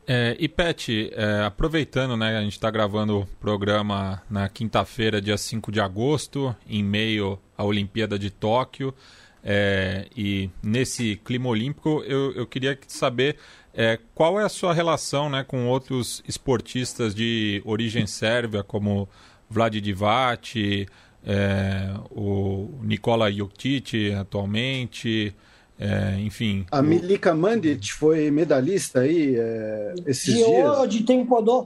É, 0.06 0.36
e 0.38 0.48
Pet, 0.48 1.10
é, 1.14 1.44
aproveitando, 1.44 2.16
né, 2.16 2.36
a 2.36 2.42
gente 2.42 2.52
está 2.52 2.70
gravando 2.70 3.20
o 3.20 3.26
programa 3.40 4.22
na 4.28 4.48
quinta-feira, 4.48 5.20
dia 5.20 5.38
5 5.38 5.72
de 5.72 5.80
agosto, 5.80 6.54
em 6.68 6.82
meio 6.82 7.38
à 7.56 7.64
Olimpíada 7.64 8.18
de 8.18 8.30
Tóquio. 8.30 8.94
É, 9.42 10.06
e 10.16 10.50
nesse 10.62 11.16
clima 11.16 11.48
olímpico, 11.48 12.02
eu, 12.06 12.32
eu 12.32 12.46
queria 12.46 12.78
saber 12.86 13.36
é, 13.72 13.98
qual 14.14 14.38
é 14.38 14.44
a 14.44 14.48
sua 14.48 14.72
relação 14.74 15.28
né, 15.28 15.42
com 15.42 15.66
outros 15.66 16.22
esportistas 16.28 17.14
de 17.14 17.62
origem 17.64 18.06
sérvia, 18.06 18.62
como 18.62 19.08
Vlad 19.48 19.74
Divac, 19.74 20.86
é, 21.26 21.94
o 22.10 22.78
Nikola 22.82 23.32
Jokic 23.32 24.12
atualmente, 24.12 25.34
é, 25.78 26.20
enfim. 26.20 26.64
A 26.70 26.80
Milika 26.80 27.34
Mandic 27.34 27.92
foi 27.92 28.30
medalhista 28.30 29.00
aí 29.00 29.34
é, 29.36 29.94
esses 30.06 30.26
de 30.26 30.44
dias. 30.44 30.48
ouro 30.48 30.88
de 30.88 31.02
Tempodô. 31.02 31.64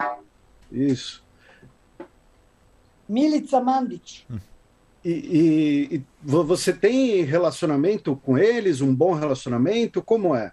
Isso. 0.73 1.23
Milica 3.09 3.61
Mandic. 3.61 4.25
E, 5.05 5.11
e, 5.11 5.95
e, 5.97 6.03
você 6.23 6.73
tem 6.73 7.23
relacionamento 7.23 8.17
com 8.17 8.37
eles? 8.37 8.81
Um 8.81 8.95
bom 8.95 9.15
relacionamento? 9.15 10.03
Como 10.03 10.35
é? 10.35 10.53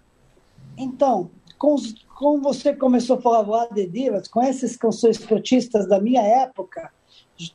Então, 0.76 1.30
com, 1.58 1.76
como 2.14 2.42
você 2.42 2.74
começou 2.74 3.16
a 3.16 3.20
falar 3.20 3.66
de 3.72 3.86
Divas, 3.86 4.28
com 4.28 4.42
esses 4.42 4.76
que 4.76 4.92
são 4.92 5.10
esportistas 5.10 5.88
da 5.88 6.00
minha 6.00 6.22
época, 6.22 6.90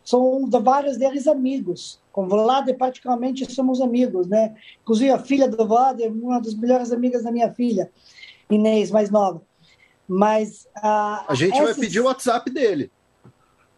são 0.03 0.49
vários 0.49 0.97
deles 0.97 1.27
amigos. 1.27 2.00
Com 2.11 2.25
o 2.25 2.27
Vlad, 2.27 2.69
praticamente, 2.77 3.51
somos 3.51 3.81
amigos, 3.81 4.27
né? 4.27 4.55
Inclusive, 4.81 5.11
a 5.11 5.19
filha 5.19 5.47
do 5.47 5.67
Vlad 5.67 5.99
é 6.01 6.07
uma 6.07 6.41
das 6.41 6.53
melhores 6.53 6.91
amigas 6.91 7.23
da 7.23 7.31
minha 7.31 7.51
filha, 7.51 7.89
Inês, 8.49 8.91
mais 8.91 9.09
nova. 9.09 9.41
Mas... 10.07 10.67
Uh, 10.77 11.23
a 11.27 11.35
gente 11.35 11.53
esses... 11.53 11.63
vai 11.63 11.75
pedir 11.75 12.01
o 12.01 12.05
WhatsApp 12.05 12.49
dele. 12.51 12.91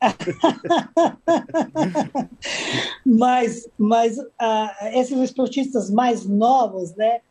mas 3.05 3.69
mas 3.77 4.17
uh, 4.17 4.23
esses 4.93 5.17
esportistas 5.17 5.89
mais 5.89 6.25
novos, 6.25 6.93
né? 6.95 7.21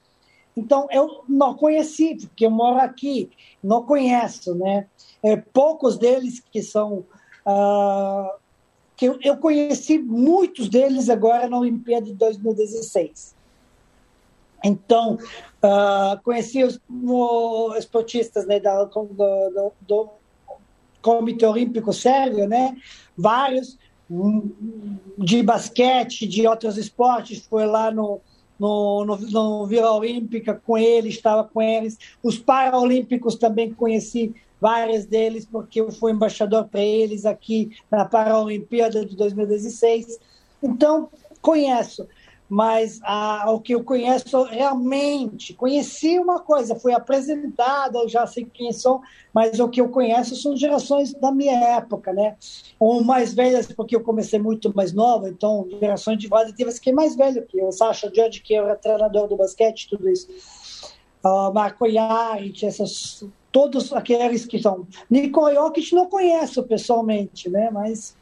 Então, 0.56 0.88
eu 0.90 1.22
não 1.28 1.54
conheci, 1.54 2.14
porque 2.14 2.46
eu 2.46 2.50
moro 2.50 2.78
aqui, 2.78 3.30
não 3.62 3.84
conheço, 3.84 4.54
né? 4.54 4.86
É, 5.22 5.36
poucos 5.36 5.98
deles 5.98 6.40
que 6.40 6.62
são 6.62 7.04
uh, 7.46 8.30
que 9.02 9.06
eu, 9.06 9.18
eu 9.20 9.36
conheci 9.36 9.98
muitos 9.98 10.68
deles 10.68 11.10
agora 11.10 11.48
na 11.48 11.58
Olimpíada 11.58 12.06
de 12.06 12.14
2016. 12.14 13.34
Então, 14.64 15.14
uh, 15.14 16.22
conheci 16.22 16.62
os, 16.62 16.80
esportistas 17.76 18.46
né, 18.46 18.60
da, 18.60 18.84
do, 18.84 19.04
do, 19.04 19.72
do, 19.80 20.08
Comitê 21.02 21.44
Olímpico 21.44 21.92
Sérvio, 21.92 22.46
né, 22.46 22.76
vários, 23.18 23.76
de 25.18 25.42
basquete, 25.42 26.24
de 26.24 26.46
outros 26.46 26.78
esportes, 26.78 27.44
foi 27.44 27.66
lá 27.66 27.90
no, 27.90 28.20
no, 28.56 29.04
no, 29.04 29.16
no 29.16 29.66
Vila 29.66 29.90
Olímpica 29.96 30.54
com 30.64 30.78
eles, 30.78 31.14
estava 31.14 31.42
com 31.42 31.60
eles. 31.60 31.98
Os 32.22 32.38
Paralímpicos 32.38 33.34
também 33.34 33.74
conheci 33.74 34.32
vários 34.62 35.04
deles, 35.06 35.44
porque 35.44 35.80
eu 35.80 35.90
fui 35.90 36.12
embaixador 36.12 36.68
para 36.68 36.80
eles 36.80 37.26
aqui 37.26 37.72
na 37.90 38.04
Paralimpíada 38.04 39.04
de 39.04 39.16
2016. 39.16 40.20
Então, 40.62 41.08
conheço, 41.40 42.06
mas 42.48 43.00
ah, 43.02 43.50
o 43.50 43.58
que 43.58 43.74
eu 43.74 43.82
conheço 43.82 44.44
realmente, 44.44 45.52
conheci 45.52 46.16
uma 46.16 46.38
coisa, 46.38 46.76
fui 46.76 46.92
apresentada, 46.92 47.98
eu 47.98 48.08
já 48.08 48.24
sei 48.24 48.44
quem 48.44 48.70
são, 48.72 49.00
mas 49.34 49.58
o 49.58 49.68
que 49.68 49.80
eu 49.80 49.88
conheço 49.88 50.36
são 50.36 50.56
gerações 50.56 51.12
da 51.12 51.32
minha 51.32 51.58
época, 51.58 52.12
né? 52.12 52.36
Ou 52.78 53.02
mais 53.02 53.34
velhas, 53.34 53.66
porque 53.66 53.96
eu 53.96 54.00
comecei 54.04 54.38
muito 54.38 54.72
mais 54.76 54.92
nova, 54.92 55.28
então 55.28 55.66
gerações 55.80 56.18
de 56.18 56.28
relativas 56.28 56.78
que 56.78 56.90
é 56.90 56.92
mais 56.92 57.16
velho 57.16 57.44
que 57.44 57.58
eu, 57.58 57.72
Sasha 57.72 58.12
Judge, 58.14 58.40
que 58.40 58.54
era 58.54 58.76
treinador 58.76 59.26
do 59.26 59.36
basquete, 59.36 59.88
tudo 59.90 60.08
isso. 60.08 60.28
Uh, 61.24 61.52
Marco 61.52 61.84
Yaric, 61.84 62.64
essas 62.64 63.24
todos 63.52 63.92
aqueles 63.92 64.46
que 64.46 64.58
são. 64.58 64.88
Nikola 65.08 65.54
Jokic 65.54 65.94
não 65.94 66.08
conheço 66.08 66.62
pessoalmente, 66.62 67.50
né? 67.50 67.70
Mas 67.70 68.16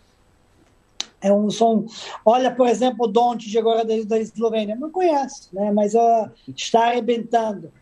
é 1.22 1.32
um 1.32 1.48
som. 1.48 1.86
Olha, 2.24 2.50
por 2.50 2.66
exemplo, 2.66 3.06
o 3.06 3.08
Doncic 3.08 3.56
agora 3.56 3.84
da, 3.84 3.94
da 4.04 4.18
Eslovênia, 4.18 4.74
não 4.74 4.90
conheço, 4.90 5.48
né? 5.52 5.70
Mas 5.70 5.94
uh, 5.94 6.28
está 6.54 6.88
arrebentando. 6.88 7.72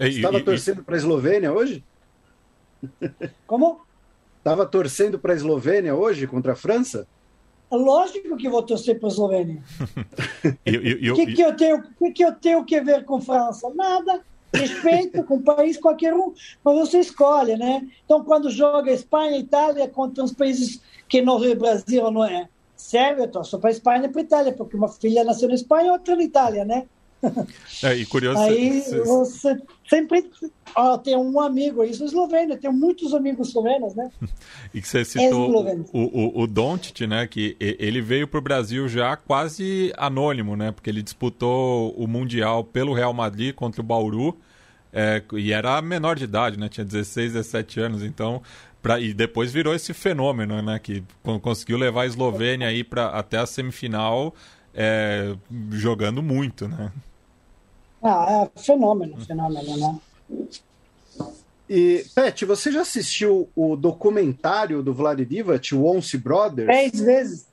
Estava 0.00 0.40
torcendo 0.42 0.82
para 0.82 0.96
a 0.96 0.98
Eslovênia 0.98 1.52
hoje? 1.52 1.84
Como? 3.46 3.80
Estava 4.38 4.66
torcendo 4.66 5.18
para 5.18 5.32
a 5.32 5.36
Eslovênia 5.36 5.94
hoje 5.94 6.26
contra 6.26 6.52
a 6.52 6.56
França? 6.56 7.06
Lógico 7.70 8.36
que 8.36 8.48
vou 8.48 8.62
torcer 8.62 8.98
para 8.98 9.08
a 9.08 9.12
Eslovênia. 9.12 9.62
O 11.12 11.14
que, 11.14 11.34
que, 11.34 11.42
eu 11.42 11.56
tenho, 11.56 11.82
que, 11.82 12.10
que 12.12 12.24
eu 12.24 12.32
tenho 12.32 12.64
que 12.64 12.80
ver 12.80 13.04
com 13.04 13.20
França? 13.20 13.68
Nada 13.74 14.22
respeito 14.52 15.22
com 15.24 15.36
o 15.36 15.42
país 15.42 15.76
qualquer 15.76 16.14
um, 16.14 16.32
mas 16.64 16.78
você 16.78 17.00
escolhe, 17.00 17.56
né? 17.56 17.86
Então, 18.04 18.24
quando 18.24 18.50
joga 18.50 18.92
Espanha 18.92 19.36
e 19.36 19.40
Itália 19.40 19.88
contra 19.88 20.24
os 20.24 20.32
países 20.32 20.80
que 21.08 21.20
não 21.20 21.42
é 21.42 21.54
Brasil, 21.54 22.10
não 22.10 22.24
é 22.24 22.48
Sérvia, 22.76 23.24
eu 23.24 23.30
torço 23.30 23.58
para 23.58 23.70
Espanha 23.70 24.06
e 24.06 24.08
para 24.08 24.20
Itália, 24.20 24.52
porque 24.52 24.76
uma 24.76 24.88
filha 24.88 25.24
nasceu 25.24 25.48
na 25.48 25.54
Espanha 25.54 25.88
e 25.88 25.90
outra 25.90 26.14
na 26.14 26.22
Itália, 26.22 26.64
né? 26.64 26.86
É, 27.82 27.94
e 27.94 28.04
curioso. 28.04 28.40
Aí 28.40 28.80
você 29.04 29.56
sempre 29.88 30.28
ó, 30.74 30.98
tem 30.98 31.16
um 31.16 31.40
amigo, 31.40 31.84
isso 31.84 32.02
é 32.02 32.06
eslovênia, 32.06 32.56
tem 32.56 32.72
muitos 32.72 33.14
amigos 33.14 33.48
eslovenos, 33.48 33.94
né? 33.94 34.10
E 34.74 34.82
que 34.82 34.88
você 34.88 35.04
citou 35.04 35.64
o, 35.92 35.98
o, 35.98 36.42
o 36.42 36.46
Doncic, 36.46 37.06
né? 37.06 37.26
Que 37.26 37.56
ele 37.58 38.02
veio 38.02 38.28
para 38.28 38.38
o 38.38 38.42
Brasil 38.42 38.86
já 38.88 39.16
quase 39.16 39.92
anônimo, 39.96 40.56
né? 40.56 40.72
Porque 40.72 40.90
ele 40.90 41.02
disputou 41.02 41.92
o 41.92 42.06
Mundial 42.06 42.62
pelo 42.64 42.92
Real 42.92 43.14
Madrid 43.14 43.54
contra 43.54 43.80
o 43.80 43.84
Bauru. 43.84 44.36
É, 44.92 45.22
e 45.34 45.52
era 45.52 45.80
menor 45.80 46.16
de 46.16 46.24
idade, 46.24 46.58
né? 46.58 46.68
Tinha 46.68 46.84
16, 46.84 47.32
17 47.32 47.80
anos, 47.80 48.02
então. 48.02 48.42
Pra, 48.82 49.00
e 49.00 49.14
depois 49.14 49.52
virou 49.52 49.74
esse 49.74 49.94
fenômeno, 49.94 50.60
né? 50.60 50.78
Que 50.78 51.02
conseguiu 51.40 51.78
levar 51.78 52.02
a 52.02 52.06
Eslovênia 52.06 52.68
aí 52.68 52.84
pra, 52.84 53.06
até 53.06 53.38
a 53.38 53.46
semifinal 53.46 54.34
é, 54.80 55.36
jogando 55.72 56.22
muito, 56.22 56.68
né? 56.68 56.92
Ah, 58.00 58.48
é 58.54 58.60
fenômeno, 58.60 59.20
fenômeno, 59.20 59.76
né? 59.76 59.98
E, 61.68 62.06
Pet, 62.14 62.44
você 62.44 62.70
já 62.70 62.82
assistiu 62.82 63.48
o 63.56 63.74
documentário 63.74 64.80
do 64.80 64.94
Vlad 64.94 65.18
Divac, 65.18 65.74
o 65.74 65.84
Once 65.84 66.16
Brothers? 66.16 66.68
Três 66.68 67.00
vezes. 67.00 67.48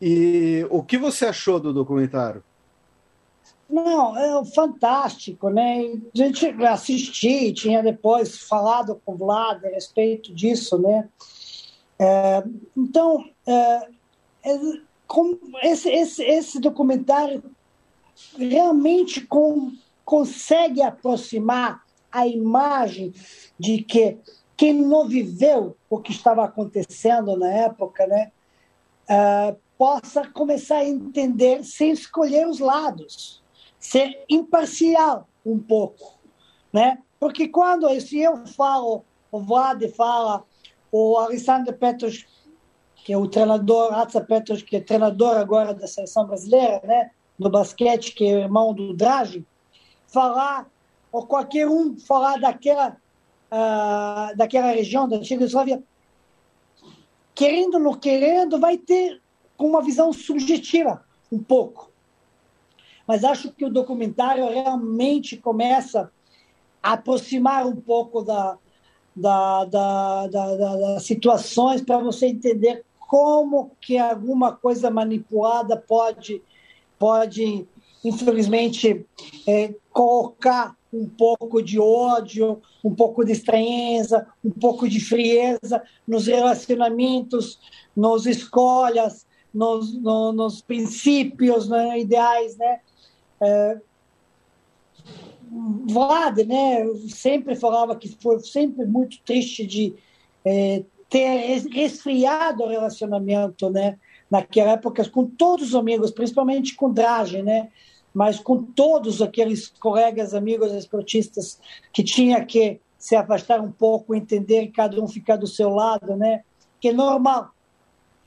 E 0.00 0.66
o 0.68 0.82
que 0.82 0.98
você 0.98 1.26
achou 1.26 1.60
do 1.60 1.72
documentário? 1.72 2.42
Não, 3.70 4.18
é 4.18 4.44
fantástico, 4.46 5.48
né? 5.48 5.92
A 6.12 6.18
gente 6.18 6.46
assisti, 6.64 7.52
tinha 7.52 7.84
depois 7.84 8.36
falado 8.36 9.00
com 9.04 9.12
o 9.14 9.16
Vlad 9.16 9.64
a 9.64 9.68
respeito 9.68 10.34
disso, 10.34 10.76
né? 10.76 11.08
É, 12.00 12.42
então, 12.76 13.24
é, 13.46 13.88
é, 15.62 15.68
esse, 15.70 15.90
esse, 15.90 16.22
esse 16.22 16.60
documentário 16.60 17.42
realmente 18.36 19.20
com, 19.22 19.72
consegue 20.04 20.82
aproximar 20.82 21.82
a 22.10 22.26
imagem 22.26 23.12
de 23.58 23.82
que 23.82 24.18
quem 24.56 24.74
não 24.74 25.08
viveu 25.08 25.76
o 25.88 25.98
que 25.98 26.12
estava 26.12 26.44
acontecendo 26.44 27.36
na 27.36 27.48
época, 27.48 28.06
né, 28.06 28.30
uh, 29.08 29.56
possa 29.76 30.28
começar 30.28 30.76
a 30.76 30.88
entender 30.88 31.64
sem 31.64 31.90
escolher 31.90 32.46
os 32.46 32.60
lados, 32.60 33.42
ser 33.78 34.24
imparcial 34.28 35.28
um 35.44 35.58
pouco, 35.58 36.18
né? 36.72 36.98
Porque 37.18 37.48
quando 37.48 37.88
se 38.00 38.20
eu 38.20 38.46
falo, 38.46 39.04
o 39.30 39.40
Vlad 39.40 39.82
fala, 39.96 40.44
o 40.92 41.18
Alexandre 41.18 41.74
Petros, 41.74 42.26
que 43.04 43.12
é 43.12 43.16
o 43.16 43.26
treinador, 43.26 43.92
Atza 43.94 44.20
Petros, 44.20 44.62
que 44.62 44.76
é 44.76 44.80
treinador 44.80 45.36
agora 45.36 45.74
da 45.74 45.86
seleção 45.86 46.26
brasileira, 46.26 46.80
né, 46.84 47.10
no 47.38 47.50
basquete, 47.50 48.14
que 48.14 48.24
é 48.24 48.40
irmão 48.40 48.72
do 48.72 48.94
Draghi, 48.94 49.44
falar 50.06 50.68
ou 51.10 51.26
qualquer 51.26 51.68
um 51.68 51.98
falar 51.98 52.38
daquela, 52.38 52.96
uh, 53.50 54.36
daquela 54.36 54.70
região 54.70 55.08
da 55.08 55.16
antiga 55.16 55.46
querendo 57.34 57.74
ou 57.74 57.80
não 57.80 57.94
querendo, 57.94 58.60
vai 58.60 58.78
ter 58.78 59.20
uma 59.58 59.82
visão 59.82 60.12
subjetiva, 60.12 61.04
um 61.30 61.38
pouco. 61.38 61.90
Mas 63.06 63.24
acho 63.24 63.52
que 63.52 63.64
o 63.64 63.70
documentário 63.70 64.48
realmente 64.48 65.36
começa 65.36 66.10
a 66.82 66.92
aproximar 66.92 67.66
um 67.66 67.76
pouco 67.76 68.22
da, 68.22 68.58
da, 69.14 69.64
da, 69.64 70.26
da 70.26 70.56
das 70.56 71.04
situações 71.04 71.80
para 71.82 71.98
você 71.98 72.26
entender 72.26 72.84
como 73.12 73.72
que 73.78 73.98
alguma 73.98 74.56
coisa 74.56 74.90
manipulada 74.90 75.76
pode, 75.76 76.40
pode 76.98 77.68
infelizmente, 78.02 79.04
é, 79.46 79.74
colocar 79.92 80.74
um 80.90 81.06
pouco 81.06 81.62
de 81.62 81.78
ódio, 81.78 82.62
um 82.82 82.94
pouco 82.94 83.22
de 83.22 83.32
estranheza, 83.32 84.26
um 84.42 84.50
pouco 84.50 84.88
de 84.88 84.98
frieza 84.98 85.82
nos 86.08 86.26
relacionamentos, 86.26 87.60
nos 87.94 88.24
escolhas, 88.24 89.26
nos, 89.52 89.92
no, 89.92 90.32
nos 90.32 90.62
princípios, 90.62 91.68
né, 91.68 92.00
ideais, 92.00 92.56
né? 92.56 92.80
É, 93.42 93.78
Vlad, 95.86 96.38
né, 96.46 96.82
sempre 97.10 97.54
falava 97.56 97.94
que 97.94 98.08
foi 98.22 98.40
sempre 98.40 98.86
muito 98.86 99.20
triste 99.22 99.66
de 99.66 99.94
é, 100.46 100.82
ter 101.12 101.62
resfriado 101.70 102.62
o 102.62 102.68
relacionamento, 102.68 103.68
né, 103.68 103.98
naquela 104.30 104.72
época 104.72 105.06
com 105.10 105.26
todos 105.26 105.68
os 105.68 105.74
amigos, 105.74 106.10
principalmente 106.10 106.74
com 106.74 106.90
Draghi, 106.90 107.42
né, 107.42 107.68
mas 108.14 108.40
com 108.40 108.62
todos 108.62 109.20
aqueles 109.20 109.68
colegas, 109.68 110.32
amigos 110.32 110.72
esportistas 110.72 111.60
que 111.92 112.02
tinha 112.02 112.42
que 112.42 112.80
se 112.98 113.14
afastar 113.14 113.60
um 113.60 113.70
pouco, 113.70 114.14
entender 114.14 114.68
cada 114.68 114.98
um 115.02 115.06
ficar 115.06 115.36
do 115.36 115.46
seu 115.46 115.68
lado, 115.70 116.16
né? 116.16 116.44
Que 116.80 116.88
é 116.88 116.92
normal. 116.92 117.50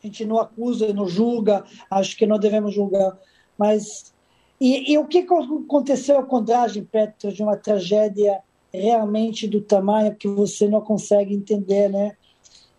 A 0.03 0.05
gente 0.05 0.25
não 0.25 0.37
acusa, 0.37 0.93
não 0.93 1.07
julga, 1.07 1.63
acho 1.89 2.17
que 2.17 2.27
não 2.27 2.37
devemos 2.37 2.73
julgar, 2.75 3.17
mas 3.57 4.13
e, 4.59 4.91
e 4.91 4.97
o 4.97 5.07
que 5.07 5.19
aconteceu 5.19 6.23
com 6.23 6.43
Dragen 6.43 6.83
Petro 6.83 7.31
de 7.31 7.41
uma 7.41 7.57
tragédia 7.57 8.41
realmente 8.73 9.47
do 9.47 9.61
tamanho 9.61 10.15
que 10.15 10.27
você 10.27 10.67
não 10.67 10.81
consegue 10.81 11.33
entender, 11.33 11.89
né? 11.89 12.15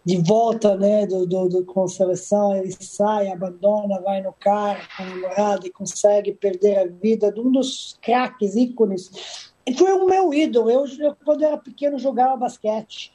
De 0.07 0.19
volta 0.19 0.77
né, 0.77 1.05
do, 1.05 1.27
do, 1.27 1.49
do, 1.49 1.65
com 1.65 1.83
a 1.83 1.89
seleção, 1.89 2.55
ele 2.57 2.71
sai, 2.79 3.27
abandona, 3.27 4.01
vai 4.01 4.23
no 4.23 4.33
carro 4.33 4.81
com 4.97 5.03
a 5.03 5.07
namorada 5.07 5.67
e 5.67 5.73
consegue 5.73 6.33
perder 6.33 6.79
a 6.79 6.87
vida 6.87 7.33
de 7.33 7.41
um 7.41 7.51
dos 7.51 7.99
craques, 8.01 8.55
ícones. 8.55 9.51
E 9.67 9.75
foi 9.75 9.91
o 9.95 10.07
meu 10.07 10.33
ídolo. 10.33 10.71
Eu, 10.71 10.87
eu, 11.01 11.17
quando 11.25 11.43
era 11.43 11.59
pequeno, 11.59 11.99
jogava 11.99 12.37
basquete. 12.37 13.13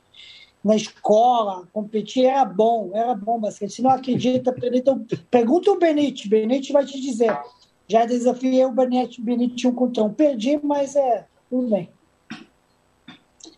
Na 0.62 0.76
escola, 0.76 1.66
competia, 1.72 2.34
era 2.34 2.46
bom, 2.46 2.92
era 2.94 3.16
bom 3.16 3.40
basquete. 3.40 3.72
Se 3.72 3.82
não 3.82 3.92
acredita, 3.92 4.54
então, 4.74 5.06
pergunta 5.30 5.72
o 5.72 5.80
Benite, 5.80 6.28
Benite 6.28 6.74
vai 6.74 6.86
te 6.86 7.00
dizer. 7.00 7.40
Já 7.88 8.06
desafiei 8.06 8.66
o 8.66 8.72
Benite, 8.74 9.22
Benite 9.22 9.66
um 9.66 9.74
contra 9.74 10.04
um. 10.04 10.14
Perdi, 10.14 10.60
mas 10.62 10.98
é, 10.98 11.26
tudo 11.50 11.70
bem. 11.70 11.90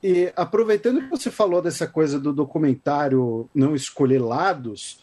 E 0.04 0.34
aproveitando 0.36 1.01
que 1.01 1.10
você 1.10 1.32
falou 1.32 1.62
dessa 1.62 1.88
coisa 1.88 2.20
do 2.20 2.34
documentário 2.34 3.49
não 3.56 3.74
escolher 3.74 4.20
lados, 4.20 4.99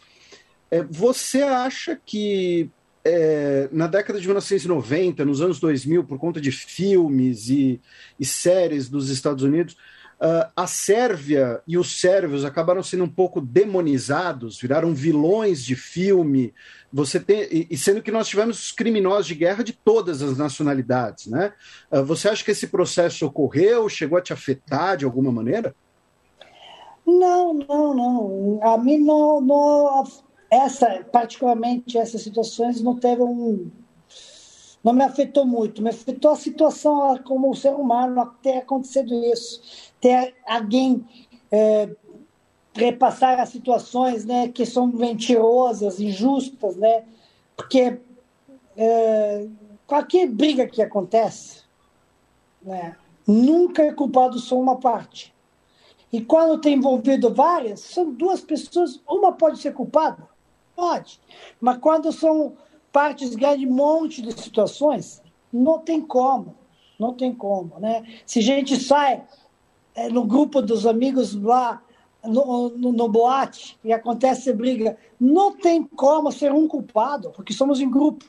é, 0.69 0.83
você 0.83 1.41
acha 1.41 1.99
que 2.05 2.69
é, 3.03 3.67
na 3.71 3.87
década 3.87 4.19
de 4.19 4.27
1990, 4.27 5.25
nos 5.25 5.41
anos 5.41 5.59
2000, 5.59 6.03
por 6.03 6.19
conta 6.19 6.39
de 6.39 6.51
filmes 6.51 7.49
e, 7.49 7.81
e 8.19 8.25
séries 8.25 8.87
dos 8.87 9.09
Estados 9.09 9.43
Unidos, 9.43 9.75
Uh, 10.21 10.51
a 10.55 10.67
Sérvia 10.67 11.63
e 11.67 11.79
os 11.79 11.99
sérvios 11.99 12.45
acabaram 12.45 12.83
sendo 12.83 13.05
um 13.05 13.09
pouco 13.09 13.41
demonizados, 13.41 14.59
viraram 14.61 14.93
vilões 14.93 15.65
de 15.65 15.75
filme. 15.75 16.53
Você 16.93 17.19
tem, 17.19 17.47
e 17.51 17.75
sendo 17.75 18.03
que 18.03 18.11
nós 18.11 18.27
tivemos 18.27 18.71
criminosos 18.71 19.25
de 19.25 19.33
guerra 19.33 19.63
de 19.63 19.73
todas 19.73 20.21
as 20.21 20.37
nacionalidades, 20.37 21.25
né? 21.25 21.53
Uh, 21.91 22.03
você 22.03 22.29
acha 22.29 22.45
que 22.45 22.51
esse 22.51 22.67
processo 22.67 23.25
ocorreu, 23.25 23.89
chegou 23.89 24.15
a 24.15 24.21
te 24.21 24.31
afetar 24.31 24.95
de 24.95 25.05
alguma 25.05 25.31
maneira? 25.31 25.73
Não, 27.03 27.53
não, 27.55 27.95
não. 27.95 28.59
A 28.61 28.77
mim 28.77 28.99
não, 28.99 29.41
não 29.41 30.03
essa, 30.51 31.03
particularmente 31.11 31.97
essas 31.97 32.21
situações 32.21 32.79
não 32.79 32.95
teve 32.95 33.23
um 33.23 33.71
não 34.83 34.93
me 34.93 35.03
afetou 35.03 35.45
muito, 35.45 35.81
me 35.81 35.89
afetou 35.89 36.31
a 36.31 36.35
situação 36.35 37.17
como 37.23 37.55
ser 37.55 37.73
humano 37.73 38.33
ter 38.41 38.57
acontecido 38.57 39.13
isso, 39.25 39.91
ter 39.99 40.33
alguém 40.45 41.05
é, 41.51 41.89
repassar 42.73 43.39
as 43.39 43.49
situações, 43.49 44.25
né, 44.25 44.47
que 44.47 44.65
são 44.65 44.87
mentirosas, 44.87 45.99
injustas, 45.99 46.75
né, 46.75 47.03
porque 47.55 47.99
é, 48.75 49.47
qualquer 49.85 50.27
briga 50.27 50.65
que 50.65 50.81
acontece, 50.81 51.63
né, 52.61 52.95
nunca 53.27 53.83
é 53.83 53.93
culpado 53.93 54.39
só 54.39 54.59
uma 54.59 54.77
parte. 54.77 55.33
E 56.11 56.21
quando 56.21 56.59
tem 56.59 56.75
envolvido 56.75 57.33
várias, 57.33 57.79
são 57.81 58.11
duas 58.11 58.41
pessoas, 58.41 58.99
uma 59.07 59.31
pode 59.31 59.59
ser 59.59 59.73
culpada, 59.73 60.27
pode, 60.75 61.19
mas 61.59 61.77
quando 61.77 62.11
são 62.11 62.53
partes 62.91 63.35
grandes, 63.35 63.67
um 63.67 63.73
monte 63.73 64.21
de 64.21 64.31
situações, 64.39 65.21
não 65.51 65.79
tem 65.79 66.01
como, 66.01 66.55
não 66.99 67.13
tem 67.13 67.33
como, 67.33 67.79
né? 67.79 68.03
Se 68.25 68.39
a 68.39 68.43
gente 68.43 68.77
sai 68.79 69.23
é, 69.95 70.09
no 70.09 70.23
grupo 70.23 70.61
dos 70.61 70.85
amigos 70.85 71.33
lá, 71.35 71.81
no, 72.23 72.69
no, 72.69 72.91
no, 72.91 73.09
boate, 73.09 73.77
e 73.83 73.91
acontece 73.91 74.53
briga, 74.53 74.95
não 75.19 75.53
tem 75.53 75.83
como 75.83 76.31
ser 76.31 76.51
um 76.51 76.67
culpado, 76.67 77.31
porque 77.31 77.51
somos 77.51 77.81
em 77.81 77.89
grupo, 77.89 78.23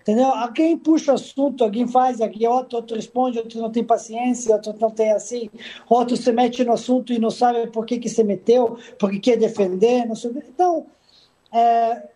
entendeu? 0.00 0.26
Alguém 0.26 0.76
puxa 0.76 1.12
assunto, 1.12 1.62
alguém 1.62 1.86
faz, 1.86 2.20
aqui 2.20 2.46
outro, 2.46 2.78
outro 2.78 2.96
responde, 2.96 3.38
outro 3.38 3.60
não 3.60 3.70
tem 3.70 3.84
paciência, 3.84 4.54
outro 4.54 4.74
não 4.80 4.90
tem 4.90 5.12
assim, 5.12 5.48
outro 5.88 6.16
se 6.16 6.32
mete 6.32 6.64
no 6.64 6.72
assunto 6.72 7.12
e 7.12 7.18
não 7.18 7.30
sabe 7.30 7.68
por 7.68 7.86
que, 7.86 7.98
que 7.98 8.08
se 8.08 8.24
meteu, 8.24 8.78
porque 8.98 9.20
quer 9.20 9.36
defender, 9.36 10.06
não 10.06 10.16
sei. 10.16 10.32
Então, 10.48 10.86
é, 11.52 12.15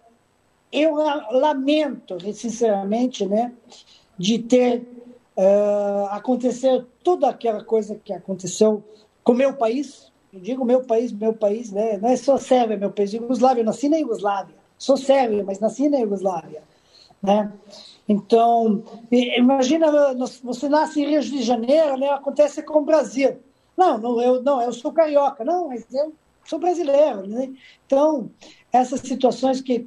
eu 0.73 0.95
lamento, 0.95 2.19
sinceramente, 2.33 3.27
né, 3.27 3.53
de 4.17 4.39
ter 4.39 4.87
uh, 5.37 6.07
acontecido 6.11 6.87
toda 7.03 7.29
aquela 7.29 7.65
coisa 7.65 7.99
que 8.05 8.13
aconteceu 8.13 8.83
com 9.25 9.33
o 9.33 9.37
meu 9.37 9.55
país. 9.55 10.11
Eu 10.33 10.41
digo 10.41 10.65
meu 10.65 10.85
país, 10.85 11.13
meu 11.13 11.33
país, 11.33 11.73
né? 11.73 11.99
não 11.99 12.09
é 12.09 12.17
só 12.17 12.37
Sérvia, 12.37 12.77
meu 12.77 12.91
país, 12.91 13.13
Iugoslávia. 13.13 13.63
Eu 13.63 13.67
nasci 13.67 13.89
na 13.89 13.97
Iugoslávia. 13.97 14.55
Sou 14.79 14.97
sérvio, 14.97 15.45
mas 15.45 15.61
nasci 15.61 15.89
na 15.89 15.99
Iugoslávia. 15.99 16.63
Né? 17.23 17.53
Então, 18.09 18.83
imagina, 19.11 20.15
você 20.43 20.69
nasce 20.69 21.03
em 21.03 21.11
Rio 21.11 21.21
de 21.21 21.43
Janeiro, 21.43 21.99
né? 21.99 22.09
acontece 22.11 22.63
com 22.63 22.79
o 22.79 22.85
Brasil. 22.85 23.39
Não, 23.77 23.99
não 23.99 24.23
eu, 24.23 24.43
não, 24.43 24.63
eu 24.63 24.73
sou 24.73 24.93
carioca. 24.93 25.45
Não, 25.45 25.69
mas 25.69 25.85
eu 25.93 26.15
sou 26.45 26.59
brasileiro. 26.59 27.27
Né? 27.27 27.53
Então, 27.87 28.31
essas 28.73 29.01
situações 29.01 29.61
que 29.61 29.87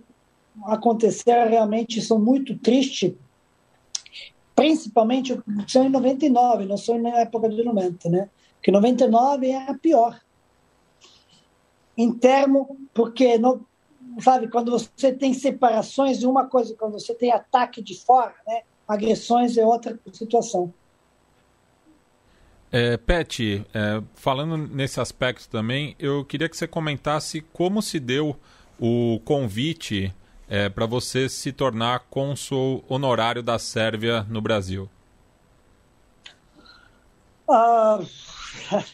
aconteceram 0.66 1.49
realmente 1.49 2.01
são 2.01 2.20
muito 2.20 2.58
tristes, 2.58 3.14
principalmente 4.56 5.39
são 5.68 5.86
em 5.86 5.89
99, 5.89 6.66
não 6.66 6.78
são 6.78 7.01
na 7.01 7.20
época 7.20 7.49
de 7.49 7.64
90, 7.64 8.10
né? 8.10 8.30
Porque 8.56 8.72
99 8.72 9.47
é 9.47 9.70
a 9.70 9.74
pior. 9.74 10.20
Em 11.97 12.12
termo, 12.14 12.78
porque, 12.93 13.38
no, 13.38 13.66
sabe, 14.20 14.47
quando 14.47 14.72
você 14.72 15.12
tem 15.12 15.34
separações, 15.34 16.24
uma 16.24 16.45
coisa, 16.45 16.76
quando 16.76 16.93
você 16.93 17.14
tem 17.14 17.32
ataque 17.32 17.82
de 17.82 17.99
fora, 17.99 18.34
né? 18.47 18.62
agressões 18.88 19.58
é 19.58 19.66
outra 19.66 19.99
situação. 20.12 20.74
É, 22.72 22.97
Pet, 22.97 23.64
é, 23.74 24.01
falando 24.16 24.58
nesse 24.58 24.99
aspecto 24.99 25.47
também, 25.47 25.95
eu 25.99 26.26
queria 26.26 26.49
que 26.49 26.58
você 26.58 26.68
comentasse 26.68 27.41
como 27.54 27.82
se 27.82 27.99
deu 27.99 28.36
o 28.80 29.20
convite 29.24 30.14
é, 30.54 30.70
para 30.70 30.86
você 30.86 31.28
se 31.28 31.51
tornar 31.51 32.01
cônsul 32.12 32.84
honorário 32.88 33.41
da 33.41 33.58
Sérvia 33.58 34.22
no 34.30 34.39
Brasil. 34.39 34.88
Ah, 37.49 37.99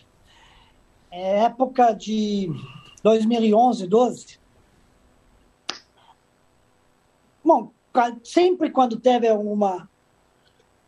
é 1.11 1.39
época 1.43 1.91
de 1.91 2.49
2011, 3.03 3.87
12. 3.87 4.39
Bom, 7.43 7.73
sempre 8.23 8.69
quando 8.69 8.97
teve 8.97 9.29
uma. 9.29 9.89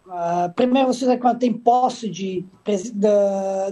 Uh, 0.07 0.53
primeiro, 0.55 0.87
você 0.93 1.17
quando 1.17 1.39
tem 1.39 1.51
posse 1.51 2.09
de, 2.09 2.45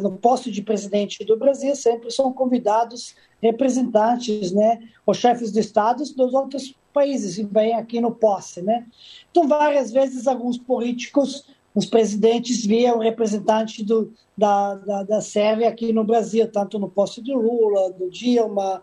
no 0.01 0.17
posto 0.17 0.51
de 0.51 0.61
presidente 0.61 1.23
do 1.23 1.37
Brasil, 1.37 1.73
sempre 1.77 2.11
são 2.11 2.33
convidados 2.33 3.15
representantes, 3.41 4.51
né, 4.51 4.79
os 5.05 5.17
chefes 5.17 5.53
de 5.53 5.61
estados 5.61 6.13
dos 6.13 6.33
outros 6.33 6.77
países 6.93 7.37
vêm 7.37 7.75
aqui 7.75 7.99
no 8.01 8.11
posse, 8.11 8.61
né. 8.61 8.85
Então, 9.31 9.47
várias 9.47 9.91
vezes, 9.91 10.27
alguns 10.27 10.57
políticos, 10.57 11.45
os 11.73 11.85
presidentes 11.85 12.65
viam 12.65 12.99
representantes 12.99 13.85
do, 13.85 14.13
da, 14.37 14.75
da, 14.75 15.03
da 15.03 15.21
Sérvia 15.21 15.69
aqui 15.69 15.93
no 15.93 16.03
Brasil, 16.03 16.49
tanto 16.51 16.79
no 16.79 16.89
posto 16.89 17.21
de 17.21 17.33
Lula, 17.33 17.91
do 17.91 18.09
Dilma, 18.09 18.81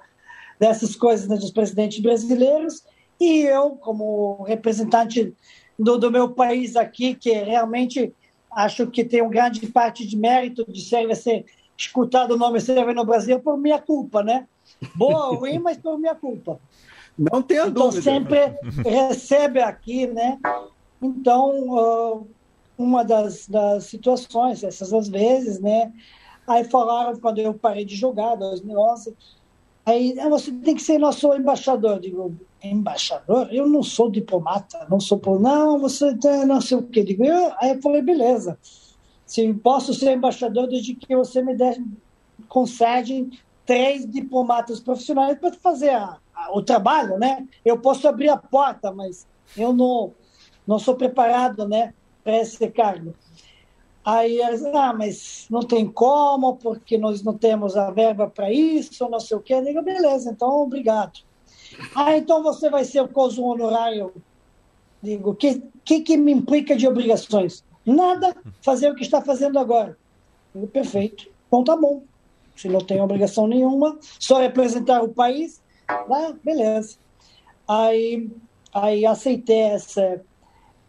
dessas 0.58 0.96
coisas 0.96 1.28
né, 1.28 1.36
dos 1.36 1.50
presidentes 1.50 1.98
brasileiros, 2.00 2.84
e 3.20 3.42
eu, 3.42 3.70
como 3.70 4.42
representante 4.42 5.34
do, 5.78 5.98
do 5.98 6.10
meu 6.10 6.30
país 6.30 6.76
aqui, 6.76 7.14
que 7.14 7.32
realmente 7.32 8.12
acho 8.50 8.86
que 8.86 9.04
tem 9.04 9.20
uma 9.20 9.30
grande 9.30 9.66
parte 9.66 10.06
de 10.06 10.16
mérito 10.16 10.64
de 10.70 10.80
Sérvia 10.80 11.14
ser 11.14 11.44
escutado 11.76 12.32
o 12.32 12.38
nome 12.38 12.60
Sérvia 12.60 12.94
no 12.94 13.04
Brasil 13.04 13.38
por 13.40 13.58
minha 13.58 13.78
culpa, 13.78 14.22
né? 14.22 14.46
Boa 14.94 15.36
ruim, 15.36 15.58
mas 15.58 15.76
por 15.76 15.98
minha 15.98 16.14
culpa. 16.14 16.58
Não 17.18 17.40
tenha 17.40 17.66
então, 17.66 17.88
dúvida. 17.88 18.02
sempre 18.02 18.58
recebe 18.84 19.60
aqui, 19.60 20.06
né? 20.06 20.38
Então, 21.00 22.26
uma 22.76 23.02
das, 23.02 23.48
das 23.48 23.84
situações, 23.84 24.62
essas 24.62 24.92
às 24.92 25.08
vezes, 25.08 25.58
né? 25.58 25.92
Aí 26.46 26.64
falaram, 26.64 27.18
quando 27.18 27.38
eu 27.38 27.54
parei 27.54 27.84
de 27.84 27.96
jogar, 27.96 28.36
2011, 28.36 29.16
aí 29.84 30.18
ah, 30.20 30.28
você 30.28 30.52
tem 30.52 30.74
que 30.74 30.82
ser 30.82 30.98
nosso 30.98 31.32
embaixador. 31.34 31.98
Digo, 31.98 32.34
embaixador? 32.62 33.48
Eu 33.50 33.66
não 33.66 33.82
sou 33.82 34.10
diplomata, 34.10 34.86
não 34.88 35.00
sou 35.00 35.18
por 35.18 35.40
não, 35.40 35.78
você 35.78 36.14
tem 36.16 36.44
não 36.44 36.60
sei 36.60 36.76
o 36.76 36.82
quê. 36.82 37.02
Digo, 37.02 37.24
eu, 37.24 37.52
aí 37.58 37.70
eu 37.70 37.82
falei, 37.82 38.02
beleza. 38.02 38.58
Se 39.24 39.52
posso 39.54 39.92
ser 39.92 40.12
embaixador 40.12 40.68
desde 40.68 40.94
que 40.94 41.16
você 41.16 41.42
me 41.42 41.56
dê, 41.56 41.82
concede 42.48 43.28
três 43.64 44.08
diplomatas 44.08 44.78
profissionais 44.78 45.36
para 45.38 45.52
fazer 45.54 45.90
a, 45.90 46.18
o 46.52 46.62
trabalho, 46.62 47.18
né? 47.18 47.46
Eu 47.64 47.78
posso 47.78 48.06
abrir 48.06 48.28
a 48.28 48.36
porta, 48.36 48.92
mas 48.92 49.26
eu 49.56 49.72
não 49.72 50.12
não 50.66 50.78
sou 50.78 50.96
preparado, 50.96 51.68
né, 51.68 51.94
para 52.24 52.38
esse 52.38 52.68
cargo. 52.68 53.14
Aí 54.04 54.40
eles, 54.40 54.64
ah, 54.66 54.92
mas 54.92 55.46
não 55.50 55.62
tem 55.62 55.86
como, 55.86 56.56
porque 56.56 56.96
nós 56.96 57.22
não 57.22 57.36
temos 57.36 57.76
a 57.76 57.90
verba 57.90 58.28
para 58.28 58.52
isso, 58.52 59.08
não 59.08 59.18
sei 59.18 59.36
o 59.36 59.40
quê. 59.40 59.54
Eu 59.54 59.64
digo, 59.64 59.82
beleza, 59.82 60.30
então 60.30 60.62
obrigado. 60.62 61.20
Ah, 61.94 62.16
então 62.16 62.42
você 62.42 62.70
vai 62.70 62.84
ser 62.84 63.00
o 63.00 63.08
cônsul 63.08 63.46
honorário. 63.46 64.12
Digo, 65.02 65.30
o 65.30 65.34
que, 65.34 65.60
que, 65.84 66.00
que 66.00 66.16
me 66.16 66.32
implica 66.32 66.76
de 66.76 66.86
obrigações? 66.86 67.64
Nada, 67.84 68.36
fazer 68.62 68.90
o 68.90 68.94
que 68.94 69.02
está 69.02 69.20
fazendo 69.20 69.58
agora. 69.58 69.98
Digo, 70.54 70.68
perfeito. 70.68 71.28
Então 71.48 71.64
tá 71.64 71.76
bom. 71.76 72.02
Se 72.54 72.68
não 72.68 72.80
tem 72.80 73.00
obrigação 73.02 73.48
nenhuma, 73.48 73.98
só 74.20 74.38
representar 74.38 75.02
o 75.02 75.08
país, 75.08 75.60
ah, 75.88 76.34
beleza. 76.42 76.96
Aí, 77.68 78.30
aí 78.72 79.06
aceitei 79.06 79.60
essa, 79.60 80.20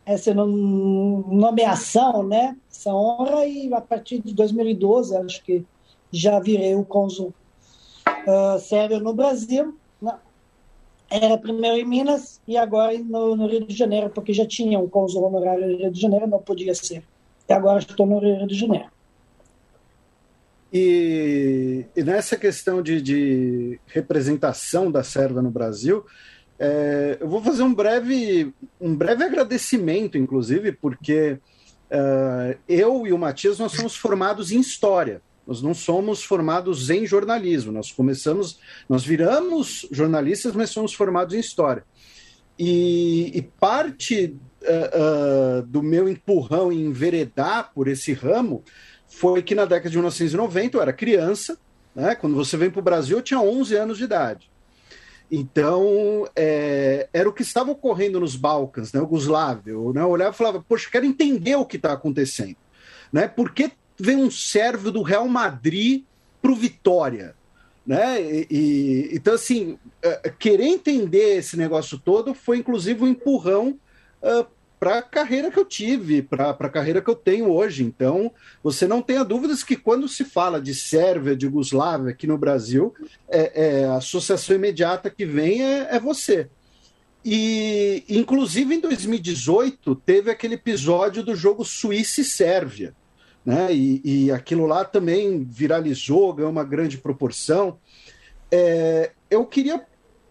essa 0.05 0.33
nomeação, 0.33 2.23
né? 2.23 2.57
Essa 2.71 2.93
honra, 2.93 3.45
e 3.45 3.73
a 3.73 3.81
partir 3.81 4.21
de 4.21 4.33
2012, 4.33 5.15
acho 5.17 5.43
que 5.43 5.65
já 6.11 6.39
virei 6.39 6.75
o 6.75 6.85
cônsul 6.85 7.33
uh, 8.07 8.59
sério 8.59 8.99
no 8.99 9.13
Brasil 9.13 9.77
era 11.09 11.37
primeiro 11.37 11.77
em 11.77 11.85
Minas 11.85 12.41
e 12.47 12.57
agora 12.57 12.97
no, 12.99 13.35
no, 13.35 13.47
Rio 13.47 13.65
de 13.65 13.75
Janeiro, 13.75 14.09
porque 14.09 14.33
já 14.33 14.45
tinha 14.45 14.77
um 14.79 14.89
cônsul 14.89 15.23
honorário 15.23 15.67
no 15.67 15.77
Rio 15.77 15.91
de 15.91 15.99
Janeiro, 15.99 16.27
não 16.27 16.39
podia 16.39 16.75
ser. 16.75 17.03
E 17.47 17.53
agora 17.53 17.79
estou 17.79 18.05
no 18.05 18.19
Rio 18.19 18.45
de 18.45 18.55
Janeiro. 18.55 18.89
E, 20.71 21.85
e 21.95 22.03
nessa 22.03 22.35
questão 22.35 22.81
de, 22.81 23.01
de, 23.01 23.79
representação 23.87 24.91
da 24.91 25.03
Sérvia 25.03 25.41
no 25.41 25.49
Brasil, 25.49 26.05
é, 26.59 27.17
eu 27.21 27.27
vou 27.27 27.41
fazer 27.41 27.63
um 27.63 27.73
breve, 27.73 28.53
um 28.79 28.95
breve 28.95 29.23
agradecimento, 29.23 30.17
inclusive, 30.17 30.71
porque 30.73 31.39
uh, 31.91 32.57
eu 32.67 33.07
e 33.07 33.13
o 33.13 33.17
Matias 33.17 33.59
nós 33.59 33.73
somos 33.73 33.95
formados 33.95 34.51
em 34.51 34.59
História. 34.59 35.21
Nós 35.45 35.61
não 35.61 35.73
somos 35.73 36.23
formados 36.23 36.89
em 36.89 37.07
jornalismo. 37.07 37.71
Nós 37.71 37.89
começamos, 37.89 38.59
nós 38.89 39.05
viramos 39.05 39.87
jornalistas, 39.91 40.53
mas 40.53 40.71
somos 40.71 40.93
formados 40.93 41.33
em 41.33 41.39
história. 41.39 41.85
E, 42.59 43.31
e 43.33 43.41
parte 43.41 44.35
uh, 44.63 45.59
uh, 45.59 45.61
do 45.65 45.81
meu 45.81 46.09
empurrão 46.09 46.69
em 46.69 46.87
enveredar 46.87 47.71
por 47.73 47.87
esse 47.87 48.11
ramo 48.11 48.63
foi 49.19 49.41
que 49.41 49.55
na 49.55 49.65
década 49.65 49.89
de 49.89 49.97
1990 49.97 50.77
eu 50.77 50.81
era 50.81 50.93
criança, 50.93 51.57
né? 51.95 52.15
Quando 52.15 52.35
você 52.35 52.55
vem 52.55 52.69
para 52.69 52.79
o 52.79 52.83
Brasil, 52.83 53.17
eu 53.17 53.23
tinha 53.23 53.39
11 53.39 53.75
anos 53.75 53.97
de 53.97 54.03
idade. 54.03 54.49
Então, 55.29 56.27
é, 56.35 57.09
era 57.11 57.27
o 57.27 57.33
que 57.33 57.41
estava 57.41 57.71
ocorrendo 57.71 58.19
nos 58.19 58.35
Balcãs, 58.35 58.93
né, 58.93 58.99
Yugoslávia. 58.99 59.71
Eu, 59.71 59.91
né, 59.93 60.01
eu 60.01 60.09
olhava 60.09 60.33
e 60.33 60.37
falava, 60.37 60.63
poxa, 60.67 60.89
quero 60.89 61.05
entender 61.05 61.55
o 61.55 61.65
que 61.65 61.75
está 61.75 61.91
acontecendo. 61.91 62.55
Né? 63.11 63.27
Por 63.27 63.51
que 63.53 63.71
vem 63.99 64.17
um 64.17 64.31
servo 64.31 64.91
do 64.91 65.01
Real 65.01 65.27
Madrid 65.27 66.03
para 66.41 66.51
o 66.51 66.55
Vitória. 66.55 67.35
Né? 67.85 68.21
E, 68.21 68.47
e, 68.49 69.09
então, 69.13 69.33
assim, 69.33 69.77
uh, 70.05 70.31
querer 70.37 70.65
entender 70.65 71.37
esse 71.37 71.57
negócio 71.57 71.97
todo 71.97 72.33
foi, 72.33 72.57
inclusive, 72.57 73.03
um 73.03 73.07
empurrão 73.07 73.79
uh, 74.21 74.45
para 74.79 74.99
a 74.99 75.01
carreira 75.01 75.51
que 75.51 75.59
eu 75.59 75.65
tive, 75.65 76.21
para 76.21 76.51
a 76.51 76.69
carreira 76.69 77.01
que 77.01 77.09
eu 77.09 77.15
tenho 77.15 77.49
hoje. 77.51 77.83
Então, 77.83 78.31
você 78.63 78.87
não 78.87 79.01
tenha 79.01 79.23
dúvidas 79.23 79.63
que 79.63 79.75
quando 79.75 80.07
se 80.07 80.23
fala 80.23 80.61
de 80.61 80.75
Sérvia, 80.75 81.35
de 81.35 81.45
Yugoslávia 81.45 82.11
aqui 82.11 82.27
no 82.27 82.37
Brasil, 82.37 82.93
é, 83.27 83.81
é 83.81 83.85
a 83.85 83.97
associação 83.97 84.55
imediata 84.55 85.09
que 85.09 85.25
vem 85.25 85.63
é, 85.63 85.95
é 85.95 85.99
você. 85.99 86.49
E, 87.25 88.03
inclusive, 88.07 88.75
em 88.75 88.79
2018, 88.79 89.95
teve 89.95 90.31
aquele 90.31 90.55
episódio 90.55 91.23
do 91.23 91.35
jogo 91.35 91.65
Suíça 91.65 92.21
e 92.21 92.23
Sérvia 92.23 92.93
né? 93.47 93.73
E, 93.73 94.01
e 94.03 94.31
aquilo 94.31 94.65
lá 94.65 94.83
também 94.83 95.41
viralizou, 95.45 96.33
ganhou 96.33 96.51
uma 96.51 96.65
grande 96.65 96.97
proporção. 96.97 97.79
É, 98.51 99.13
eu 99.29 99.45
queria 99.45 99.81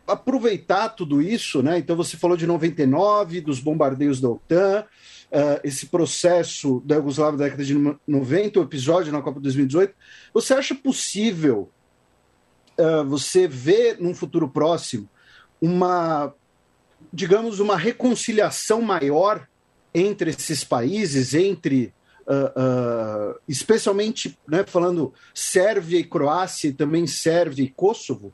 aproveitar 0.07 0.91
tudo 0.91 1.21
isso, 1.21 1.63
né? 1.63 1.79
Então 1.79 1.97
você 1.97 2.17
falou 2.17 2.37
de 2.37 2.47
99, 2.47 3.41
dos 3.41 3.59
bombardeios 3.59 4.21
da 4.21 4.29
OTAN, 4.29 4.85
uh, 5.33 5.61
esse 5.65 5.87
processo 5.87 6.83
da 6.85 6.97
Yugoslávia 6.97 7.39
da 7.39 7.45
década 7.45 7.65
de 7.65 7.75
90, 8.07 8.61
o 8.61 8.63
episódio 8.63 9.13
na 9.13 9.23
Copa 9.23 9.41
2018. 9.41 9.95
Você 10.33 10.55
acha 10.55 10.75
possível 10.75 11.71
uh, 12.79 13.05
você 13.05 13.49
ver 13.49 13.99
num 14.01 14.15
futuro 14.15 14.49
próximo 14.49 15.09
uma, 15.61 16.33
digamos, 17.13 17.61
uma 17.61 17.77
reconciliação 17.77 18.81
maior 18.83 19.47
entre 19.95 20.31
esses 20.31 20.63
países, 20.63 21.35
entre 21.35 21.93
uh, 22.27 23.39
especialmente 23.49 24.39
né, 24.47 24.65
falando 24.67 25.13
Sérvia 25.35 25.99
e 25.99 26.05
Croácia, 26.05 26.69
e 26.69 26.73
também 26.73 27.07
Sérvia 27.07 27.65
e 27.65 27.71
Kosovo? 27.71 28.33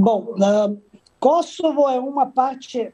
Bom, 0.00 0.34
uh, 0.38 0.80
Kosovo 1.18 1.86
é 1.86 2.00
uma 2.00 2.24
parte 2.24 2.90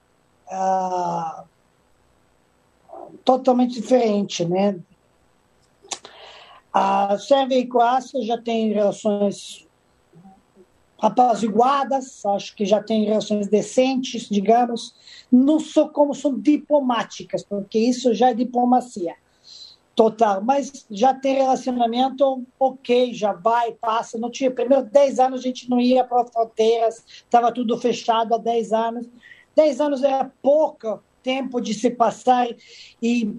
totalmente 3.24 3.80
diferente, 3.80 4.44
né? 4.44 4.76
A 6.72 7.16
Sérvia 7.16 7.60
e 7.60 7.66
Croácia 7.66 8.20
já 8.22 8.36
têm 8.36 8.72
relações 8.72 9.66
apaziguadas, 10.98 12.26
acho 12.26 12.56
que 12.56 12.66
já 12.66 12.82
tem 12.82 13.04
relações 13.04 13.46
decentes, 13.46 14.28
digamos, 14.28 14.92
não 15.30 15.60
sou 15.60 15.88
como 15.88 16.12
são 16.12 16.36
diplomáticas, 16.36 17.44
porque 17.44 17.78
isso 17.78 18.12
já 18.14 18.30
é 18.30 18.34
diplomacia. 18.34 19.14
Total, 19.96 20.42
mas 20.44 20.86
já 20.90 21.14
tem 21.14 21.36
relacionamento 21.36 22.44
ok, 22.60 23.14
já 23.14 23.32
vai, 23.32 23.72
passa. 23.72 24.18
Não 24.18 24.30
tinha, 24.30 24.50
primeiro 24.50 24.84
10 24.84 25.18
anos 25.18 25.40
a 25.40 25.42
gente 25.42 25.70
não 25.70 25.80
ia 25.80 26.04
para 26.04 26.26
fronteiras, 26.26 27.02
estava 27.06 27.50
tudo 27.50 27.78
fechado 27.78 28.34
há 28.34 28.38
10 28.38 28.72
anos. 28.74 29.08
10 29.56 29.80
anos 29.80 30.02
era 30.02 30.30
pouco 30.42 31.02
tempo 31.22 31.62
de 31.62 31.72
se 31.72 31.90
passar 31.90 32.46
e 33.02 33.34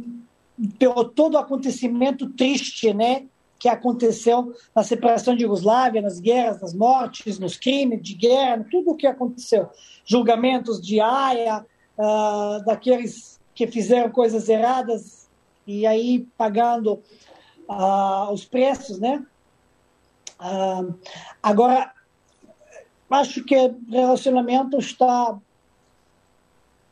pelo 0.80 1.06
todo 1.06 1.38
acontecimento 1.38 2.28
triste, 2.32 2.92
né, 2.92 3.28
que 3.60 3.70
aconteceu 3.70 4.52
na 4.76 4.84
separação 4.84 5.36
de 5.36 5.44
Yugoslávia, 5.44 6.02
nas 6.02 6.20
guerras, 6.20 6.62
nas 6.62 6.74
mortes, 6.74 7.38
nos 7.38 7.56
crimes 7.56 8.02
de 8.02 8.16
guerra, 8.16 8.66
tudo 8.70 8.92
o 8.92 8.96
que 8.96 9.06
aconteceu, 9.06 9.70
julgamentos 10.04 10.82
de 10.82 11.00
Haia, 11.00 11.64
uh, 11.98 12.66
daqueles 12.66 13.40
que 13.54 13.68
fizeram 13.68 14.10
coisas 14.10 14.50
erradas 14.50 15.27
e 15.68 15.86
aí 15.86 16.26
pagando 16.38 17.04
uh, 17.68 18.32
os 18.32 18.46
preços, 18.46 19.00
né? 19.00 19.24
Uh, 20.40 20.98
agora, 21.44 21.92
acho 23.10 23.44
que 23.44 23.56
relacionamento 23.90 24.78
está 24.78 25.38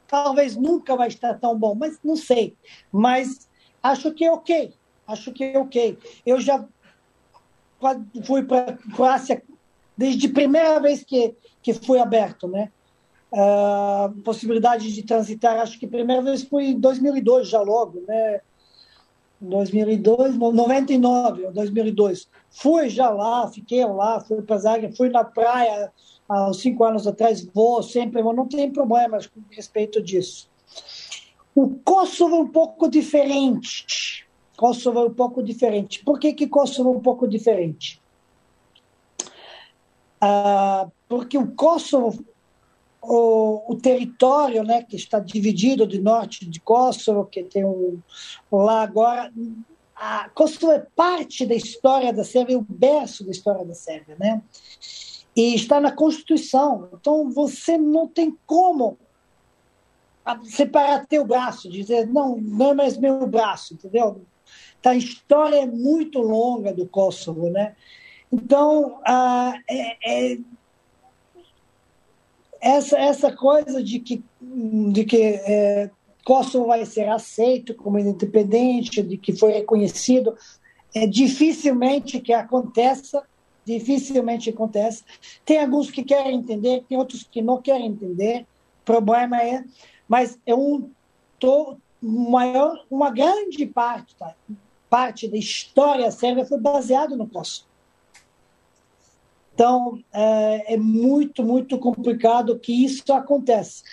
talvez 0.08 0.56
nunca 0.56 0.96
vai 0.96 1.08
estar 1.08 1.34
tão 1.36 1.58
bom, 1.58 1.76
mas 1.76 2.00
não 2.04 2.16
sei. 2.16 2.56
Mas 2.92 3.48
acho 3.82 4.14
que 4.14 4.26
é 4.26 4.32
ok. 4.32 4.74
Acho 5.08 5.32
que 5.32 5.44
é 5.44 5.58
ok. 5.58 5.98
Eu 6.26 6.40
já 6.40 6.66
fui 8.26 8.44
para 8.44 8.72
a 8.72 8.96
Croácia 8.96 9.44
desde 9.98 10.28
a 10.28 10.34
primeira 10.34 10.80
vez 10.80 11.04
que, 11.04 11.36
que 11.62 11.74
foi 11.74 12.00
aberto, 12.00 12.48
né? 12.48 12.72
Uh, 13.32 14.22
possibilidade 14.22 14.94
de 14.94 15.04
transitar, 15.04 15.60
acho 15.60 15.78
que 15.78 15.86
a 15.86 15.90
primeira 15.90 16.22
vez 16.22 16.44
foi 16.44 16.68
em 16.68 16.80
2002, 16.80 17.50
já 17.50 17.62
logo, 17.62 18.02
né? 18.08 18.40
2002, 19.50 20.38
99, 20.38 21.52
2002. 21.52 22.28
Fui 22.50 22.90
já 22.90 23.10
lá, 23.10 23.48
fiquei 23.48 23.86
lá, 23.86 24.20
fui 24.20 24.42
para 24.42 24.58
Zagreb, 24.58 24.96
fui 24.96 25.10
na 25.10 25.24
praia 25.24 25.92
há 26.28 26.54
cinco 26.54 26.84
anos 26.84 27.08
atrás, 27.08 27.46
vou 27.54 27.82
sempre, 27.84 28.22
mas 28.24 28.36
não 28.36 28.48
tem 28.48 28.72
problemas 28.72 29.28
com 29.28 29.42
respeito 29.52 30.02
disso. 30.02 30.50
O 31.54 31.70
Kosovo 31.84 32.36
é 32.36 32.40
um 32.40 32.48
pouco 32.48 32.90
diferente. 32.90 34.26
Kosovo 34.58 35.00
é 35.00 35.06
um 35.06 35.14
pouco 35.14 35.42
diferente. 35.42 36.04
Por 36.04 36.20
que, 36.20 36.34
que 36.34 36.48
Kosovo 36.48 36.94
é 36.94 36.98
um 36.98 37.02
pouco 37.02 37.28
diferente? 37.28 38.02
Ah, 40.20 40.88
porque 41.08 41.38
o 41.38 41.48
Kosovo, 41.48 42.26
o, 43.08 43.74
o, 43.74 43.76
território 43.76 44.64
né, 44.64 44.84
que 44.84 44.96
está 44.96 45.20
dividido 45.20 45.88
de 45.88 46.00
norte 46.00 46.46
de 46.46 46.60
Kosovo, 46.60 47.26
que 47.26 47.44
tem 47.44 47.66
um, 47.66 48.00
lá 48.52 48.82
agora, 48.82 49.32
a 49.96 50.30
Kosovo 50.30 50.72
é 50.72 50.86
parte 50.96 51.46
da 51.46 51.56
história 51.56 52.12
da 52.12 52.24
Sérvia, 52.24 52.56
é 52.56 52.58
o 52.58 52.66
berço 52.68 53.24
da 53.24 53.32
história 53.32 53.64
da 53.64 53.74
Sérvia, 53.74 54.16
né? 54.20 54.42
E 55.36 55.56
está 55.56 55.80
na 55.80 55.92
Constituição. 55.92 56.90
Então 56.94 57.30
você 57.30 57.78
não 57.78 58.08
tem 58.08 58.38
como 58.46 58.98
separar 60.44 61.06
teu 61.06 61.24
braço, 61.26 61.70
dizer, 61.70 62.08
não, 62.08 62.38
não 62.38 62.72
é 62.72 62.74
mais 62.74 62.98
meu 62.98 63.26
braço, 63.28 63.74
entendeu? 63.74 64.26
Tá, 64.82 64.92
a 64.92 64.96
história 64.96 65.58
é 65.58 65.66
muito 65.66 66.20
longa 66.20 66.74
do 66.74 66.88
Kosovo, 66.88 67.50
né? 67.50 67.76
Então, 68.32 69.00
ah, 69.06 69.54
é, 69.70 70.34
é, 70.34 70.38
essa, 72.66 72.98
essa 72.98 73.32
coisa 73.32 73.84
de 73.84 74.00
que, 74.00 74.24
de 74.42 75.06
que 75.06 75.22
é, 75.22 75.92
Kosovo 76.26 76.66
vai 76.66 76.84
ser 76.84 77.08
aceito 77.08 77.76
como 77.76 78.00
independente, 78.00 79.04
de 79.04 79.18
que 79.18 79.34
foi 79.34 79.52
reconhecido, 79.52 80.36
é 80.96 81.06
dificilmente 81.06 82.20
que 82.20 82.34
aconteça, 82.34 83.24
dificilmente 83.64 84.50
acontece. 84.50 85.04
Tem 85.46 85.60
alguns 85.60 85.92
que 85.92 86.04
querem 86.04 86.38
entender, 86.38 86.84
tem 86.90 86.98
outros 86.98 87.22
que 87.22 87.40
não 87.40 87.62
querem 87.62 87.86
entender. 87.86 88.48
O 88.82 88.86
problema 88.86 89.40
é 89.44 89.64
mas 90.08 90.40
é 90.46 90.56
um 90.56 90.90
to, 91.40 91.78
maior, 92.02 92.84
uma 92.90 93.12
grande 93.12 93.66
parte, 93.68 94.16
tá? 94.16 94.34
parte 94.90 95.28
da 95.28 95.38
história 95.38 96.10
sérvia 96.10 96.46
foi 96.46 96.60
baseado 96.60 97.16
no 97.16 97.28
Kosovo. 97.28 97.68
Então, 99.56 100.04
é, 100.14 100.74
é, 100.74 100.78
muito, 100.78 101.42
muito 101.42 101.80
complicado 101.80 102.60
que 102.60 102.84
isso 102.84 103.12
aconteça. 103.14 103.84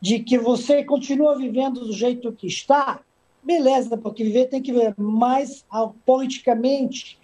De 0.00 0.18
que 0.20 0.38
você 0.38 0.82
continua 0.82 1.36
vivendo 1.36 1.80
do 1.80 1.92
jeito 1.92 2.32
que 2.32 2.46
está, 2.46 3.00
beleza, 3.42 3.98
porque 3.98 4.24
viver 4.24 4.46
tem 4.46 4.62
que 4.62 4.72
ver, 4.72 4.94
mas 4.96 5.62
politicamente, 6.06 7.18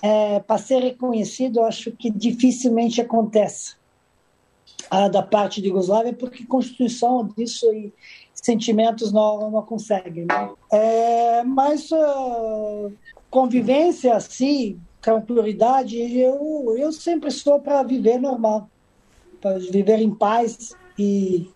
é, 0.00 0.40
para 0.40 0.56
ser 0.56 0.82
reconhecido, 0.82 1.58
eu 1.58 1.64
acho 1.66 1.92
que 1.92 2.10
dificilmente 2.10 2.98
acontece 3.02 3.76
da 5.10 5.22
parte 5.22 5.60
de 5.60 5.68
Yugoslávia, 5.68 6.12
porque 6.12 6.44
Constituição 6.44 7.26
disso 7.36 7.72
e 7.72 7.92
sentimentos 8.32 9.12
não, 9.12 9.50
não 9.50 9.62
conseguem. 9.62 10.26
Né? 10.26 10.50
É, 10.70 11.44
mas 11.44 11.90
uh, 11.92 12.92
convivência 13.30 14.14
assim, 14.14 14.80
tranquilidade, 15.02 15.98
eu, 15.98 16.76
eu 16.78 16.92
sempre 16.92 17.28
estou 17.28 17.60
para 17.60 17.82
viver 17.82 18.18
normal, 18.18 18.70
para 19.40 19.58
viver 19.58 19.98
em 20.00 20.14
paz 20.14 20.74
e 20.96 21.50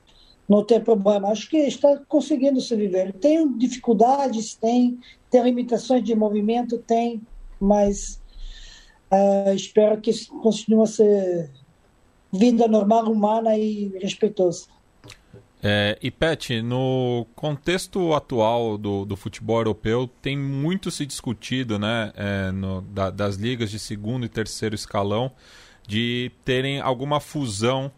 não 0.49 0.65
ter 0.65 0.83
problema. 0.83 1.29
Acho 1.29 1.49
que 1.49 1.57
está 1.59 1.97
conseguindo 2.09 2.61
se 2.61 2.75
viver. 2.75 3.13
Tem 3.15 3.57
dificuldades, 3.57 4.57
tem, 4.57 4.99
tem 5.31 5.43
limitações 5.45 6.03
de 6.03 6.15
movimento, 6.15 6.79
tem, 6.79 7.23
mas 7.61 8.21
uh, 9.13 9.55
espero 9.55 10.01
que 10.01 10.13
continue 10.43 10.83
a 10.83 10.87
ser 10.87 11.51
vida 12.33 12.67
normal, 12.67 13.11
humana 13.11 13.57
e 13.57 13.97
respeitosa. 14.01 14.67
É, 15.69 15.99
e 16.01 16.13
Pet, 16.13 16.63
no 16.63 17.27
contexto 17.35 18.15
atual 18.15 18.79
do, 18.79 19.05
do 19.05 19.17
futebol 19.17 19.57
europeu, 19.59 20.09
tem 20.23 20.39
muito 20.39 20.93
se 20.93 21.05
discutido 21.05 21.77
né, 21.77 22.13
é, 22.15 22.53
no, 22.53 22.83
da, 22.83 23.11
das 23.11 23.35
ligas 23.35 23.69
de 23.69 23.81
segundo 23.81 24.25
e 24.25 24.29
terceiro 24.29 24.77
escalão 24.77 25.33
de 25.85 26.31
terem 26.45 26.81
alguma 26.81 27.19
fusão 27.19 27.91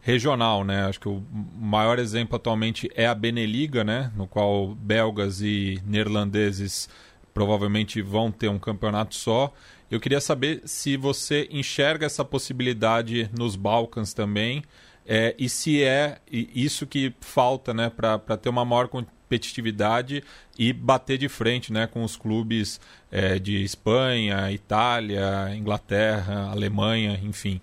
regional, 0.00 0.62
né? 0.62 0.86
Acho 0.86 1.00
que 1.00 1.08
o 1.08 1.20
maior 1.58 1.98
exemplo 1.98 2.36
atualmente 2.36 2.88
é 2.94 3.08
a 3.08 3.14
Beneliga, 3.14 3.82
né? 3.82 4.12
No 4.14 4.28
qual 4.28 4.72
belgas 4.76 5.40
e 5.40 5.82
neerlandeses 5.84 6.88
provavelmente 7.34 8.00
vão 8.00 8.30
ter 8.30 8.48
um 8.48 8.58
campeonato 8.58 9.16
só. 9.16 9.52
Eu 9.90 9.98
queria 9.98 10.20
saber 10.20 10.62
se 10.64 10.96
você 10.96 11.48
enxerga 11.50 12.06
essa 12.06 12.24
possibilidade 12.24 13.28
nos 13.36 13.56
Balcãs 13.56 14.14
também 14.14 14.62
é, 15.06 15.34
e 15.38 15.48
se 15.48 15.82
é 15.82 16.18
isso 16.30 16.86
que 16.86 17.14
falta 17.20 17.72
né, 17.72 17.90
para 17.90 18.36
ter 18.36 18.48
uma 18.48 18.64
maior 18.64 18.88
competitividade 18.88 20.22
e 20.58 20.72
bater 20.72 21.16
de 21.16 21.28
frente 21.28 21.72
né, 21.72 21.86
com 21.86 22.02
os 22.02 22.16
clubes 22.16 22.80
é, 23.10 23.38
de 23.38 23.62
Espanha, 23.62 24.50
Itália, 24.50 25.54
Inglaterra, 25.56 26.50
Alemanha, 26.50 27.20
enfim. 27.22 27.60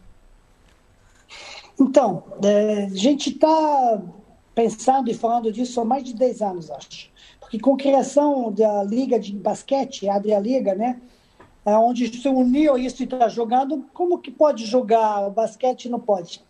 Então, 1.79 2.23
é, 2.43 2.85
a 2.85 2.95
gente 2.95 3.31
está 3.31 4.01
pensando 4.55 5.09
e 5.09 5.13
falando 5.13 5.51
disso 5.51 5.81
há 5.81 5.85
mais 5.85 6.03
de 6.03 6.13
10 6.13 6.41
anos, 6.41 6.71
acho. 6.71 7.11
Porque 7.39 7.59
com 7.59 7.73
a 7.73 7.77
criação 7.77 8.51
da 8.51 8.83
Liga 8.83 9.19
de 9.19 9.33
Basquete, 9.33 10.07
a 10.07 10.15
Adria 10.15 10.39
Liga, 10.39 10.75
né, 10.75 11.01
é, 11.65 11.75
onde 11.75 12.07
se 12.07 12.27
uniu 12.27 12.77
isso 12.77 13.01
e 13.01 13.05
está 13.05 13.27
jogando, 13.27 13.85
como 13.93 14.19
que 14.19 14.31
pode 14.31 14.65
jogar 14.65 15.27
o 15.27 15.31
basquete 15.31 15.89
não 15.89 15.99
pode? 15.99 16.41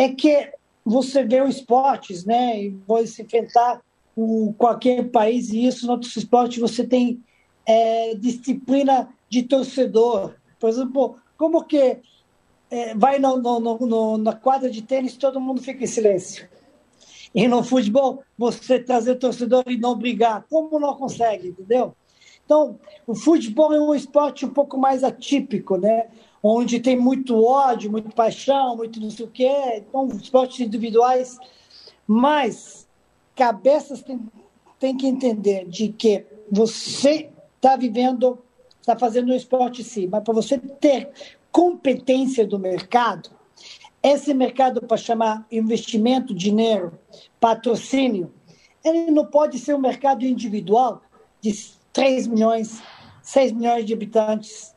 É 0.00 0.08
que 0.08 0.50
você 0.82 1.22
vê 1.22 1.42
os 1.42 1.56
esportes, 1.56 2.24
né, 2.24 2.58
e 2.58 2.70
vai 2.88 3.06
se 3.06 3.20
enfrentar 3.20 3.82
com 4.14 4.50
qualquer 4.54 5.10
país, 5.10 5.50
e 5.50 5.66
isso 5.66 5.86
no 5.86 5.92
outros 5.92 6.16
esportes 6.16 6.58
você 6.58 6.86
tem 6.86 7.22
é, 7.66 8.14
disciplina 8.14 9.10
de 9.28 9.42
torcedor. 9.42 10.34
Por 10.58 10.70
exemplo, 10.70 11.16
como 11.36 11.64
que 11.64 11.98
é, 12.70 12.94
vai 12.94 13.18
no, 13.18 13.36
no, 13.36 13.60
no, 13.60 14.16
na 14.16 14.32
quadra 14.32 14.70
de 14.70 14.80
tênis 14.80 15.18
todo 15.18 15.38
mundo 15.38 15.60
fica 15.60 15.84
em 15.84 15.86
silêncio? 15.86 16.48
E 17.34 17.46
no 17.46 17.62
futebol, 17.62 18.22
você 18.38 18.78
trazer 18.78 19.16
torcedor 19.16 19.64
e 19.66 19.76
não 19.76 19.94
brigar, 19.94 20.46
como 20.48 20.80
não 20.80 20.94
consegue, 20.94 21.48
entendeu? 21.48 21.94
Então, 22.42 22.80
o 23.06 23.14
futebol 23.14 23.74
é 23.74 23.78
um 23.78 23.94
esporte 23.94 24.46
um 24.46 24.50
pouco 24.50 24.78
mais 24.78 25.04
atípico, 25.04 25.76
né? 25.76 26.08
Onde 26.42 26.80
tem 26.80 26.96
muito 26.96 27.44
ódio, 27.44 27.90
muito 27.90 28.14
paixão, 28.14 28.76
muito 28.76 29.00
não 29.00 29.10
sei 29.10 29.26
o 29.26 29.30
quê. 29.30 29.84
Então, 29.88 30.08
esportes 30.08 30.60
individuais. 30.60 31.38
Mas 32.06 32.88
cabeças 33.34 34.02
têm 34.78 34.96
que 34.96 35.06
entender 35.06 35.66
de 35.66 35.88
que 35.88 36.26
você 36.50 37.30
está 37.56 37.76
vivendo, 37.76 38.38
está 38.80 38.98
fazendo 38.98 39.32
um 39.32 39.36
esporte 39.36 39.84
sim, 39.84 40.08
mas 40.08 40.24
para 40.24 40.34
você 40.34 40.58
ter 40.58 41.10
competência 41.52 42.46
do 42.46 42.58
mercado, 42.58 43.30
esse 44.02 44.32
mercado 44.32 44.80
para 44.80 44.96
chamar 44.96 45.46
investimento, 45.52 46.34
dinheiro, 46.34 46.98
patrocínio, 47.38 48.32
ele 48.82 49.10
não 49.10 49.26
pode 49.26 49.58
ser 49.58 49.74
um 49.74 49.80
mercado 49.80 50.24
individual 50.24 51.02
de 51.40 51.52
3 51.92 52.26
milhões, 52.26 52.82
6 53.22 53.52
milhões 53.52 53.84
de 53.84 53.92
habitantes, 53.92 54.74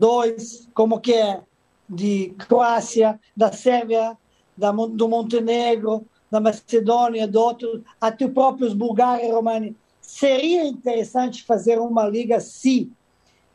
dois, 0.00 0.66
como 0.72 0.98
que 0.98 1.12
é 1.12 1.42
de 1.86 2.34
Croácia, 2.38 3.20
da 3.36 3.52
Sérvia, 3.52 4.16
da, 4.56 4.72
do 4.72 5.08
Montenegro, 5.08 6.06
da 6.30 6.40
Macedônia, 6.40 7.28
do 7.28 7.38
outro, 7.38 7.84
até 8.00 8.24
os 8.24 8.32
próprios 8.32 8.72
Bulgária 8.72 9.26
e 9.26 9.30
România. 9.30 9.74
Seria 10.00 10.64
interessante 10.64 11.44
fazer 11.44 11.78
uma 11.78 12.08
liga 12.08 12.36
assim, 12.36 12.90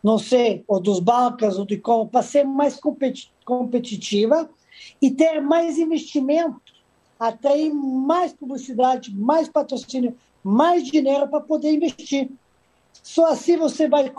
não 0.03 0.19
sei, 0.19 0.63
ou 0.67 0.79
dos 0.79 0.99
Balcãs, 0.99 1.57
ou 1.57 1.65
de 1.65 1.77
como, 1.77 2.07
para 2.07 2.21
ser 2.21 2.43
mais 2.43 2.79
competitiva 3.43 4.47
e 5.01 5.09
ter 5.09 5.41
mais 5.41 5.79
investimento, 5.79 6.61
atrair 7.19 7.73
mais 7.73 8.33
publicidade, 8.33 9.11
mais 9.15 9.49
patrocínio, 9.49 10.15
mais 10.43 10.83
dinheiro 10.83 11.27
para 11.27 11.41
poder 11.41 11.73
investir. 11.73 12.29
Só 13.01 13.27
assim 13.27 13.57
você 13.57 13.87
vai 13.87 14.11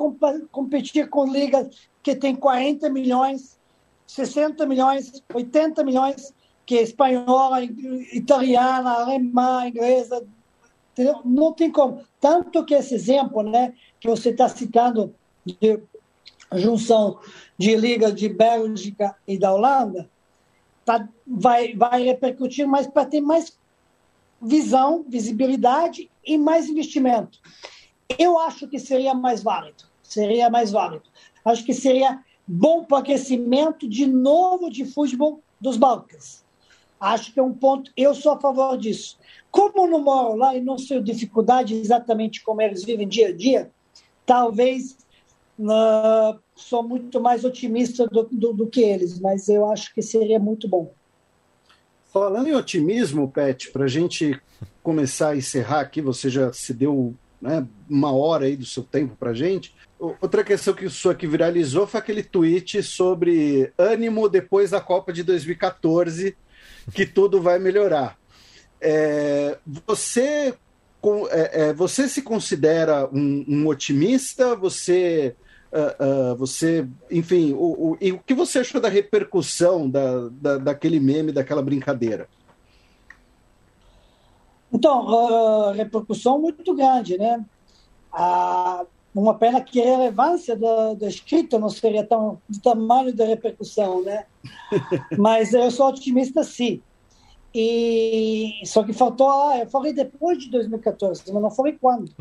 competir 0.51 1.09
com 1.09 1.25
ligas 1.25 1.69
que 2.07 2.15
tem 2.15 2.37
40 2.37 2.89
milhões, 2.89 3.59
60 4.07 4.65
milhões, 4.65 5.25
80 5.35 5.83
milhões, 5.83 6.33
que 6.65 6.79
é 6.79 6.83
espanhola, 6.83 7.61
italiana, 7.65 8.93
alemã, 8.93 9.67
inglesa, 9.67 10.25
não 11.25 11.53
tem 11.53 11.69
como. 11.69 12.05
Tanto 12.21 12.65
que 12.65 12.75
esse 12.75 12.95
exemplo 12.95 13.43
né, 13.43 13.75
que 13.99 14.09
você 14.09 14.31
está 14.31 14.49
citando 14.49 15.13
de 15.45 15.81
junção 16.53 17.19
de 17.59 17.75
ligas 17.75 18.15
de 18.15 18.29
Bélgica 18.29 19.17
e 19.27 19.37
da 19.37 19.53
Holanda, 19.53 20.09
tá, 20.85 21.09
vai, 21.27 21.75
vai 21.75 22.05
repercutir 22.05 22.69
mais 22.69 22.87
para 22.87 23.05
ter 23.05 23.21
mais 23.21 23.59
visão, 24.41 25.05
visibilidade 25.09 26.09
e 26.25 26.39
mais 26.39 26.69
investimento. 26.69 27.41
Eu 28.17 28.39
acho 28.39 28.69
que 28.69 28.79
seria 28.79 29.13
mais 29.13 29.43
válido. 29.43 29.83
Seria 30.05 30.49
mais 30.49 30.71
válido. 30.71 31.03
Acho 31.47 31.65
que 31.65 31.73
seria 31.73 32.19
bom 32.45 32.85
para 32.85 32.97
o 32.97 33.01
aquecimento 33.01 33.89
de 33.89 34.05
novo 34.05 34.69
de 34.69 34.85
futebol 34.85 35.41
dos 35.61 35.77
Balcãs. 35.77 36.45
Acho 36.99 37.33
que 37.33 37.39
é 37.39 37.43
um 37.43 37.53
ponto, 37.53 37.93
eu 37.97 38.15
sou 38.17 38.33
a 38.33 38.41
favor 38.41 38.77
disso. 38.77 39.17
Como 39.49 39.87
não 39.87 40.03
moro 40.03 40.35
lá 40.35 40.57
e 40.57 40.61
não 40.61 40.77
sei 40.77 41.01
dificuldade 41.01 41.75
exatamente 41.75 42.43
como 42.43 42.61
eles 42.61 42.83
vivem 42.83 43.07
dia 43.07 43.29
a 43.29 43.33
dia, 43.33 43.71
talvez 44.25 44.97
uh, 45.61 46.37
sou 46.57 46.83
muito 46.83 47.21
mais 47.21 47.45
otimista 47.45 48.09
do, 48.09 48.25
do, 48.25 48.53
do, 48.53 48.67
que 48.67 48.81
eles, 48.81 49.21
mas 49.21 49.49
eu 49.49 49.71
acho 49.71 49.95
que 49.95 50.03
seria 50.03 50.41
muito 50.41 50.67
bom. 50.67 50.93
Falando 52.13 52.49
em 52.49 52.55
otimismo, 52.55 53.31
Pet, 53.31 53.71
para 53.71 53.85
a 53.85 53.89
gente 53.89 54.41
começar 54.83 55.31
a 55.31 55.37
encerrar 55.37 55.81
aqui, 55.81 56.01
você 56.01 56.29
já 56.29 56.53
se 56.53 56.75
deu 56.75 57.15
né, 57.41 57.67
uma 57.89 58.13
hora 58.13 58.47
aí 58.47 58.57
do 58.57 58.67
seu 58.67 58.83
tempo 58.83 59.17
para 59.17 59.35
gente. 59.35 59.75
Outra 59.99 60.45
questão 60.45 60.75
que 60.75 60.87
isso 60.87 61.09
aqui 61.09 61.27
viralizou 61.27 61.87
foi 61.87 62.01
aquele 62.01 62.23
tweet 62.23 62.83
sobre 62.83 63.73
ânimo 63.79 64.29
depois 64.29 64.71
da 64.71 64.81
Copa 64.81 65.13
de 65.13 65.23
2014 65.23 66.37
que 66.93 67.07
tudo 67.07 67.41
vai 67.41 67.59
melhorar. 67.59 68.19
É, 68.81 69.59
você, 69.87 70.55
é, 71.31 71.69
é, 71.69 71.73
você 71.73 72.09
se 72.09 72.23
considera 72.23 73.09
um, 73.13 73.45
um 73.49 73.67
otimista? 73.67 74.55
Você, 74.57 75.35
uh, 75.73 76.33
uh, 76.33 76.37
você, 76.37 76.87
enfim, 77.11 77.53
o, 77.53 77.93
o, 77.93 77.99
e 78.01 78.13
o 78.13 78.19
que 78.19 78.35
você 78.35 78.61
achou 78.61 78.81
da 78.81 78.89
repercussão 78.89 79.89
da, 79.89 80.29
da, 80.31 80.59
daquele 80.59 81.01
meme, 81.01 81.33
daquela 81.33 81.63
brincadeira? 81.63 82.29
Então, 84.77 85.07
uh, 85.07 85.73
repercussão 85.73 86.39
muito 86.39 86.75
grande, 86.75 87.17
né? 87.17 87.43
Uma 89.15 89.33
pena 89.33 89.63
que 89.63 89.81
a 89.81 89.85
relevância 89.85 90.55
da, 90.55 90.93
da 90.93 91.09
escrita 91.09 91.59
não 91.59 91.71
seria 91.71 92.05
tão 92.05 92.39
do 92.47 92.61
tamanho 92.61 93.17
da 93.17 93.25
repercussão, 93.25 94.03
né? 94.03 94.27
Mas 95.17 95.55
eu 95.55 95.71
sou 95.71 95.89
otimista, 95.89 96.45
sim. 96.45 96.83
E 97.55 98.61
só 98.67 98.85
que 98.85 98.93
faltou, 98.93 99.31
ah, 99.31 99.61
eu 99.61 99.67
falei 99.67 99.95
depois 99.95 100.37
de 100.37 100.51
2014, 100.51 101.23
mas 101.33 101.43
não 101.43 101.51
falei 101.51 101.79
quando. 101.81 102.13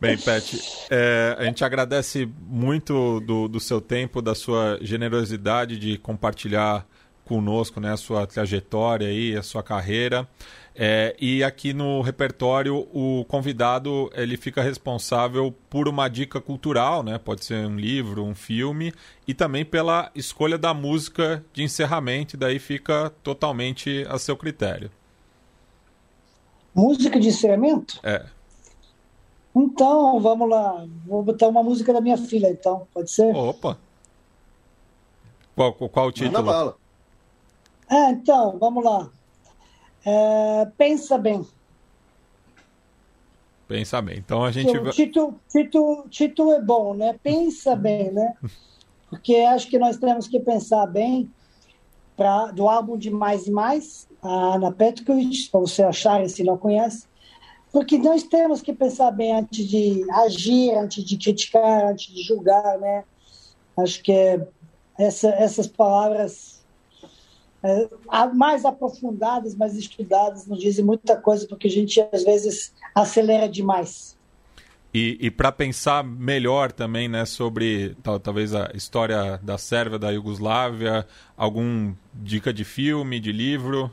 Bem, 0.00 0.16
Pet, 0.16 0.58
é, 0.90 1.36
a 1.38 1.44
gente 1.44 1.62
agradece 1.62 2.26
muito 2.48 3.20
do, 3.20 3.46
do 3.46 3.60
seu 3.60 3.78
tempo, 3.78 4.22
da 4.22 4.34
sua 4.34 4.78
generosidade 4.80 5.78
de 5.78 5.98
compartilhar 5.98 6.86
conosco 7.30 7.78
né, 7.78 7.92
a 7.92 7.96
sua 7.96 8.26
trajetória 8.26 9.06
aí, 9.06 9.36
a 9.36 9.42
sua 9.42 9.62
carreira. 9.62 10.26
É, 10.74 11.14
e 11.20 11.44
aqui 11.44 11.72
no 11.72 12.00
repertório 12.00 12.88
o 12.92 13.24
convidado 13.26 14.10
ele 14.14 14.36
fica 14.36 14.62
responsável 14.62 15.54
por 15.68 15.88
uma 15.88 16.08
dica 16.08 16.40
cultural, 16.40 17.04
né? 17.04 17.18
Pode 17.18 17.44
ser 17.44 17.66
um 17.66 17.76
livro, 17.76 18.24
um 18.24 18.34
filme, 18.34 18.92
e 19.28 19.34
também 19.34 19.64
pela 19.64 20.10
escolha 20.14 20.58
da 20.58 20.74
música 20.74 21.44
de 21.52 21.62
encerramento, 21.62 22.34
e 22.34 22.38
daí 22.38 22.58
fica 22.58 23.12
totalmente 23.22 24.04
a 24.08 24.18
seu 24.18 24.36
critério. 24.36 24.90
Música 26.74 27.20
de 27.20 27.28
encerramento? 27.28 28.00
É. 28.02 28.26
Então, 29.54 30.18
vamos 30.20 30.48
lá. 30.48 30.84
Vou 31.06 31.22
botar 31.22 31.48
uma 31.48 31.62
música 31.62 31.92
da 31.92 32.00
minha 32.00 32.16
filha, 32.16 32.48
então. 32.48 32.86
Pode 32.92 33.10
ser? 33.10 33.34
Opa! 33.34 33.76
Qual, 35.54 35.74
qual 35.74 36.06
o 36.06 36.12
título? 36.12 36.32
Manda 36.32 36.52
bala. 36.52 36.79
Ah, 37.90 38.12
então, 38.12 38.56
vamos 38.56 38.84
lá. 38.84 39.10
É, 40.06 40.68
pensa 40.78 41.18
bem. 41.18 41.44
Pensa 43.66 44.00
bem. 44.00 44.18
Então 44.18 44.44
a 44.44 44.52
gente. 44.52 44.76
O 44.76 44.90
título, 44.90 45.40
título, 45.48 46.08
título 46.08 46.52
é 46.52 46.62
bom, 46.62 46.94
né? 46.94 47.18
Pensa 47.20 47.74
bem, 47.74 48.12
né? 48.12 48.34
Porque 49.08 49.34
acho 49.36 49.68
que 49.68 49.78
nós 49.78 49.96
temos 49.96 50.28
que 50.28 50.38
pensar 50.38 50.86
bem 50.86 51.28
pra, 52.16 52.46
do 52.46 52.68
álbum 52.68 52.96
de 52.96 53.10
Mais 53.10 53.48
e 53.48 53.50
Mais, 53.50 54.08
a 54.22 54.54
Ana 54.54 54.70
Petkovic, 54.70 55.48
para 55.50 55.60
você 55.60 55.82
achar 55.82 56.26
se 56.28 56.44
não 56.44 56.56
conhece. 56.56 57.06
Porque 57.72 57.98
nós 57.98 58.22
temos 58.22 58.62
que 58.62 58.72
pensar 58.72 59.10
bem 59.10 59.32
antes 59.32 59.66
de 59.66 60.04
agir, 60.12 60.74
antes 60.76 61.04
de 61.04 61.16
criticar, 61.16 61.86
antes 61.86 62.12
de 62.12 62.22
julgar, 62.22 62.78
né? 62.78 63.04
Acho 63.76 64.00
que 64.02 64.40
essa, 64.98 65.28
essas 65.30 65.66
palavras 65.66 66.59
é, 66.59 66.59
mais 68.34 68.64
aprofundadas, 68.64 69.54
mais 69.54 69.76
estudadas, 69.76 70.46
nos 70.46 70.58
dizem 70.58 70.84
muita 70.84 71.16
coisa, 71.16 71.46
porque 71.46 71.68
a 71.68 71.70
gente 71.70 72.00
às 72.12 72.24
vezes 72.24 72.72
acelera 72.94 73.48
demais. 73.48 74.18
E, 74.92 75.16
e 75.20 75.30
para 75.30 75.52
pensar 75.52 76.02
melhor 76.02 76.72
também 76.72 77.08
né, 77.08 77.24
sobre 77.24 77.94
tal, 78.02 78.18
talvez 78.18 78.54
a 78.54 78.70
história 78.74 79.38
da 79.42 79.56
Sérvia, 79.56 79.98
da 79.98 80.10
Iugoslávia, 80.10 81.06
algum 81.36 81.94
dica 82.12 82.52
de 82.52 82.64
filme, 82.64 83.20
de 83.20 83.30
livro? 83.30 83.90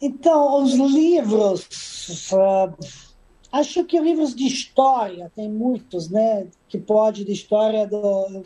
Então, 0.00 0.62
os 0.62 0.74
livros, 0.74 2.30
uh, 2.30 2.72
acho 3.50 3.84
que 3.84 3.98
livros 3.98 4.34
de 4.36 4.46
história, 4.46 5.32
tem 5.34 5.48
muitos, 5.48 6.08
né? 6.08 6.46
Que 6.68 6.78
pode, 6.78 7.24
de 7.24 7.32
história 7.32 7.86
do, 7.88 8.44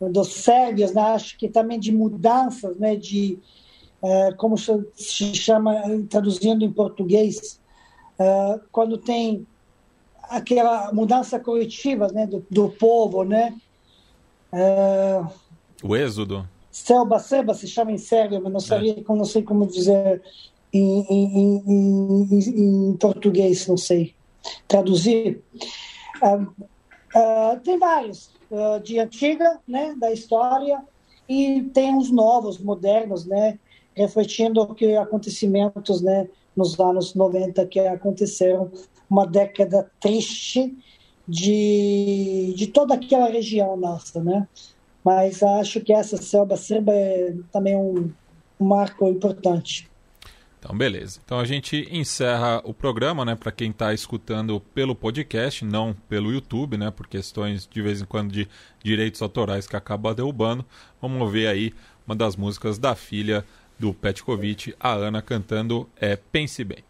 dos 0.00 0.32
sérvios, 0.32 0.92
né? 0.92 1.02
acho 1.02 1.36
que 1.36 1.48
também 1.48 1.78
de 1.78 1.90
mudanças, 1.92 2.76
né? 2.76 2.94
de 2.94 3.38
uh, 4.02 4.36
como 4.36 4.56
se 4.56 5.34
chama, 5.34 5.74
traduzindo 6.08 6.64
em 6.64 6.70
português, 6.70 7.60
uh, 8.18 8.60
quando 8.70 8.96
tem 8.96 9.46
aquela 10.22 10.92
mudança 10.92 11.40
coletiva 11.40 12.08
né? 12.08 12.26
do, 12.26 12.46
do 12.50 12.68
povo, 12.68 13.24
né? 13.24 13.56
Uh, 14.52 15.28
o 15.82 15.96
êxodo. 15.96 16.48
Selba 16.70 17.18
Seba 17.18 17.54
se 17.54 17.66
chama 17.66 17.90
em 17.90 17.98
sérvio, 17.98 18.40
mas 18.42 18.52
não, 18.52 18.60
sabia, 18.60 18.92
é. 18.92 19.04
não 19.08 19.24
sei 19.24 19.42
como 19.42 19.66
dizer 19.66 20.22
em, 20.72 21.00
em, 21.08 21.62
em, 21.66 22.90
em, 22.90 22.96
português, 22.96 23.66
não 23.66 23.76
sei 23.76 24.14
traduzir. 24.68 25.42
tem 27.64 27.78
vários 27.78 28.30
uh, 28.50 28.80
de 28.82 28.98
antiga, 28.98 29.58
né, 29.66 29.94
da 29.98 30.12
história, 30.12 30.82
e 31.28 31.62
tem 31.74 31.96
os 31.96 32.10
novos, 32.10 32.58
modernos, 32.58 33.26
né, 33.26 33.58
refletindo 33.94 34.74
que 34.74 34.96
acontecimentos, 34.96 36.00
né, 36.00 36.28
nos 36.56 36.78
anos 36.78 37.14
90 37.14 37.64
que 37.66 37.80
aconteceram, 37.80 38.70
uma 39.08 39.26
década 39.26 39.90
triste 40.00 40.76
de, 41.26 42.54
de 42.56 42.66
toda 42.66 42.94
aquela 42.94 43.28
região 43.28 43.76
nossa, 43.76 44.22
né? 44.22 44.46
Mas 45.04 45.42
acho 45.42 45.80
que 45.80 45.92
essa 45.92 46.16
selva 46.16 46.56
serba 46.56 46.92
é 46.92 47.34
também 47.52 47.76
um, 47.76 48.10
um 48.58 48.64
marco 48.64 49.06
importante. 49.08 49.88
Então, 50.58 50.76
beleza. 50.76 51.20
Então 51.24 51.38
a 51.38 51.44
gente 51.44 51.88
encerra 51.90 52.60
o 52.64 52.74
programa, 52.74 53.24
né, 53.24 53.36
para 53.36 53.52
quem 53.52 53.70
está 53.70 53.94
escutando 53.94 54.60
pelo 54.74 54.94
podcast, 54.94 55.64
não 55.64 55.94
pelo 56.08 56.32
YouTube, 56.32 56.76
né, 56.76 56.90
por 56.90 57.06
questões 57.06 57.68
de 57.70 57.80
vez 57.80 58.02
em 58.02 58.04
quando 58.04 58.32
de 58.32 58.48
direitos 58.82 59.22
autorais 59.22 59.66
que 59.66 59.76
acaba 59.76 60.14
derrubando. 60.14 60.64
Vamos 61.00 61.30
ver 61.30 61.46
aí 61.46 61.72
uma 62.06 62.16
das 62.16 62.36
músicas 62.36 62.78
da 62.78 62.94
filha 62.94 63.44
do 63.78 63.94
Petkovic, 63.94 64.74
a 64.80 64.92
Ana 64.92 65.22
cantando 65.22 65.88
é 66.00 66.16
Pense 66.16 66.64
Bem. 66.64 66.87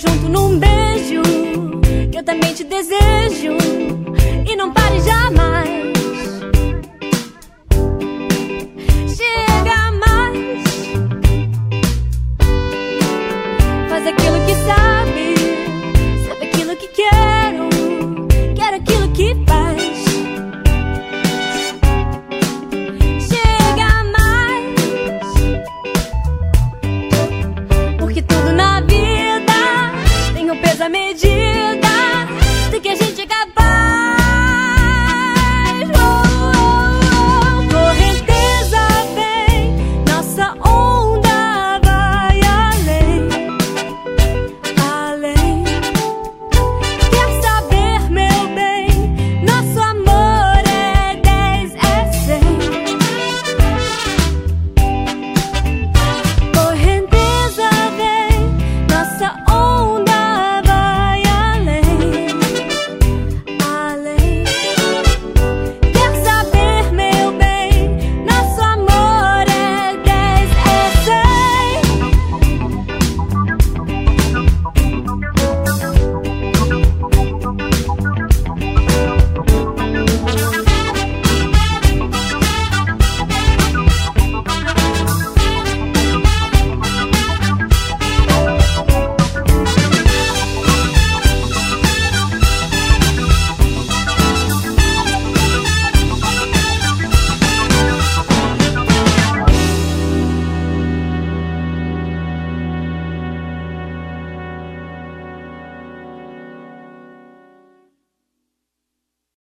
Peso 0.00 0.08
a 2.30 2.34
medir. 2.34 3.19